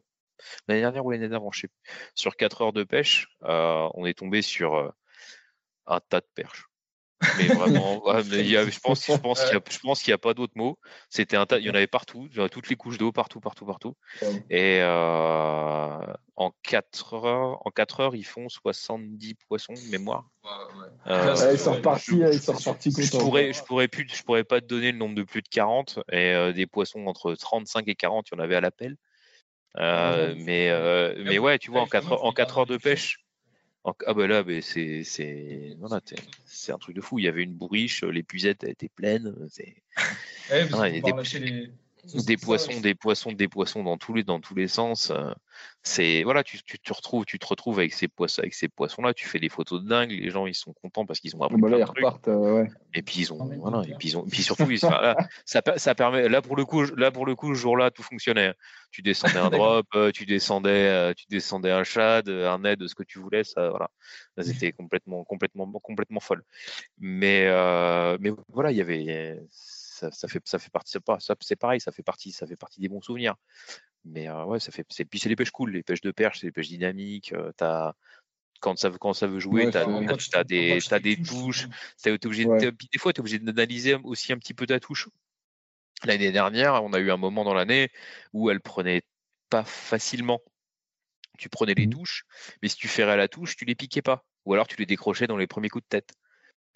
L'année 0.68 0.82
dernière 0.82 1.04
ou 1.04 1.10
l'année 1.10 1.28
d'avant, 1.28 1.50
je 1.50 1.62
sais 1.62 1.68
Sur 2.14 2.36
4 2.36 2.60
heures 2.60 2.72
de 2.74 2.84
pêche, 2.84 3.28
euh, 3.44 3.88
on 3.94 4.04
est 4.04 4.18
tombé 4.18 4.42
sur 4.42 4.74
euh, 4.74 4.90
un 5.86 6.00
tas 6.00 6.20
de 6.20 6.26
perches. 6.34 6.66
Mais 7.38 7.46
vraiment, 7.46 8.02
mais 8.30 8.40
il 8.40 8.50
y 8.50 8.56
a, 8.56 8.68
je 8.68 8.78
pense, 8.78 9.06
je 9.06 9.16
pense 9.16 9.40
qu'il 9.40 10.10
n'y 10.10 10.12
a, 10.12 10.16
a, 10.16 10.18
pas 10.18 10.34
d'autre 10.34 10.52
mot. 10.54 10.78
C'était 11.08 11.36
un 11.36 11.46
tas, 11.46 11.58
il 11.58 11.64
y 11.64 11.70
en 11.70 11.74
avait 11.74 11.86
partout, 11.86 12.28
toutes 12.50 12.68
les 12.68 12.76
couches 12.76 12.98
d'eau, 12.98 13.10
partout, 13.10 13.40
partout, 13.40 13.64
partout. 13.64 13.94
Et 14.50 14.80
euh, 14.82 15.98
en 16.36 16.52
4 16.62 17.14
heures, 17.14 17.66
en 17.66 17.70
4 17.70 18.00
heures, 18.00 18.14
ils 18.14 18.26
font 18.26 18.48
70 18.48 19.34
poissons 19.48 19.72
de 19.72 19.90
mémoire. 19.90 20.28
Euh, 21.06 21.34
ils 21.52 21.58
sont 21.58 21.74
repartis, 21.74 22.20
ils 22.32 22.40
sont 22.40 22.52
repartis 22.52 22.90
Je 22.90 23.10
pourrais, 23.16 23.52
je 23.52 23.62
pourrais 23.64 23.88
plus, 23.88 24.06
je 24.12 24.22
pourrais 24.22 24.44
pas 24.44 24.60
te 24.60 24.66
donner 24.66 24.92
le 24.92 24.98
nombre 24.98 25.14
de 25.14 25.22
plus 25.22 25.42
de 25.42 25.48
40 25.48 26.00
et 26.12 26.34
euh, 26.34 26.52
des 26.52 26.66
poissons 26.66 27.06
entre 27.06 27.34
35 27.34 27.88
et 27.88 27.94
40, 27.94 28.28
il 28.30 28.34
y 28.36 28.40
en 28.40 28.44
avait 28.44 28.56
à 28.56 28.60
l'appel. 28.60 28.96
Euh, 29.78 30.34
mais, 30.36 30.70
mais 31.24 31.38
ouais, 31.38 31.58
tu 31.58 31.70
vois, 31.70 31.80
en 31.80 31.86
4 31.86 32.12
en 32.12 32.32
4 32.32 32.58
heures 32.58 32.66
de 32.66 32.76
pêche 32.76 33.25
ah 34.06 34.14
bah 34.14 34.26
là, 34.26 34.44
c'est 34.62 35.04
c'est 35.04 35.76
c'est 36.44 36.72
un 36.72 36.78
truc 36.78 36.96
de 36.96 37.00
fou. 37.00 37.18
Il 37.18 37.24
y 37.24 37.28
avait 37.28 37.42
une 37.42 37.54
bourriche, 37.54 38.02
les 38.02 38.22
puisettes 38.22 38.64
étaient 38.64 38.88
pleines. 38.88 39.34
C'est 39.50 39.76
des, 42.14 42.36
poissons, 42.36 42.80
des 42.80 42.94
poissons, 42.94 43.32
des 43.32 43.48
poissons 43.48 43.82
dans 43.82 43.96
tous 43.96 44.14
les 44.14 44.24
dans 44.24 44.40
tous 44.40 44.54
les 44.54 44.68
sens. 44.68 45.10
Euh, 45.10 45.30
c'est 45.82 46.22
voilà, 46.22 46.42
tu, 46.42 46.62
tu, 46.62 46.78
te 46.78 46.92
retrouves, 46.92 47.24
tu 47.24 47.38
te 47.38 47.46
retrouves 47.46 47.78
avec 47.78 47.92
ces 47.92 48.08
poissons, 48.08 48.42
avec 48.42 48.54
ces 48.54 48.68
poissons 48.68 49.02
là. 49.02 49.14
Tu 49.14 49.26
fais 49.26 49.38
des 49.38 49.48
photos 49.48 49.82
de 49.82 49.88
dingue. 49.88 50.10
Les 50.10 50.30
gens 50.30 50.46
ils 50.46 50.54
sont 50.54 50.72
contents 50.72 51.06
parce 51.06 51.20
qu'ils 51.20 51.34
ont 51.36 51.42
appris. 51.42 51.60
Bah 51.60 51.68
là, 51.68 51.78
ils 51.78 51.84
repartent, 51.84 52.28
euh, 52.28 52.62
ouais. 52.62 52.68
Et 52.94 53.02
puis 53.02 53.20
ils 53.20 53.32
ont 53.32 53.38
voilà, 53.58 53.82
et 53.88 53.94
puis 53.98 54.08
ils 54.08 54.16
ont, 54.16 54.24
puis 54.30 54.42
surtout 54.42 54.68
là, 54.68 55.16
ça, 55.44 55.62
ça 55.76 55.94
permet 55.94 56.28
là 56.28 56.42
pour 56.42 56.56
le 56.56 56.64
coup, 56.64 56.82
là 56.96 57.10
pour 57.10 57.26
le 57.26 57.34
coup, 57.34 57.54
ce 57.54 57.60
jour-là, 57.60 57.90
tout 57.90 58.02
fonctionnait. 58.02 58.54
Tu 58.90 59.02
descendais 59.02 59.38
un 59.38 59.50
drop, 59.50 59.86
euh, 59.94 60.10
tu 60.12 60.26
descendais, 60.26 61.14
tu 61.14 61.26
descendais 61.28 61.70
un 61.70 61.84
shad, 61.84 62.28
un 62.28 62.64
aide, 62.64 62.86
ce 62.86 62.94
que 62.94 63.02
tu 63.02 63.18
voulais. 63.18 63.44
Ça 63.44 63.70
voilà, 63.70 63.90
c'était 64.40 64.72
complètement 64.72 65.24
complètement 65.24 65.70
complètement 65.80 66.20
folle. 66.20 66.42
Mais 66.98 67.46
mais 68.20 68.30
voilà, 68.48 68.70
il 68.70 68.76
y 68.76 68.80
avait 68.80 69.40
ça, 69.96 70.28
fait 70.28 70.42
ça 70.44 70.58
fait 70.58 70.70
partie 70.70 70.92
ça, 71.18 71.34
c'est 71.40 71.56
pareil 71.56 71.80
ça 71.80 71.92
fait 71.92 72.02
partie 72.02 72.32
ça 72.32 72.46
fait 72.46 72.56
partie 72.56 72.80
des 72.80 72.88
bons 72.88 73.00
souvenirs. 73.00 73.36
Mais 74.04 74.28
euh, 74.28 74.44
ouais 74.44 74.60
ça 74.60 74.70
fait 74.70 74.86
c'est 74.88 75.04
puis 75.04 75.18
c'est 75.18 75.28
les 75.28 75.36
pêches 75.36 75.50
cool 75.50 75.72
les 75.72 75.82
pêches 75.82 76.00
de 76.00 76.10
perche 76.10 76.40
c'est 76.40 76.46
les 76.46 76.52
pêches 76.52 76.68
dynamiques 76.68 77.32
euh, 77.32 77.52
as, 77.60 77.94
quand 78.60 78.78
ça 78.78 78.88
veut 78.88 78.98
quand 78.98 79.14
ça 79.14 79.26
veut 79.26 79.40
jouer 79.40 79.70
tu 79.70 79.76
as, 79.76 80.44
des 80.44 80.92
as 80.92 81.00
des 81.00 81.20
touches 81.20 81.66
obligé 82.24 82.44
des 82.44 82.98
fois 82.98 83.12
tu 83.12 83.18
es 83.18 83.20
obligé 83.20 83.38
d'analyser 83.38 83.94
aussi 84.04 84.32
un 84.32 84.38
petit 84.38 84.54
peu 84.54 84.66
ta 84.66 84.80
touche. 84.80 85.08
L'année 86.04 86.30
dernière 86.30 86.84
on 86.84 86.92
a 86.92 86.98
eu 86.98 87.10
un 87.10 87.16
moment 87.16 87.44
dans 87.44 87.54
l'année 87.54 87.90
où 88.32 88.50
elle 88.50 88.60
prenait 88.60 89.02
pas 89.48 89.64
facilement. 89.64 90.40
Tu 91.38 91.48
prenais 91.48 91.74
les 91.74 91.86
mmh. 91.86 91.90
touches 91.90 92.24
mais 92.62 92.68
si 92.68 92.76
tu 92.76 92.88
ferais 92.88 93.12
à 93.12 93.16
la 93.16 93.28
touche 93.28 93.56
tu 93.56 93.64
les 93.64 93.74
piquais 93.74 94.02
pas 94.02 94.24
ou 94.44 94.54
alors 94.54 94.68
tu 94.68 94.76
les 94.76 94.86
décrochais 94.86 95.26
dans 95.26 95.36
les 95.36 95.46
premiers 95.46 95.68
coups 95.68 95.84
de 95.84 95.88
tête 95.88 96.14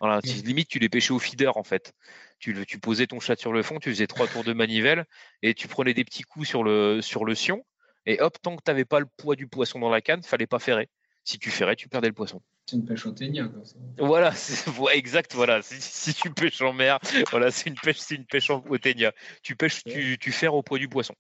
voilà, 0.01 0.21
limite, 0.23 0.69
tu 0.69 0.79
les 0.79 0.89
pêchais 0.89 1.13
au 1.13 1.19
feeder 1.19 1.57
en 1.57 1.63
fait. 1.63 1.93
Tu, 2.39 2.65
tu 2.67 2.79
posais 2.79 3.07
ton 3.07 3.21
chat 3.21 3.39
sur 3.39 3.53
le 3.53 3.63
fond, 3.63 3.79
tu 3.79 3.91
faisais 3.91 4.07
trois 4.07 4.27
tours 4.27 4.45
de 4.45 4.55
manivelle 4.55 5.05
et 5.43 5.53
tu 5.53 5.69
prenais 5.69 5.93
des 5.93 6.05
petits 6.05 6.23
coups 6.23 6.49
sur 6.49 6.65
le, 6.65 7.03
sur 7.03 7.27
le 7.27 7.35
sion. 7.35 7.65
Et 8.07 8.19
hop, 8.21 8.39
tant 8.41 8.57
que 8.57 8.63
tu 8.65 8.71
n'avais 8.71 8.87
pas 8.87 8.99
le 8.99 9.07
poids 9.19 9.37
du 9.37 9.47
poisson 9.47 9.79
dans 9.79 9.91
la 9.91 10.01
canne, 10.01 10.23
fallait 10.23 10.47
pas 10.47 10.59
ferrer. 10.59 10.89
Si 11.25 11.39
tu 11.39 11.51
ferrais, 11.51 11.77
tu 11.77 11.89
perdais 11.89 12.09
le 12.09 12.15
poisson. 12.15 12.41
C'est 12.67 12.77
une 12.77 12.87
pêche 12.87 13.05
au 13.05 13.13
ténia, 13.13 13.51
Voilà, 13.99 14.33
exact, 14.95 15.35
voilà. 15.35 15.61
Si, 15.61 16.15
tu 16.15 16.31
pêches 16.33 16.63
en 16.63 16.73
mer, 16.73 16.99
voilà, 17.31 17.51
c'est 17.51 17.69
une 17.69 17.77
pêche, 17.77 17.99
c'est 17.99 18.15
une 18.15 18.25
pêche 18.25 18.49
au 18.49 18.79
ténia. 18.79 19.13
Tu 19.43 19.55
pêches, 19.55 19.85
tu, 19.85 20.17
tu 20.19 20.33
ferres 20.33 20.55
au 20.55 20.63
poids 20.63 20.79
du 20.79 20.89
poisson. 20.89 21.15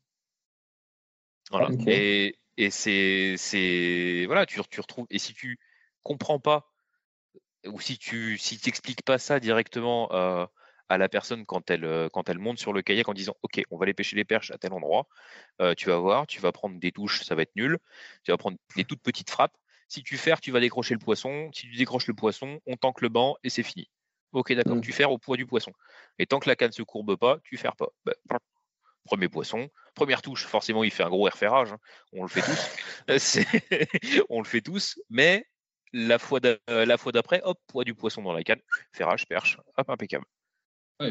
Voilà. 1.51 1.68
Et, 1.87 2.39
et 2.57 2.70
c'est, 2.70 3.35
c'est, 3.37 4.24
voilà, 4.26 4.47
tu, 4.47 4.59
tu 4.70 4.81
retrouves. 4.81 5.07
Et 5.11 5.18
si 5.18 5.35
tu 5.35 5.59
comprends 6.03 6.39
pas 6.39 6.70
ou 7.67 7.81
si 7.81 7.99
tu 7.99 8.39
si 8.39 8.59
t'expliques 8.59 9.03
pas 9.03 9.19
ça 9.19 9.41
directement 9.41 10.11
euh, 10.13 10.47
à 10.89 10.99
la 10.99 11.09
personne 11.09 11.47
quand 11.47 11.71
elle 11.71 11.85
euh, 11.85 12.09
quand 12.09 12.29
elle 12.29 12.39
monte 12.39 12.59
sur 12.59 12.73
le 12.73 12.83
kayak 12.83 13.09
en 13.09 13.15
disant 13.15 13.37
ok 13.43 13.63
on 13.71 13.77
va 13.77 13.85
aller 13.85 13.95
pêcher 13.95 14.17
les 14.17 14.25
perches 14.25 14.51
à 14.51 14.59
tel 14.59 14.73
endroit, 14.73 15.07
euh, 15.61 15.75
tu 15.75 15.89
vas 15.89 15.99
voir, 15.99 16.27
tu 16.27 16.41
vas 16.41 16.53
prendre 16.53 16.79
des 16.79 16.93
touches, 16.93 17.23
ça 17.23 17.35
va 17.35 17.43
être 17.43 17.55
nul, 17.57 17.79
tu 18.25 18.31
vas 18.31 18.37
prendre 18.37 18.59
des 18.77 18.85
toutes 18.85 19.03
petites 19.03 19.31
frappes. 19.31 19.57
Si 19.89 20.05
tu 20.05 20.17
ferres, 20.17 20.41
tu 20.41 20.53
vas 20.53 20.61
décrocher 20.61 20.95
le 20.95 21.01
poisson. 21.01 21.51
Si 21.53 21.63
tu 21.63 21.77
décroches 21.77 22.07
le 22.07 22.15
poisson, 22.15 22.61
on 22.67 22.77
tanque 22.77 23.01
le 23.01 23.09
banc 23.09 23.37
et 23.43 23.51
c'est 23.51 23.65
fini. 23.65 23.91
Ok, 24.33 24.53
d'accord, 24.53 24.77
mmh. 24.77 24.83
tu 24.83 24.93
ferres 24.93 25.11
au 25.11 25.19
poids 25.19 25.37
du 25.37 25.47
poisson. 25.47 25.73
Et 26.21 26.27
tant 26.27 26.39
que 26.39 26.49
la 26.49 26.55
canne 26.55 26.71
se 26.71 26.83
courbe 26.83 27.17
pas, 27.17 27.39
tu 27.43 27.57
ferres 27.57 27.75
pas. 27.75 27.89
Bah, 28.05 28.13
premier 29.05 29.29
poisson, 29.29 29.69
première 29.95 30.23
touche, 30.23 30.47
forcément 30.47 30.85
il 30.85 30.91
fait 30.93 31.03
un 31.03 31.09
gros 31.09 31.27
airferrage, 31.27 31.73
hein. 31.73 31.79
on 32.13 32.23
le 32.23 32.29
fait 32.29 32.43
tous. 32.43 33.07
on 34.29 34.41
le 34.41 34.47
fait 34.47 34.61
tous, 34.61 35.01
mais 35.09 35.45
la 35.93 36.18
fois 36.18 36.41
d'après, 36.41 37.41
hop, 37.45 37.59
poids 37.66 37.84
du 37.84 37.95
poisson 37.95 38.22
dans 38.22 38.32
la 38.32 38.43
canne, 38.43 38.61
ferrage, 38.93 39.26
perche, 39.26 39.59
hop, 39.76 39.91
impeccable. 39.91 40.24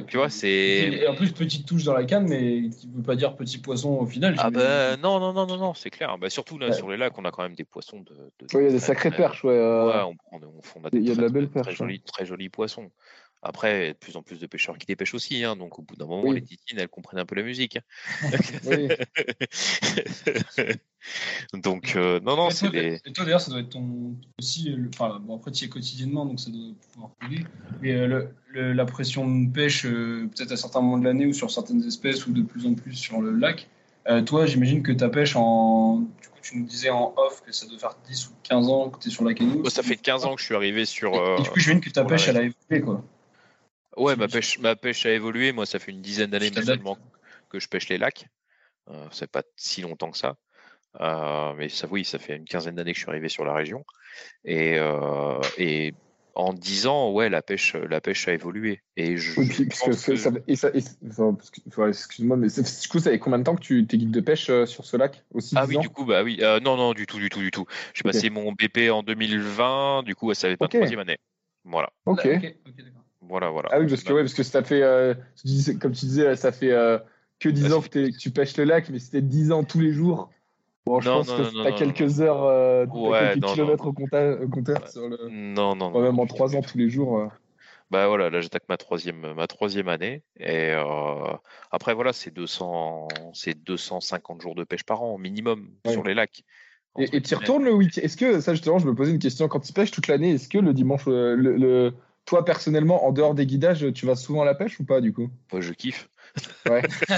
tu 0.08 0.18
vois, 0.18 0.30
c'est. 0.30 0.50
Et 0.50 1.08
en 1.08 1.16
plus, 1.16 1.32
petite 1.32 1.68
touche 1.68 1.84
dans 1.84 1.94
la 1.94 2.06
canne, 2.06 2.28
mais 2.28 2.70
qui 2.70 2.88
ne 2.88 2.98
veut 2.98 3.04
pas 3.04 3.16
dire 3.16 3.36
petit 3.36 3.58
poisson 3.58 3.90
au 3.90 4.06
final. 4.06 4.36
Ah 4.38 4.50
bah 4.50 4.98
non, 4.98 5.20
non, 5.20 5.34
non, 5.34 5.48
non, 5.48 5.58
non, 5.58 5.74
c'est 5.74 5.90
clair. 5.90 6.18
Bah, 6.18 6.30
surtout 6.30 6.58
là, 6.58 6.72
sur 6.72 6.90
les 6.90 6.98
lacs, 6.98 7.18
on 7.18 7.26
a 7.26 7.32
quand 7.32 7.44
même 7.44 7.56
des 7.56 7.66
poissons 7.66 8.02
de. 8.02 8.32
oui, 8.54 8.54
il 8.54 8.64
y 8.64 8.68
a 8.68 8.72
des 8.72 8.80
sacrées 8.80 9.12
perches, 9.12 9.44
ouais. 9.44 9.54
Euh, 9.54 9.88
ouais, 9.88 10.16
on, 10.32 10.38
on, 10.38 10.90
il 10.94 11.08
y 11.08 11.12
a 11.12 11.16
de 11.16 11.22
la 11.22 11.30
belle 11.30 11.50
perche. 11.50 11.68
Très, 11.68 11.76
jolis, 11.76 12.02
très 12.02 12.26
jolis 12.26 12.50
poissons. 12.50 12.92
Après, 13.42 13.84
il 13.84 13.88
y 13.88 13.90
a 13.90 13.94
de 13.94 13.98
plus 13.98 14.18
en 14.18 14.22
plus 14.22 14.40
de 14.40 14.48
pêcheurs 14.48 14.78
qui 14.78 14.86
dépêchent 14.86 15.14
aussi, 15.14 15.46
hein, 15.46 15.56
donc 15.56 15.80
au 15.80 15.82
bout 15.82 15.96
d'un 15.96 16.06
moment, 16.06 16.32
les 16.32 16.44
titines, 16.44 16.78
elles 16.78 16.90
comprennent 16.90 17.20
un 17.20 17.26
peu 17.26 17.36
la 17.36 17.44
musique. 17.44 17.78
Hein. 17.78 17.82
donc, 21.54 21.94
euh, 21.96 22.20
non, 22.22 22.36
non, 22.36 22.50
c'est 22.50 22.70
des... 22.70 23.00
Et 23.06 23.12
toi, 23.12 23.26
d'ailleurs, 23.26 23.42
ça 23.42 23.52
doit 23.52 23.62
être 23.62 23.70
ton 23.70 24.16
aussi. 24.40 24.76
Enfin, 24.94 25.20
bon, 25.22 25.38
après, 25.38 25.52
tu 25.52 25.64
y 25.64 25.68
es 25.68 25.70
quotidiennement, 25.70 26.26
donc 26.26 26.40
ça 26.40 26.50
doit 26.50 26.74
pouvoir 26.94 27.12
polluer. 27.20 27.46
Mais 27.82 27.94
euh, 27.94 28.28
le, 28.48 28.74
la 28.74 28.86
pression 28.86 29.30
de 29.30 29.52
pêche, 29.52 29.86
euh, 29.86 30.30
peut-être 30.36 30.52
à 30.52 30.58
certains 30.58 30.82
moments 30.82 30.98
de 30.98 31.06
l'année 31.06 31.26
ou 31.26 31.34
sur 31.34 31.52
certaines 31.52 31.84
espèces 31.84 32.28
ou 32.28 32.34
de 32.34 32.42
plus 32.42 32.66
en 32.66 32.74
plus 32.74 32.94
sur 32.94 33.22
le 33.22 33.32
lac, 33.32 33.68
toi, 34.26 34.48
j'imagine 34.48 34.82
que 34.82 34.92
ta 34.92 35.08
pêche 35.08 35.36
en. 35.36 36.00
Du 36.00 36.30
coup, 36.30 36.40
tu 36.42 36.58
nous 36.58 36.66
disais 36.66 36.90
en 36.90 37.14
off 37.16 37.44
que 37.46 37.52
ça 37.52 37.68
doit 37.68 37.78
faire 37.78 37.96
10 38.08 38.30
ou 38.30 38.32
15 38.42 38.68
ans 38.70 38.90
que 38.90 38.98
tu 38.98 39.10
es 39.10 39.12
sur 39.12 39.24
la 39.24 39.36
canoë. 39.36 39.70
ça 39.70 39.84
fait 39.84 39.98
15 39.98 40.26
ans 40.26 40.34
que 40.34 40.42
je 40.42 40.46
suis 40.48 40.56
arrivé 40.56 40.86
sur. 40.86 41.14
Et, 41.14 41.44
du 41.44 41.50
coup, 41.50 41.60
j'imagine 41.60 41.80
que 41.80 41.92
ta 41.92 42.04
pêche, 42.04 42.28
elle 42.28 42.38
a 42.38 42.42
évolué, 42.42 42.82
quoi. 42.82 43.04
Ouais, 43.98 44.16
ma 44.16 44.28
pêche, 44.28 44.58
ma 44.58 44.76
pêche 44.76 45.06
a 45.06 45.12
évolué. 45.12 45.52
Moi, 45.52 45.68
ça 45.68 45.78
fait 45.78 45.92
une 45.92 46.02
dizaine 46.02 46.32
d'années 46.32 46.50
que 47.50 47.60
je 47.60 47.68
pêche 47.68 47.90
les 47.90 48.00
lacs. 48.00 48.28
Euh, 48.90 49.08
c'est 49.12 49.30
pas 49.30 49.44
si 49.56 49.82
longtemps 49.82 50.12
que 50.12 50.18
ça. 50.18 50.36
Euh, 51.00 51.54
mais 51.58 51.70
ça, 51.70 51.88
oui, 51.90 52.04
ça 52.04 52.20
fait 52.20 52.36
une 52.36 52.46
quinzaine 52.46 52.76
d'années 52.76 52.94
que 52.94 52.98
je 52.98 53.04
suis 53.04 53.10
arrivé 53.10 53.30
sur 53.30 53.46
la 53.46 53.54
région. 53.54 53.86
Et, 54.44 54.78
euh, 54.78 55.40
et 55.58 55.94
en 56.36 56.54
dix 56.54 56.88
ans, 56.88 57.12
ouais, 57.12 57.30
la 57.30 57.42
pêche, 57.42 57.76
la 57.76 58.02
pêche 58.02 58.28
a 58.28 58.34
évolué. 58.34 58.82
Et 58.98 59.18
je, 59.18 59.40
excuse-moi, 61.88 62.38
mais 62.38 62.48
du 62.48 62.88
coup, 62.90 63.00
ça 63.00 63.12
fait 63.12 63.20
combien 63.20 63.40
de 63.40 63.44
temps 63.44 63.56
que 63.56 63.62
tu 63.62 63.80
es 63.80 63.98
guide 63.98 64.12
de 64.12 64.22
pêche 64.22 64.50
euh, 64.50 64.66
sur 64.66 64.86
ce 64.86 64.98
lac 64.98 65.24
aussi 65.34 65.56
Ah 65.58 65.66
oui, 65.68 65.78
du 65.78 65.90
coup, 65.90 66.06
bah 66.06 66.24
oui, 66.24 66.40
non, 66.64 66.78
non, 66.78 66.94
du 66.94 67.06
tout, 67.06 67.20
du 67.20 67.30
tout, 67.30 67.40
du 67.40 67.52
tout. 67.52 67.66
J'ai 67.94 68.04
passé 68.04 68.30
mon 68.30 68.52
BP 68.52 68.90
en 68.92 69.04
2020. 69.04 70.04
Du 70.04 70.16
coup, 70.16 70.34
ça 70.34 70.50
fait 70.50 70.58
pas 70.58 70.68
troisième 70.68 71.00
année. 71.00 71.18
Voilà. 71.66 71.90
Ok. 72.06 72.26
okay, 72.26 72.58
voilà, 73.30 73.50
voilà. 73.50 73.70
Ah 73.72 73.80
oui, 73.80 73.88
parce 73.88 74.04
que, 74.04 74.12
ouais, 74.12 74.22
parce 74.22 74.34
que 74.34 74.44
ça 74.44 74.64
fait, 74.64 74.82
euh, 74.82 75.14
comme 75.80 75.92
tu 75.92 76.06
disais, 76.06 76.36
ça 76.36 76.52
fait 76.52 76.72
euh, 76.72 76.98
que 77.40 77.48
10 77.48 77.74
ans 77.74 77.82
que, 77.82 78.18
tu 78.18 78.32
pêches 78.32 78.58
le 78.58 78.64
lac, 78.64 78.90
mais 78.90 79.00
c'était 79.00 79.22
10 79.22 79.52
ans 79.52 79.64
tous 79.64 79.80
les 79.80 79.92
jours. 79.92 80.32
Bon, 80.86 81.00
je 81.00 81.10
pense 81.10 81.32
que 81.32 81.52
tu 81.52 81.68
as 81.68 81.72
quelques 81.74 82.22
heures, 82.22 82.44
euh, 82.44 82.86
quelques 82.86 83.46
kilomètres 83.46 83.86
au 83.88 83.94
compteur 83.94 84.88
sur 84.88 85.08
le. 85.08 85.30
Non, 85.30 85.76
non, 85.76 85.92
non. 85.92 86.02
même 86.02 86.20
en 86.20 86.26
3 86.26 86.56
ans 86.56 86.62
tous 86.62 86.78
les 86.78 86.90
jours. 86.90 87.30
Bah 87.92 88.08
voilà, 88.08 88.30
là 88.30 88.40
j'attaque 88.40 88.66
ma 88.70 88.78
troisième, 88.78 89.34
ma 89.34 89.48
troisième 89.48 89.88
année. 89.88 90.24
Et 90.40 90.72
après, 91.72 91.94
voilà, 91.94 92.14
c'est 92.14 92.32
200, 92.32 93.08
250 93.66 94.42
jours 94.42 94.56
de 94.56 94.64
pêche 94.64 94.84
par 94.84 95.02
an, 95.04 95.18
minimum, 95.18 95.70
sur 95.88 96.04
les 96.04 96.14
lacs. 96.14 96.44
Et 96.98 97.22
tu 97.22 97.36
retournes 97.36 97.64
le 97.64 97.74
week-end 97.74 98.02
Est-ce 98.02 98.18
que, 98.18 98.42
ça 98.42 98.54
justement, 98.54 98.80
je 98.80 98.88
me 98.88 98.96
posais 98.96 99.12
une 99.12 99.20
question, 99.20 99.48
quand 99.48 99.60
tu 99.60 99.74
pêches 99.74 99.92
toute 99.92 100.08
l'année, 100.08 100.32
est-ce 100.32 100.50
que 100.50 100.58
le 100.58 100.74
dimanche, 100.74 101.06
le 101.06 101.94
toi, 102.30 102.46
personnellement, 102.46 103.08
en 103.08 103.12
dehors 103.12 103.34
des 103.34 103.48
guidages, 103.48 103.92
tu 103.94 104.06
vas 104.06 104.16
souvent 104.16 104.44
à 104.44 104.46
la 104.46 104.54
pêche 104.54 104.80
ou 104.80 104.86
pas, 104.86 105.02
du 105.02 105.14
coup? 105.14 105.30
Moi, 105.52 105.62
Je 105.62 105.74
kiffe. 105.74 106.10
Ouais. 106.68 106.82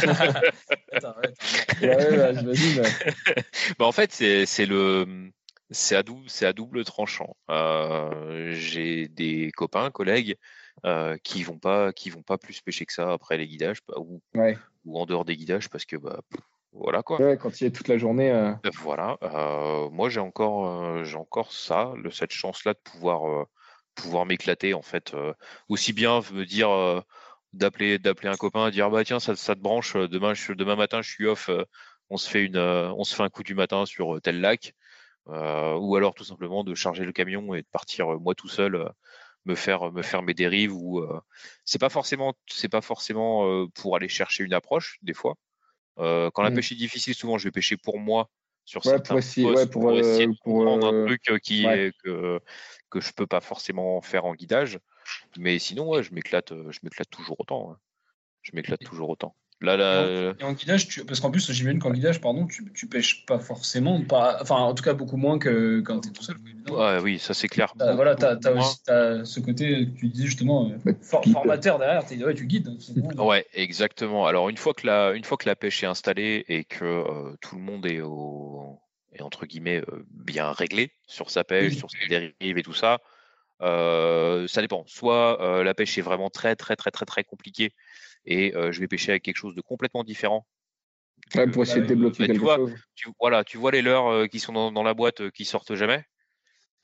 Attends, 0.94 1.16
ouais, 1.22 1.28
attends. 1.28 1.88
Ouais, 1.88 1.96
ouais, 1.96 2.18
bah, 2.18 2.34
j'imagine. 2.34 2.82
Bah, 3.80 3.86
en 3.86 3.92
fait, 3.92 4.12
c'est 4.12 4.66
le 4.66 5.32
c'est 5.72 5.96
à 5.96 6.04
à 6.42 6.54
double 6.54 6.84
tranchant. 6.84 7.36
Euh, 7.50 8.52
J'ai 8.54 9.08
des 9.08 9.52
copains, 9.52 9.90
collègues 9.90 10.36
euh, 10.86 11.18
qui 11.24 11.44
vont 11.44 11.58
pas 11.58 11.94
qui 11.94 12.10
vont 12.10 12.24
pas 12.24 12.38
plus 12.38 12.60
pêcher 12.62 12.86
que 12.86 12.94
ça 12.94 13.14
après 13.14 13.38
les 13.38 13.48
guidages 13.48 13.80
bah, 13.88 13.96
ou, 13.98 14.22
Ouais. 14.36 14.58
ou 14.86 15.00
en 15.00 15.06
dehors 15.06 15.26
des 15.26 15.38
guidages 15.38 15.70
parce 15.70 15.86
que 15.86 15.96
bah 15.96 16.20
pff, 16.30 16.42
voilà 16.74 17.04
quoi. 17.04 17.22
Ouais, 17.22 17.38
quand 17.38 17.62
il 17.62 17.68
est 17.68 17.72
toute 17.72 17.88
la 17.88 17.98
journée. 17.98 18.32
euh, 18.32 18.52
Voilà. 18.82 19.18
Moi 19.92 20.10
j'ai 20.10 20.20
encore 20.20 21.04
j'ai 21.06 21.18
encore 21.18 21.54
ça, 21.54 21.94
le, 21.96 22.12
cette 22.12 22.32
chance 22.34 22.66
là 22.66 22.74
de 22.74 22.80
pouvoir 22.80 23.46
pouvoir 23.96 24.26
m'éclater 24.26 24.74
en 24.74 24.82
fait 24.82 25.14
aussi 25.70 25.94
bien 25.94 26.22
me 26.34 26.46
dire 26.46 27.04
d'appeler 27.54 28.00
d'appeler 28.00 28.30
un 28.30 28.38
copain 28.38 28.70
dire 28.70 28.90
bah 28.90 29.04
tiens 29.04 29.20
ça, 29.20 29.36
ça 29.36 29.56
te 29.56 29.60
branche 29.62 29.96
euh, 29.96 30.08
demain 30.08 30.34
je, 30.34 30.54
demain 30.54 30.76
matin 30.76 31.02
je 31.02 31.10
suis 31.12 31.26
off 31.28 31.50
euh, 31.50 31.66
on 32.10 32.18
se 32.18 32.30
fait 32.30 32.46
une 32.46 32.56
euh, 32.58 32.92
on 32.94 33.04
se 33.04 33.16
fait 33.16 33.24
un 33.24 33.30
coup 33.30 33.44
du 33.44 33.56
matin 33.56 33.86
sur 33.86 34.22
tel 34.22 34.40
lac 34.42 34.74
euh, 35.30 35.76
ou 35.80 35.96
alors 35.98 36.14
tout 36.16 36.26
simplement 36.26 36.64
de 36.64 36.76
charger 36.76 37.06
le 37.06 37.14
camion 37.14 37.56
et 37.56 37.64
de 37.64 37.68
partir 37.72 38.08
moi 38.22 38.36
tout 38.36 38.50
seul 38.50 38.92
me 39.46 39.56
faire 39.56 39.92
me 39.92 40.02
faire 40.04 40.24
mes 40.24 40.34
dérives 40.36 40.74
ou 40.76 41.00
euh, 41.00 41.20
c'est 41.66 41.80
pas 41.82 41.90
forcément 41.90 42.34
c'est 42.50 42.70
pas 42.70 42.82
forcément 42.82 43.68
pour 43.76 43.96
aller 43.98 44.10
chercher 44.10 44.44
une 44.46 44.54
approche 44.54 44.98
des 45.04 45.14
fois 45.16 45.36
Euh, 46.00 46.30
quand 46.34 46.42
la 46.44 46.52
Mm. 46.52 46.52
pêche 46.52 46.72
est 46.72 46.76
difficile 46.76 47.14
souvent 47.16 47.38
je 47.38 47.46
vais 47.46 47.52
pêcher 47.52 47.78
pour 47.78 48.00
moi 48.00 48.30
sur 48.66 48.86
Ouais, 48.86 48.94
certains 48.94 49.18
pour 49.18 49.18
essayer, 49.20 49.46
postes 49.46 49.68
ouais, 49.68 49.68
pour, 49.68 49.98
essayer 50.00 50.28
de 50.28 50.34
pour, 50.44 50.44
comprendre 50.44 50.88
un 50.88 50.94
truc 51.06 51.22
qui 51.44 51.66
ouais. 51.66 51.78
est 51.78 51.92
que 52.04 52.40
que 52.90 53.02
je 53.02 53.12
peux 53.14 53.28
pas 53.28 53.42
forcément 53.42 54.02
faire 54.02 54.26
en 54.26 54.34
guidage 54.36 54.80
mais 55.38 55.60
sinon 55.60 55.88
ouais 55.90 56.04
je 56.04 56.14
m'éclate 56.14 56.52
euh, 56.52 56.72
je 56.72 56.80
m'éclate 56.84 57.10
toujours 57.10 57.40
autant 57.40 57.72
hein. 57.72 57.78
je 58.42 58.52
m'éclate 58.54 58.84
toujours 58.84 59.10
autant 59.10 59.36
là 59.62 59.78
là 59.78 60.34
Et 60.40 60.44
en 60.44 60.54
guidage, 60.54 60.88
tu... 60.88 61.06
parce 61.06 61.20
qu'en 61.20 61.30
plus, 61.30 61.52
j'imagine 61.52 61.80
qu'en 61.80 61.92
guidage, 61.92 62.20
pardon, 62.20 62.48
tu, 62.48 62.72
tu 62.74 62.88
pêches 62.88 63.26
pas 63.28 63.38
forcément, 63.38 64.02
pas... 64.02 64.40
enfin, 64.42 64.56
en 64.56 64.74
tout 64.74 64.84
cas, 64.84 64.96
beaucoup 64.96 65.18
moins 65.18 65.38
que 65.38 65.82
quand 65.82 66.00
tu 66.02 66.10
es 66.10 66.12
tout 66.12 66.24
seul. 66.24 66.38
ouais, 66.72 67.00
oui 67.00 67.20
ça 67.20 67.36
c'est 67.36 67.48
clair 67.48 67.74
T'as- 67.78 67.94
voilà, 67.94 68.16
tu 68.16 68.26
as, 68.26 68.52
aussi 68.54 68.84
t'as 68.84 69.24
ce 69.24 69.40
côté 69.40 69.86
que 69.86 70.00
tu 70.00 70.08
disais 70.08 70.26
justement, 70.26 70.70
euh, 70.72 70.78
Ouais, 70.84 70.96
for- 71.04 71.22
guide. 71.22 71.34
formateur 71.34 71.78
derrière, 71.78 72.04
t'es- 72.06 72.24
ouais, 72.24 72.34
tu 72.34 72.48
guides. 72.48 72.76
c'est 72.80 72.98
bon. 72.98 73.28
Ouais, 73.28 73.46
exactement. 73.54 74.26
Alors 74.26 74.50
une 74.50 74.58
fois 74.58 74.74
que 74.74 74.88
la, 74.88 75.12
une 75.12 75.24
fois 75.24 75.38
que 75.38 75.48
la 75.48 75.56
pêche 75.56 75.84
est 75.84 75.88
installée 75.88 76.44
et 76.48 76.64
que 76.64 76.84
euh, 76.84 77.36
tout 77.42 77.56
le 77.56 77.62
monde 77.62 77.86
est 77.86 78.02
au, 78.02 78.80
est 79.14 79.22
entre 79.22 79.46
guillemets 79.46 79.84
euh, 79.90 80.04
bien 80.10 80.52
réglé 80.52 80.92
sur 81.06 81.30
sa 81.30 81.44
pêche, 81.44 81.74
Oui. 81.74 81.78
sur 81.78 81.92
ses 81.92 82.08
dérives 82.08 82.34
et 82.42 82.64
tout 82.64 82.74
ça, 82.74 83.00
euh, 83.62 84.48
ça 84.48 84.62
dépend. 84.62 84.84
Soit 84.88 85.42
euh, 85.42 85.64
la 85.64 85.74
pêche 85.74 85.98
est 85.98 86.02
vraiment 86.02 86.30
très 86.30 86.56
très 86.56 86.76
très 86.76 86.92
très 86.92 87.06
très 87.06 87.24
compliquée 87.24 87.74
et 88.26 88.56
euh, 88.56 88.72
je 88.72 88.80
vais 88.80 88.88
pêcher 88.88 89.12
avec 89.12 89.24
quelque 89.24 89.38
chose 89.38 89.56
de 89.56 89.62
complètement 89.62 90.04
différent. 90.04 90.48
ouais, 91.36 91.50
pour 91.50 91.64
essayer 91.64 91.82
de 91.82 91.88
débloquer 91.88 92.20
bah, 92.20 92.26
tu 92.26 92.32
quelque 92.34 92.42
vois, 92.42 92.56
chose. 92.58 92.76
tu, 92.96 93.10
voilà, 93.20 93.44
tu 93.44 93.58
vois 93.58 93.72
les 93.72 93.82
leurres 93.82 94.08
euh, 94.08 94.28
qui 94.28 94.40
sont 94.40 94.54
dans, 94.54 94.72
dans 94.72 94.84
la 94.84 94.94
boîte 94.94 95.30
qui 95.32 95.46
sortent 95.46 95.76
jamais. 95.76 96.04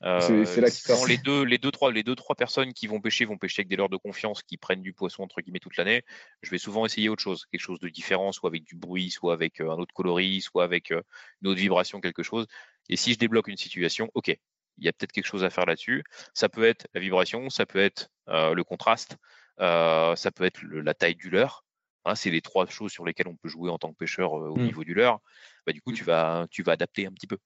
C'est- 0.00 0.60
là 0.60 0.68
les 1.08 1.18
deux, 1.18 1.42
les 1.42 1.58
deux 1.58 1.72
trois, 1.72 1.90
les 1.90 2.04
deux 2.04 2.14
trois 2.14 2.36
personnes 2.36 2.72
qui 2.72 2.86
vont 2.86 3.00
pêcher 3.00 3.24
vont 3.24 3.36
pêcher 3.36 3.60
avec 3.60 3.68
des 3.68 3.76
leurres 3.76 3.88
de 3.88 3.96
confiance 3.96 4.42
qui 4.42 4.56
prennent 4.56 4.82
du 4.82 4.92
poisson 4.92 5.24
entre 5.24 5.40
guillemets 5.40 5.58
toute 5.58 5.76
l'année. 5.76 6.02
Je 6.42 6.50
vais 6.50 6.58
souvent 6.58 6.86
essayer 6.86 7.08
autre 7.08 7.22
chose, 7.22 7.46
quelque 7.50 7.60
chose 7.60 7.80
de 7.80 7.88
différent, 7.88 8.30
soit 8.30 8.48
avec 8.48 8.64
du 8.64 8.76
bruit, 8.76 9.10
soit 9.10 9.32
avec 9.32 9.60
un 9.60 9.66
autre 9.66 9.92
coloris, 9.92 10.42
soit 10.42 10.62
avec 10.62 10.90
une 10.90 11.48
autre 11.48 11.58
vibration, 11.58 12.00
quelque 12.00 12.22
chose. 12.22 12.46
Et 12.88 12.96
si 12.96 13.12
je 13.12 13.18
débloque 13.18 13.48
une 13.48 13.56
situation, 13.56 14.08
ok, 14.14 14.36
il 14.78 14.84
y 14.84 14.88
a 14.88 14.92
peut-être 14.92 15.12
quelque 15.12 15.26
chose 15.26 15.44
à 15.44 15.50
faire 15.50 15.66
là-dessus. 15.66 16.04
Ça 16.34 16.48
peut 16.48 16.64
être 16.64 16.86
la 16.94 17.00
vibration, 17.00 17.50
ça 17.50 17.66
peut 17.66 17.78
être 17.80 18.08
euh, 18.28 18.54
le 18.54 18.64
contraste, 18.64 19.16
euh, 19.60 20.14
ça 20.16 20.30
peut 20.30 20.44
être 20.44 20.62
le- 20.62 20.80
la 20.80 20.94
taille 20.94 21.14
du 21.16 21.30
leurre. 21.30 21.64
Hein, 22.04 22.14
c'est 22.14 22.30
les 22.30 22.40
trois 22.40 22.66
choses 22.66 22.92
sur 22.92 23.04
lesquelles 23.04 23.28
on 23.28 23.36
peut 23.36 23.48
jouer 23.48 23.70
en 23.70 23.78
tant 23.78 23.90
que 23.92 23.96
pêcheur 23.98 24.38
euh, 24.38 24.48
au 24.48 24.58
Mm. 24.58 24.64
niveau 24.64 24.84
du 24.84 24.94
leurre. 24.94 25.20
Bah, 25.66 25.72
du 25.72 25.80
coup, 25.82 25.92
tu 25.92 26.04
vas, 26.04 26.46
tu 26.50 26.62
vas 26.62 26.72
adapter 26.72 27.06
un 27.06 27.12
petit 27.12 27.26
peu 27.26 27.38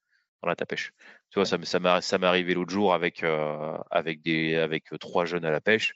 dans 0.43 0.55
ta 0.55 0.67
pêche. 0.67 0.93
Tu 1.31 1.39
vois, 1.41 1.47
ça, 1.47 1.57
m'est 2.19 2.27
arrivé 2.27 2.55
l'autre 2.55 2.71
jour 2.73 2.95
avec, 2.95 3.23
avec, 3.91 4.23
des, 4.23 4.57
avec 4.57 4.87
trois 5.01 5.25
jeunes 5.25 5.45
à 5.45 5.51
la 5.51 5.61
pêche. 5.61 5.95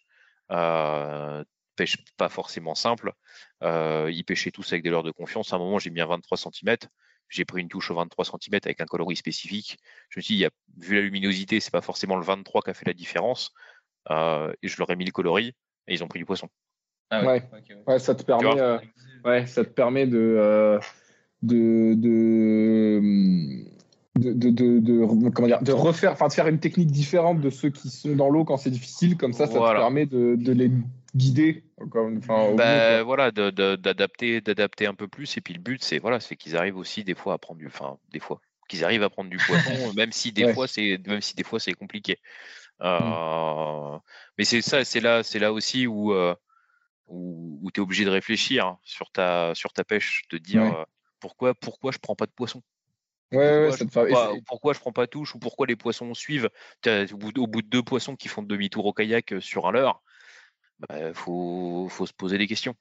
Pêche 1.76 1.98
pas 2.16 2.28
forcément 2.28 2.74
simple. 2.74 3.12
Ils 3.62 4.24
pêchaient 4.26 4.50
tous 4.50 4.72
avec 4.72 4.82
des 4.82 4.90
leurres 4.90 5.02
de 5.02 5.10
confiance. 5.10 5.52
À 5.52 5.56
un 5.56 5.58
moment, 5.58 5.78
j'ai 5.78 5.90
mis 5.90 6.00
un 6.00 6.06
23 6.06 6.38
cm. 6.38 6.88
J'ai 7.28 7.44
pris 7.44 7.60
une 7.60 7.68
touche 7.68 7.90
au 7.90 7.94
23 7.94 8.24
cm 8.24 8.60
avec 8.64 8.80
un 8.80 8.86
coloris 8.86 9.16
spécifique. 9.16 9.78
Je 10.10 10.18
me 10.18 10.22
suis 10.22 10.34
dit, 10.34 10.40
il 10.40 10.42
y 10.42 10.46
a, 10.46 10.50
vu 10.78 10.94
la 10.94 11.00
luminosité, 11.02 11.60
c'est 11.60 11.72
pas 11.72 11.80
forcément 11.80 12.16
le 12.16 12.24
23 12.24 12.62
qui 12.62 12.70
a 12.70 12.74
fait 12.74 12.86
la 12.86 12.94
différence. 12.94 13.52
Euh, 14.10 14.52
et 14.62 14.68
je 14.68 14.78
leur 14.78 14.90
ai 14.90 14.96
mis 14.96 15.04
le 15.04 15.10
coloris 15.10 15.54
et 15.88 15.94
ils 15.94 16.04
ont 16.04 16.08
pris 16.08 16.18
du 16.18 16.24
poisson. 16.24 16.48
Ah 17.10 17.24
Ouais. 17.24 17.42
ok, 17.52 17.64
ouais. 17.68 17.82
Ouais, 17.86 17.98
ça 17.98 18.14
te 18.14 18.22
permet, 18.22 18.60
euh, 18.60 18.78
ouais, 19.24 19.46
ça 19.46 19.64
te 19.64 19.70
permet 19.70 20.06
de, 20.06 20.18
euh, 20.18 20.78
de, 21.42 21.94
de, 21.94 23.64
de, 24.16 24.32
de, 24.32 24.50
de- 24.50 24.78
de- 24.80 25.30
comment 25.30 25.48
dire, 25.48 25.62
de 25.62 25.72
refaire, 25.72 26.12
enfin, 26.12 26.28
de 26.28 26.32
faire 26.32 26.48
une 26.48 26.58
technique 26.58 26.90
différente 26.90 27.40
de 27.40 27.50
ceux 27.50 27.70
qui 27.70 27.90
sont 27.90 28.14
dans 28.16 28.30
l'eau 28.30 28.44
quand 28.44 28.56
c'est 28.56 28.70
difficile. 28.70 29.16
Comme 29.16 29.32
ça, 29.32 29.46
ça 29.46 29.58
Voilà. 29.58 29.80
te 29.80 29.84
permet 29.84 30.06
de, 30.06 30.36
de 30.36 30.52
les 30.52 30.70
guider. 31.14 31.64
Comme, 31.90 32.18
enfin, 32.18 32.54
Bah, 32.54 33.02
voilà, 33.02 33.30
d'adapter, 33.30 34.40
d'adapter 34.40 34.86
un 34.86 34.94
peu 34.94 35.08
plus. 35.08 35.36
Et 35.36 35.40
puis 35.40 35.54
le 35.54 35.60
but, 35.60 35.82
c'est 35.82 35.98
voilà, 35.98 36.20
c'est 36.20 36.36
qu'ils 36.36 36.56
arrivent 36.56 36.76
aussi 36.76 37.04
des 37.04 37.14
fois 37.14 37.34
à 37.34 37.38
prendre 37.38 37.58
du, 37.58 37.66
enfin 37.66 37.98
des 38.10 38.20
fois, 38.20 38.40
qu'ils 38.68 38.84
arrivent 38.84 39.02
à 39.02 39.10
prendre 39.10 39.30
du 39.30 39.38
poisson, 39.38 39.92
même 39.96 40.12
si 40.12 40.32
des 40.32 40.44
Ouais. 40.44 40.54
fois 40.54 40.66
c'est, 40.66 40.98
même 41.06 41.20
si 41.20 41.34
des 41.34 41.44
fois 41.44 41.60
c'est 41.60 41.74
compliqué. 41.74 42.18
Euh, 42.82 43.98
Mais 44.38 44.44
c'est 44.44 44.62
ça, 44.62 44.84
c'est 44.84 45.00
là, 45.00 45.22
c'est 45.22 45.38
là 45.38 45.52
aussi 45.52 45.86
où 45.86 46.12
euh, 46.12 46.34
où, 47.08 47.70
tu 47.72 47.80
es 47.80 47.82
obligé 47.82 48.04
de 48.04 48.10
réfléchir 48.10 48.66
hein, 48.66 48.78
sur 48.82 49.10
ta 49.10 49.54
sur 49.54 49.72
ta 49.72 49.84
pêche, 49.84 50.24
de 50.30 50.38
dire 50.38 50.62
Ouais. 50.62 50.72
euh, 50.72 50.84
pourquoi 51.20 51.54
pourquoi 51.54 51.92
je 51.92 51.98
prends 51.98 52.16
pas 52.16 52.26
de 52.26 52.32
poisson? 52.32 52.62
Ouais, 53.32 53.68
Pourquoi, 53.68 53.76
je 53.76 54.12
pas, 54.12 54.32
pourquoi 54.46 54.72
je 54.74 54.80
prends 54.80 54.92
pas 54.92 55.06
touche 55.06 55.34
ou 55.34 55.38
pourquoi 55.38 55.66
les 55.66 55.76
poissons 55.76 56.14
suivent? 56.14 56.50
Au, 56.86 57.16
bout, 57.16 57.38
au 57.38 57.46
bout 57.46 57.62
de 57.62 57.68
deux 57.68 57.82
poissons 57.82 58.16
qui 58.16 58.28
font 58.28 58.42
demi-tour 58.42 58.86
au 58.86 58.92
kayak 58.92 59.32
euh, 59.32 59.40
sur 59.40 59.66
un 59.66 59.72
leurre, 59.72 60.02
bah, 60.88 61.12
faut, 61.14 61.88
faut 61.88 62.06
se 62.06 62.12
poser 62.12 62.38
des 62.38 62.46
questions. 62.46 62.74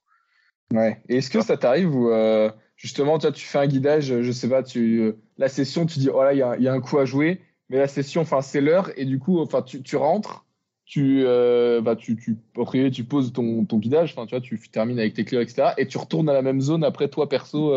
ouais. 0.73 1.01
Et 1.09 1.17
est-ce 1.17 1.29
que 1.29 1.41
ça 1.41 1.57
t'arrive 1.57 1.93
où, 1.95 2.09
euh, 2.09 2.51
justement, 2.75 3.17
toi, 3.19 3.31
tu 3.31 3.45
fais 3.45 3.59
un 3.59 3.67
guidage, 3.67 4.21
je 4.21 4.31
sais 4.31 4.49
pas, 4.49 4.63
tu, 4.63 4.99
euh, 5.01 5.13
la 5.37 5.49
session, 5.49 5.85
tu 5.85 5.99
dis, 5.99 6.09
oh 6.09 6.23
là, 6.23 6.33
il 6.33 6.39
y 6.39 6.41
a, 6.41 6.55
il 6.57 6.63
y 6.63 6.67
a 6.67 6.73
un 6.73 6.81
coup 6.81 6.97
à 6.97 7.05
jouer, 7.05 7.41
mais 7.69 7.77
la 7.77 7.87
session, 7.87 8.21
enfin, 8.21 8.41
c'est 8.41 8.61
l'heure, 8.61 8.91
et 8.97 9.05
du 9.05 9.19
coup, 9.19 9.39
enfin, 9.39 9.61
tu, 9.61 9.81
tu 9.81 9.95
rentres, 9.95 10.45
tu, 10.85 11.23
euh, 11.25 11.81
bah, 11.81 11.95
tu, 11.95 12.15
tu, 12.15 12.37
a 12.59 12.65
priori, 12.65 12.91
tu 12.91 13.03
poses 13.05 13.33
ton, 13.33 13.65
ton 13.65 13.79
guidage, 13.79 14.11
enfin, 14.11 14.25
tu 14.25 14.35
vois, 14.35 14.41
tu 14.41 14.59
termines 14.69 14.99
avec 14.99 15.13
tes 15.13 15.25
clés, 15.25 15.41
etc., 15.41 15.69
et 15.77 15.87
tu 15.87 15.97
retournes 15.97 16.29
à 16.29 16.33
la 16.33 16.41
même 16.41 16.61
zone 16.61 16.83
après 16.83 17.09
toi, 17.09 17.27
perso, 17.29 17.73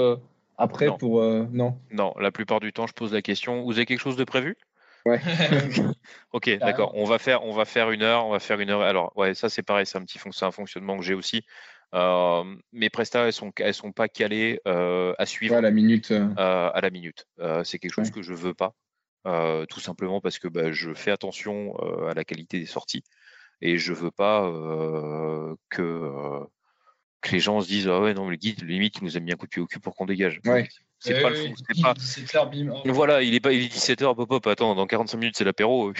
après 0.58 0.86
Non. 0.86 0.98
pour, 0.98 1.20
euh, 1.22 1.46
non. 1.52 1.78
Non, 1.90 2.14
la 2.18 2.30
plupart 2.32 2.60
du 2.60 2.72
temps, 2.72 2.86
je 2.86 2.92
pose 2.92 3.12
la 3.12 3.22
question. 3.22 3.62
Vous 3.64 3.72
avez 3.72 3.86
quelque 3.86 4.00
chose 4.00 4.16
de 4.16 4.24
prévu? 4.24 4.56
Ok, 6.32 6.50
d'accord. 6.58 6.92
On 6.94 7.04
va 7.04 7.18
faire, 7.18 7.42
on 7.44 7.52
va 7.52 7.64
faire 7.64 7.90
une 7.90 8.02
heure, 8.02 8.26
on 8.26 8.30
va 8.30 8.40
faire 8.40 8.60
une 8.60 8.70
heure. 8.70 8.82
Alors, 8.82 9.12
ouais, 9.16 9.34
ça 9.34 9.48
c'est 9.48 9.62
pareil, 9.62 9.86
c'est 9.86 9.96
un 9.98 10.04
petit, 10.04 10.18
c'est 10.32 10.44
un 10.44 10.50
fonctionnement 10.50 10.98
que 10.98 11.04
j'ai 11.04 11.14
aussi. 11.14 11.42
Euh, 11.94 12.44
mes 12.72 12.90
prestats, 12.90 13.26
elles 13.26 13.32
sont, 13.32 13.50
elles 13.58 13.72
sont 13.72 13.92
pas 13.92 14.08
calées 14.08 14.60
euh, 14.68 15.14
à 15.16 15.24
suivre 15.24 15.54
Ouais, 15.54 15.62
la 15.62 15.70
minute. 15.70 16.10
euh, 16.10 16.28
à 16.36 16.80
la 16.82 16.90
minute. 16.90 17.26
C'est 17.64 17.78
quelque 17.78 17.92
chose 17.92 18.08
Ouais. 18.08 18.12
que 18.12 18.22
je 18.22 18.34
veux 18.34 18.54
pas, 18.54 18.74
tout 19.68 19.80
simplement 19.80 20.20
parce 20.20 20.38
que 20.38 20.48
bah, 20.48 20.72
je 20.72 20.92
fais 20.92 21.10
attention 21.10 21.74
à 22.06 22.14
la 22.14 22.24
qualité 22.24 22.58
des 22.58 22.66
sorties 22.66 23.02
et 23.62 23.78
je 23.78 23.92
veux 23.94 24.10
pas 24.10 24.42
que 25.70 26.44
que 27.20 27.32
les 27.32 27.40
gens 27.40 27.60
se 27.60 27.66
disent 27.68 27.88
ah 27.88 28.00
ouais 28.00 28.14
non 28.14 28.28
le 28.28 28.36
guide 28.36 28.62
limite 28.64 28.96
il 29.00 29.04
nous 29.04 29.16
a 29.16 29.20
mis 29.20 29.32
un 29.32 29.36
coup 29.36 29.46
de 29.46 29.50
pied 29.50 29.62
au 29.62 29.66
cul 29.66 29.80
pour 29.80 29.94
qu'on 29.94 30.06
dégage. 30.06 30.40
Ouais. 30.44 30.68
C'est 31.00 31.14
Ouais, 31.14 31.22
pas 31.22 31.30
le 31.30 31.36
c'est 31.36 31.80
pas. 31.82 31.92
17h, 31.94 32.50
bim. 32.50 32.72
oh. 32.74 32.92
Voilà, 32.92 33.22
il 33.22 33.32
est 33.32 33.38
pas, 33.40 33.52
il 33.52 33.62
est 33.62 33.72
17h, 33.72 34.16
pop 34.16 34.28
pop, 34.28 34.44
attends, 34.48 34.74
dans 34.74 34.86
45 34.86 35.16
minutes 35.18 35.36
c'est 35.38 35.44
l'apéro. 35.44 35.92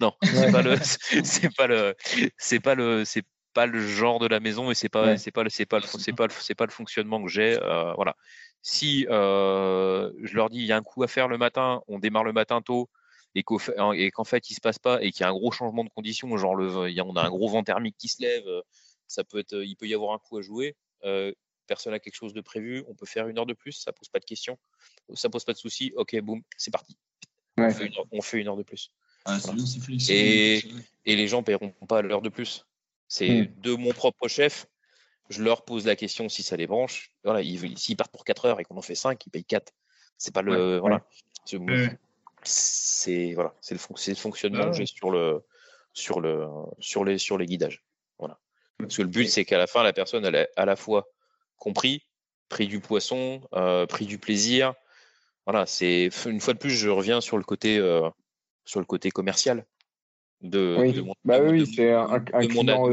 Non, 0.00 0.14
c'est 0.22 0.46
Ouais. 0.46 0.50
pas 0.52 0.62
le, 0.62 0.76
c'est 1.24 1.54
pas 1.54 1.66
le, 1.66 1.94
c'est 2.38 2.60
pas 2.60 2.74
le, 2.74 3.04
c'est 3.04 3.24
pas 3.52 3.66
le 3.66 3.80
genre 3.86 4.18
de 4.18 4.26
la 4.26 4.40
maison 4.40 4.70
et 4.70 4.74
c'est 4.74 4.88
pas, 4.88 5.04
Ouais. 5.08 5.16
c'est 5.18 5.30
pas 5.30 5.42
le, 5.44 5.50
c'est 5.50 5.66
pas 5.66 5.78
le, 5.80 5.86
c'est 5.86 6.12
pas 6.14 6.26
le, 6.26 6.32
c'est 6.38 6.54
pas 6.54 6.64
le 6.64 6.70
fonctionnement 6.70 7.22
que 7.22 7.28
j'ai. 7.28 7.58
euh, 7.62 7.92
voilà. 7.94 8.16
Si 8.62 9.06
euh, 9.10 10.10
je 10.22 10.34
leur 10.34 10.48
dis 10.50 10.58
il 10.58 10.66
y 10.66 10.72
a 10.72 10.76
un 10.76 10.82
coup 10.82 11.02
à 11.02 11.06
faire 11.08 11.28
le 11.28 11.36
matin, 11.38 11.82
on 11.86 11.98
démarre 11.98 12.24
le 12.24 12.32
matin 12.32 12.60
tôt 12.62 12.88
et 13.34 13.42
qu'au 13.42 13.58
fait- 13.58 13.74
et 13.94 14.10
qu'en 14.10 14.24
fait 14.24 14.48
il 14.50 14.54
se 14.54 14.60
passe 14.62 14.78
pas 14.78 15.02
et 15.02 15.12
qu'il 15.12 15.20
y 15.20 15.24
a 15.24 15.28
un 15.28 15.34
gros 15.34 15.52
changement 15.52 15.84
de 15.84 15.90
conditions, 15.90 16.34
genre 16.38 16.54
le, 16.56 16.68
on 17.02 17.16
a 17.16 17.22
un 17.22 17.28
gros 17.28 17.48
vent 17.48 17.62
thermique 17.62 17.96
qui 17.98 18.08
se 18.08 18.22
lève, 18.22 18.46
euh, 18.46 18.62
ça 19.08 19.24
peut 19.24 19.38
être, 19.38 19.54
il 19.62 19.76
peut 19.76 19.86
y 19.86 19.94
avoir 19.94 20.12
un 20.12 20.18
coup 20.18 20.38
à 20.38 20.42
jouer. 20.42 20.76
euh, 21.04 21.32
personne 21.66 21.92
a 21.94 21.98
quelque 21.98 22.14
chose 22.14 22.32
de 22.32 22.40
prévu, 22.40 22.84
on 22.88 22.94
peut 22.94 23.06
faire 23.06 23.26
une 23.26 23.38
heure 23.38 23.46
de 23.46 23.52
plus, 23.52 23.72
ça 23.72 23.92
pose 23.92 24.08
pas 24.08 24.20
de 24.20 24.24
question, 24.24 24.56
ça 25.14 25.28
pose 25.28 25.44
pas 25.44 25.52
de 25.52 25.58
souci. 25.58 25.92
Ok, 25.96 26.16
boum, 26.20 26.42
c'est 26.56 26.70
parti. 26.70 26.96
Ouais. 27.58 27.66
On, 27.66 27.70
fait 27.70 27.86
une 27.86 27.94
heure, 27.94 28.04
on 28.12 28.22
fait 28.22 28.38
une 28.38 28.46
heure 28.48 28.56
de 28.56 28.62
plus. 28.62 28.92
Ah, 29.24 29.36
bien, 29.52 29.64
flexible. 29.66 30.80
Et- 31.04 31.16
les 31.16 31.26
gens 31.28 31.42
paieront 31.42 31.70
pas 31.88 32.02
l'heure 32.02 32.22
de 32.22 32.28
plus. 32.28 32.64
C'est 33.08 33.42
Mm. 33.42 33.60
de 33.62 33.74
mon 33.74 33.92
propre 33.92 34.28
chef. 34.28 34.66
Je 35.28 35.42
leur 35.42 35.64
pose 35.64 35.86
la 35.86 35.96
question 35.96 36.28
si 36.28 36.44
ça 36.44 36.56
les 36.56 36.68
branche. 36.68 37.10
Voilà, 37.24 37.42
ils- 37.42 37.76
s'ils 37.78 37.96
partent 37.96 38.12
pour 38.12 38.24
4 38.24 38.44
heures 38.44 38.60
et 38.60 38.64
qu'on 38.64 38.76
en 38.76 38.82
fait 38.82 38.94
5, 38.94 39.26
ils 39.26 39.30
payent 39.30 39.44
4. 39.44 39.72
C'est 40.18 40.32
pas 40.32 40.42
le. 40.42 40.78
voilà. 40.78 41.04
C'est- 41.44 41.56
Ouais. 41.56 41.98
C'est 42.44 43.32
voilà, 43.34 43.54
c'est 43.60 43.74
le, 43.74 43.80
fon- 43.80 43.96
c'est 43.96 44.12
le 44.12 44.16
fonctionnement 44.16 44.62
Ah 44.64 44.70
que 44.70 44.76
j'ai 44.76 44.86
sur 44.86 45.10
le 45.10 45.42
sur 45.92 46.20
le 46.20 46.46
sur 46.78 47.04
les 47.04 47.18
sur 47.18 47.38
les 47.38 47.46
guidages. 47.46 47.82
Parce 48.78 48.96
que 48.96 49.02
le 49.02 49.08
but 49.08 49.28
c'est 49.28 49.44
qu'à 49.44 49.58
la 49.58 49.66
fin 49.66 49.82
la 49.82 49.92
personne 49.92 50.24
elle 50.24 50.34
est 50.34 50.48
à 50.56 50.64
la 50.64 50.76
fois 50.76 51.08
compris, 51.56 52.06
prix 52.48 52.66
du 52.66 52.80
poisson, 52.80 53.40
prix 53.88 54.06
du 54.06 54.18
plaisir. 54.18 54.74
Voilà, 55.46 55.64
c'est 55.64 56.10
une 56.26 56.40
fois 56.40 56.54
de 56.54 56.58
plus, 56.58 56.70
je 56.70 56.88
reviens 56.88 57.20
sur 57.20 57.38
le 57.38 57.44
côté, 57.44 57.76
sur 58.64 58.80
le 58.80 58.86
côté 58.86 59.10
commercial 59.10 59.64
de, 60.42 60.76
oui. 60.78 61.02
bah 61.24 61.38
oui, 61.42 61.66
c'est 61.66 61.92
un, 61.92 62.20
client 62.20 62.88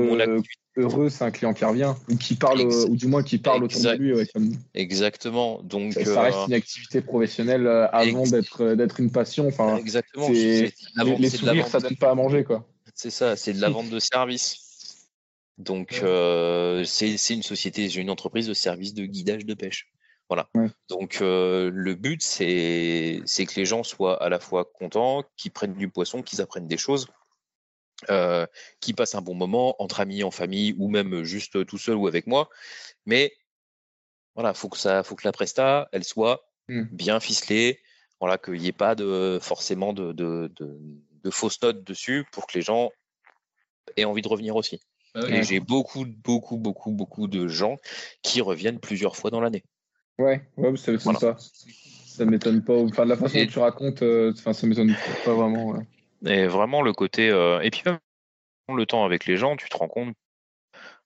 heureux, 0.77 1.09
c'est 1.09 1.23
un 1.23 1.31
client 1.31 1.53
qui 1.53 1.65
revient 1.65 1.93
ou 2.09 2.15
qui 2.15 2.35
parle, 2.35 2.61
ou 2.61 2.95
du 2.95 3.07
moins 3.07 3.21
qui 3.21 3.37
parle 3.37 3.63
autour 3.63 3.81
de 3.81 3.91
lui. 3.97 4.27
Exactement. 4.73 5.61
Donc 5.63 5.93
ça, 5.93 6.21
reste 6.21 6.37
une 6.47 6.53
activité 6.53 7.01
professionnelle 7.01 7.67
avant 7.91 8.23
d'être 8.23 8.75
d'être 8.75 8.99
une 8.99 9.11
passion. 9.11 9.47
Enfin, 9.47 9.77
exactement. 9.77 10.29
Les, 10.29 10.73
les 11.19 11.29
sourires, 11.29 11.67
ça 11.67 11.79
donne 11.79 11.97
pas 11.97 12.11
à 12.11 12.15
manger 12.15 12.43
quoi. 12.43 12.65
C'est 12.95 13.09
ça, 13.09 13.35
c'est 13.35 13.53
de 13.53 13.61
la 13.61 13.69
vente 13.71 13.89
de 13.89 13.99
services. 13.99 14.62
Donc, 15.57 15.99
euh, 16.03 16.83
c'est 16.83 17.15
une 17.29 17.43
société, 17.43 17.87
une 17.95 18.09
entreprise 18.09 18.47
de 18.47 18.53
service 18.53 18.93
de 18.93 19.05
guidage 19.05 19.45
de 19.45 19.53
pêche. 19.53 19.91
Voilà. 20.29 20.49
Donc, 20.89 21.19
euh, 21.21 21.69
le 21.71 21.95
but, 21.95 22.21
c'est 22.21 23.21
que 23.23 23.55
les 23.55 23.65
gens 23.65 23.83
soient 23.83 24.21
à 24.23 24.29
la 24.29 24.39
fois 24.39 24.65
contents, 24.65 25.23
qu'ils 25.37 25.51
prennent 25.51 25.75
du 25.75 25.89
poisson, 25.89 26.21
qu'ils 26.21 26.41
apprennent 26.41 26.67
des 26.67 26.77
choses, 26.77 27.07
euh, 28.09 28.47
qu'ils 28.79 28.95
passent 28.95 29.15
un 29.15 29.21
bon 29.21 29.35
moment 29.35 29.75
entre 29.81 29.99
amis, 29.99 30.23
en 30.23 30.31
famille, 30.31 30.75
ou 30.79 30.89
même 30.89 31.23
juste 31.23 31.65
tout 31.65 31.77
seul 31.77 31.95
ou 31.95 32.07
avec 32.07 32.25
moi. 32.25 32.49
Mais 33.05 33.33
voilà, 34.33 34.53
faut 34.53 34.69
que 34.69 34.77
ça, 34.77 35.03
faut 35.03 35.15
que 35.15 35.27
la 35.27 35.31
presta, 35.31 35.87
elle 35.91 36.03
soit 36.03 36.49
mmh. 36.67 36.83
bien 36.91 37.19
ficelée. 37.19 37.79
Voilà, 38.19 38.37
qu'il 38.37 38.53
n'y 38.53 38.67
ait 38.67 38.71
pas 38.71 38.95
de 38.95 39.37
forcément 39.41 39.91
de, 39.91 40.13
de 40.13 40.49
de 41.23 41.29
fausses 41.29 41.61
notes 41.61 41.83
dessus 41.83 42.25
pour 42.31 42.47
que 42.47 42.57
les 42.57 42.61
gens 42.61 42.91
aient 43.97 44.05
envie 44.05 44.21
de 44.21 44.27
revenir 44.27 44.55
aussi. 44.55 44.81
Ah 45.15 45.27
et 45.27 45.43
j'ai 45.43 45.59
beaucoup, 45.59 46.05
beaucoup, 46.05 46.57
beaucoup, 46.57 46.91
beaucoup 46.91 47.27
de 47.27 47.47
gens 47.47 47.77
qui 48.23 48.41
reviennent 48.41 48.79
plusieurs 48.79 49.15
fois 49.15 49.29
dans 49.29 49.41
l'année. 49.41 49.63
Ouais, 50.17 50.41
ouais 50.57 50.75
ça 50.77 50.91
m'étonne 50.91 51.17
pas. 51.19 51.37
Ça 51.37 52.25
m'étonne 52.25 52.63
pas. 52.63 52.75
Enfin, 52.75 53.05
de 53.05 53.09
la 53.09 53.17
façon 53.17 53.39
dont 53.39 53.47
tu 53.47 53.59
racontes, 53.59 54.01
euh, 54.01 54.33
enfin, 54.35 54.53
ça 54.53 54.67
m'étonne 54.67 54.95
pas 55.25 55.33
vraiment. 55.33 55.75
Et 56.25 56.47
vraiment, 56.47 56.81
le 56.81 56.93
côté. 56.93 57.29
Euh, 57.29 57.59
et 57.61 57.69
puis, 57.69 57.81
même 57.85 57.99
le 58.75 58.85
temps 58.85 59.05
avec 59.05 59.25
les 59.25 59.37
gens, 59.37 59.55
tu 59.55 59.69
te 59.69 59.77
rends 59.77 59.87
compte, 59.87 60.15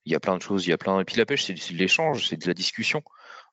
il 0.06 0.12
y 0.12 0.16
a 0.16 0.20
plein 0.20 0.38
de 0.38 0.42
choses, 0.42 0.66
il 0.66 0.70
y 0.70 0.74
a 0.74 0.78
plein. 0.78 1.00
Et 1.00 1.06
puis, 1.06 1.18
la 1.18 1.26
pêche, 1.26 1.46
c'est 1.46 1.54
de 1.54 1.78
l'échange, 1.78 2.28
c'est 2.28 2.38
de 2.38 2.48
la 2.48 2.54
discussion. 2.54 3.02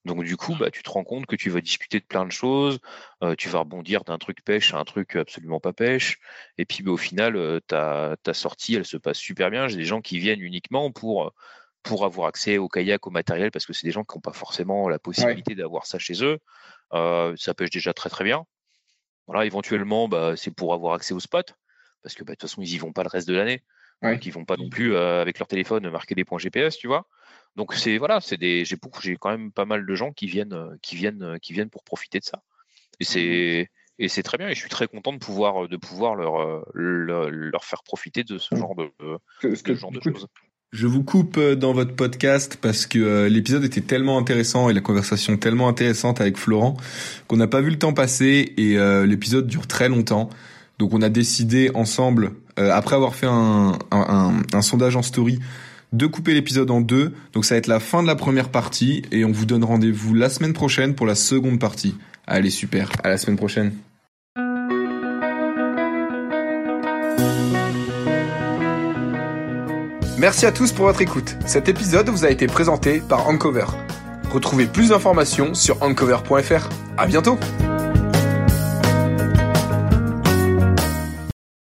Donc 0.04 0.22
du 0.22 0.36
coup, 0.36 0.54
bah, 0.56 0.70
tu 0.70 0.82
te 0.82 0.90
rends 0.90 1.04
compte 1.04 1.26
que 1.26 1.36
tu 1.36 1.50
vas 1.50 1.60
discuter 1.60 1.98
de 1.98 2.04
plein 2.04 2.26
de 2.26 2.32
choses, 2.32 2.78
euh, 3.22 3.34
tu 3.36 3.48
vas 3.48 3.60
rebondir 3.60 4.04
d'un 4.04 4.18
truc 4.18 4.44
pêche 4.44 4.74
à 4.74 4.78
un 4.78 4.84
truc 4.84 5.16
absolument 5.16 5.60
pas 5.60 5.72
pêche, 5.72 6.18
et 6.58 6.66
puis 6.66 6.82
bah, 6.82 6.92
au 6.92 6.96
final, 6.96 7.36
euh, 7.36 7.60
ta, 7.66 8.34
sortie, 8.34 8.74
elle 8.74 8.84
se 8.84 8.96
passe 8.98 9.18
super 9.18 9.50
bien. 9.50 9.68
J'ai 9.68 9.76
des 9.76 9.84
gens 9.84 10.02
qui 10.02 10.18
viennent 10.18 10.42
uniquement 10.42 10.92
pour, 10.92 11.32
pour 11.82 12.04
avoir 12.04 12.28
accès 12.28 12.58
au 12.58 12.68
kayak, 12.68 13.06
au 13.06 13.10
matériel, 13.10 13.50
parce 13.50 13.64
que 13.66 13.72
c'est 13.72 13.86
des 13.86 13.92
gens 13.92 14.04
qui 14.04 14.16
n'ont 14.16 14.20
pas 14.20 14.32
forcément 14.32 14.88
la 14.88 14.98
possibilité 14.98 15.54
d'avoir 15.54 15.86
ça 15.86 15.98
chez 15.98 16.22
eux. 16.22 16.38
Euh, 16.92 17.34
ça 17.36 17.54
pêche 17.54 17.70
déjà 17.70 17.94
très 17.94 18.10
très 18.10 18.24
bien. 18.24 18.44
Voilà, 19.26 19.46
éventuellement, 19.46 20.06
bah, 20.06 20.34
c'est 20.36 20.50
pour 20.50 20.74
avoir 20.74 20.94
accès 20.94 21.14
au 21.14 21.20
spot, 21.20 21.54
parce 22.02 22.14
que 22.14 22.24
de 22.24 22.32
toute 22.32 22.42
façon, 22.42 22.60
ils 22.60 22.74
y 22.74 22.78
vont 22.78 22.92
pas 22.92 23.04
le 23.04 23.08
reste 23.08 23.26
de 23.26 23.34
l'année. 23.34 23.62
Donc 24.04 24.26
ils 24.26 24.32
vont 24.32 24.44
pas 24.44 24.56
non 24.56 24.68
plus 24.68 24.96
avec 24.96 25.38
leur 25.38 25.48
téléphone 25.48 25.88
marquer 25.90 26.14
des 26.14 26.24
points 26.24 26.38
GPS, 26.38 26.76
tu 26.76 26.86
vois. 26.86 27.06
Donc 27.56 27.74
c'est 27.74 27.98
voilà, 27.98 28.20
c'est 28.20 28.36
des 28.36 28.64
j'ai 28.64 28.76
beaucoup 28.76 29.00
j'ai 29.00 29.16
quand 29.16 29.30
même 29.30 29.52
pas 29.52 29.64
mal 29.64 29.86
de 29.86 29.94
gens 29.94 30.12
qui 30.12 30.26
viennent 30.26 30.52
euh, 30.52 30.76
qui 30.82 30.96
viennent 30.96 31.22
euh, 31.22 31.38
qui 31.38 31.52
viennent 31.52 31.70
pour 31.70 31.84
profiter 31.84 32.18
de 32.18 32.24
ça. 32.24 32.42
Et 33.00 33.04
c'est 33.04 33.70
et 33.98 34.08
c'est 34.08 34.24
très 34.24 34.38
bien 34.38 34.48
et 34.48 34.54
je 34.54 34.60
suis 34.60 34.68
très 34.68 34.88
content 34.88 35.12
de 35.12 35.18
pouvoir 35.18 35.68
de 35.68 35.76
pouvoir 35.76 36.16
leur 36.16 36.40
euh, 36.40 36.62
leur, 36.74 37.64
faire 37.64 37.84
profiter 37.84 38.24
de 38.24 38.38
ce 38.38 38.54
mmh. 38.54 38.58
genre 38.58 38.74
de, 38.74 39.54
ce 39.54 39.74
genre 39.74 39.92
de 39.92 40.00
choses. 40.00 40.26
Je 40.72 40.88
vous 40.88 41.04
coupe 41.04 41.38
dans 41.38 41.72
votre 41.72 41.94
podcast 41.94 42.58
parce 42.60 42.86
que 42.86 43.28
l'épisode 43.28 43.62
était 43.62 43.80
tellement 43.80 44.18
intéressant 44.18 44.68
et 44.68 44.72
la 44.72 44.80
conversation 44.80 45.36
tellement 45.36 45.68
intéressante 45.68 46.20
avec 46.20 46.36
Florent 46.36 46.76
qu'on 47.28 47.36
n'a 47.36 47.46
pas 47.46 47.60
vu 47.60 47.70
le 47.70 47.78
temps 47.78 47.92
passer 47.92 48.52
et 48.56 48.76
l'épisode 49.06 49.46
dure 49.46 49.68
très 49.68 49.88
longtemps. 49.88 50.30
Donc 50.80 50.92
on 50.92 51.00
a 51.00 51.10
décidé 51.10 51.70
ensemble, 51.74 52.32
après 52.56 52.96
avoir 52.96 53.14
fait 53.14 53.26
un, 53.28 54.62
sondage 54.62 54.96
en 54.96 55.02
story, 55.02 55.40
de 55.92 56.06
couper 56.06 56.34
l'épisode 56.34 56.70
en 56.70 56.80
deux. 56.80 57.14
Donc 57.32 57.44
ça 57.44 57.54
va 57.54 57.58
être 57.58 57.66
la 57.66 57.80
fin 57.80 58.02
de 58.02 58.08
la 58.08 58.16
première 58.16 58.48
partie 58.48 59.02
et 59.12 59.24
on 59.24 59.32
vous 59.32 59.46
donne 59.46 59.64
rendez-vous 59.64 60.14
la 60.14 60.28
semaine 60.28 60.52
prochaine 60.52 60.94
pour 60.94 61.06
la 61.06 61.14
seconde 61.14 61.58
partie. 61.58 61.96
Allez 62.26 62.50
super, 62.50 62.90
à 63.02 63.08
la 63.08 63.18
semaine 63.18 63.36
prochaine. 63.36 63.72
Merci 70.18 70.46
à 70.46 70.52
tous 70.52 70.72
pour 70.72 70.86
votre 70.86 71.02
écoute. 71.02 71.36
Cet 71.44 71.68
épisode 71.68 72.08
vous 72.08 72.24
a 72.24 72.30
été 72.30 72.46
présenté 72.46 73.02
par 73.06 73.28
Uncover. 73.28 73.66
Retrouvez 74.32 74.66
plus 74.66 74.88
d'informations 74.88 75.54
sur 75.54 75.82
uncover.fr. 75.82 76.68
À 76.96 77.06
bientôt! 77.06 77.38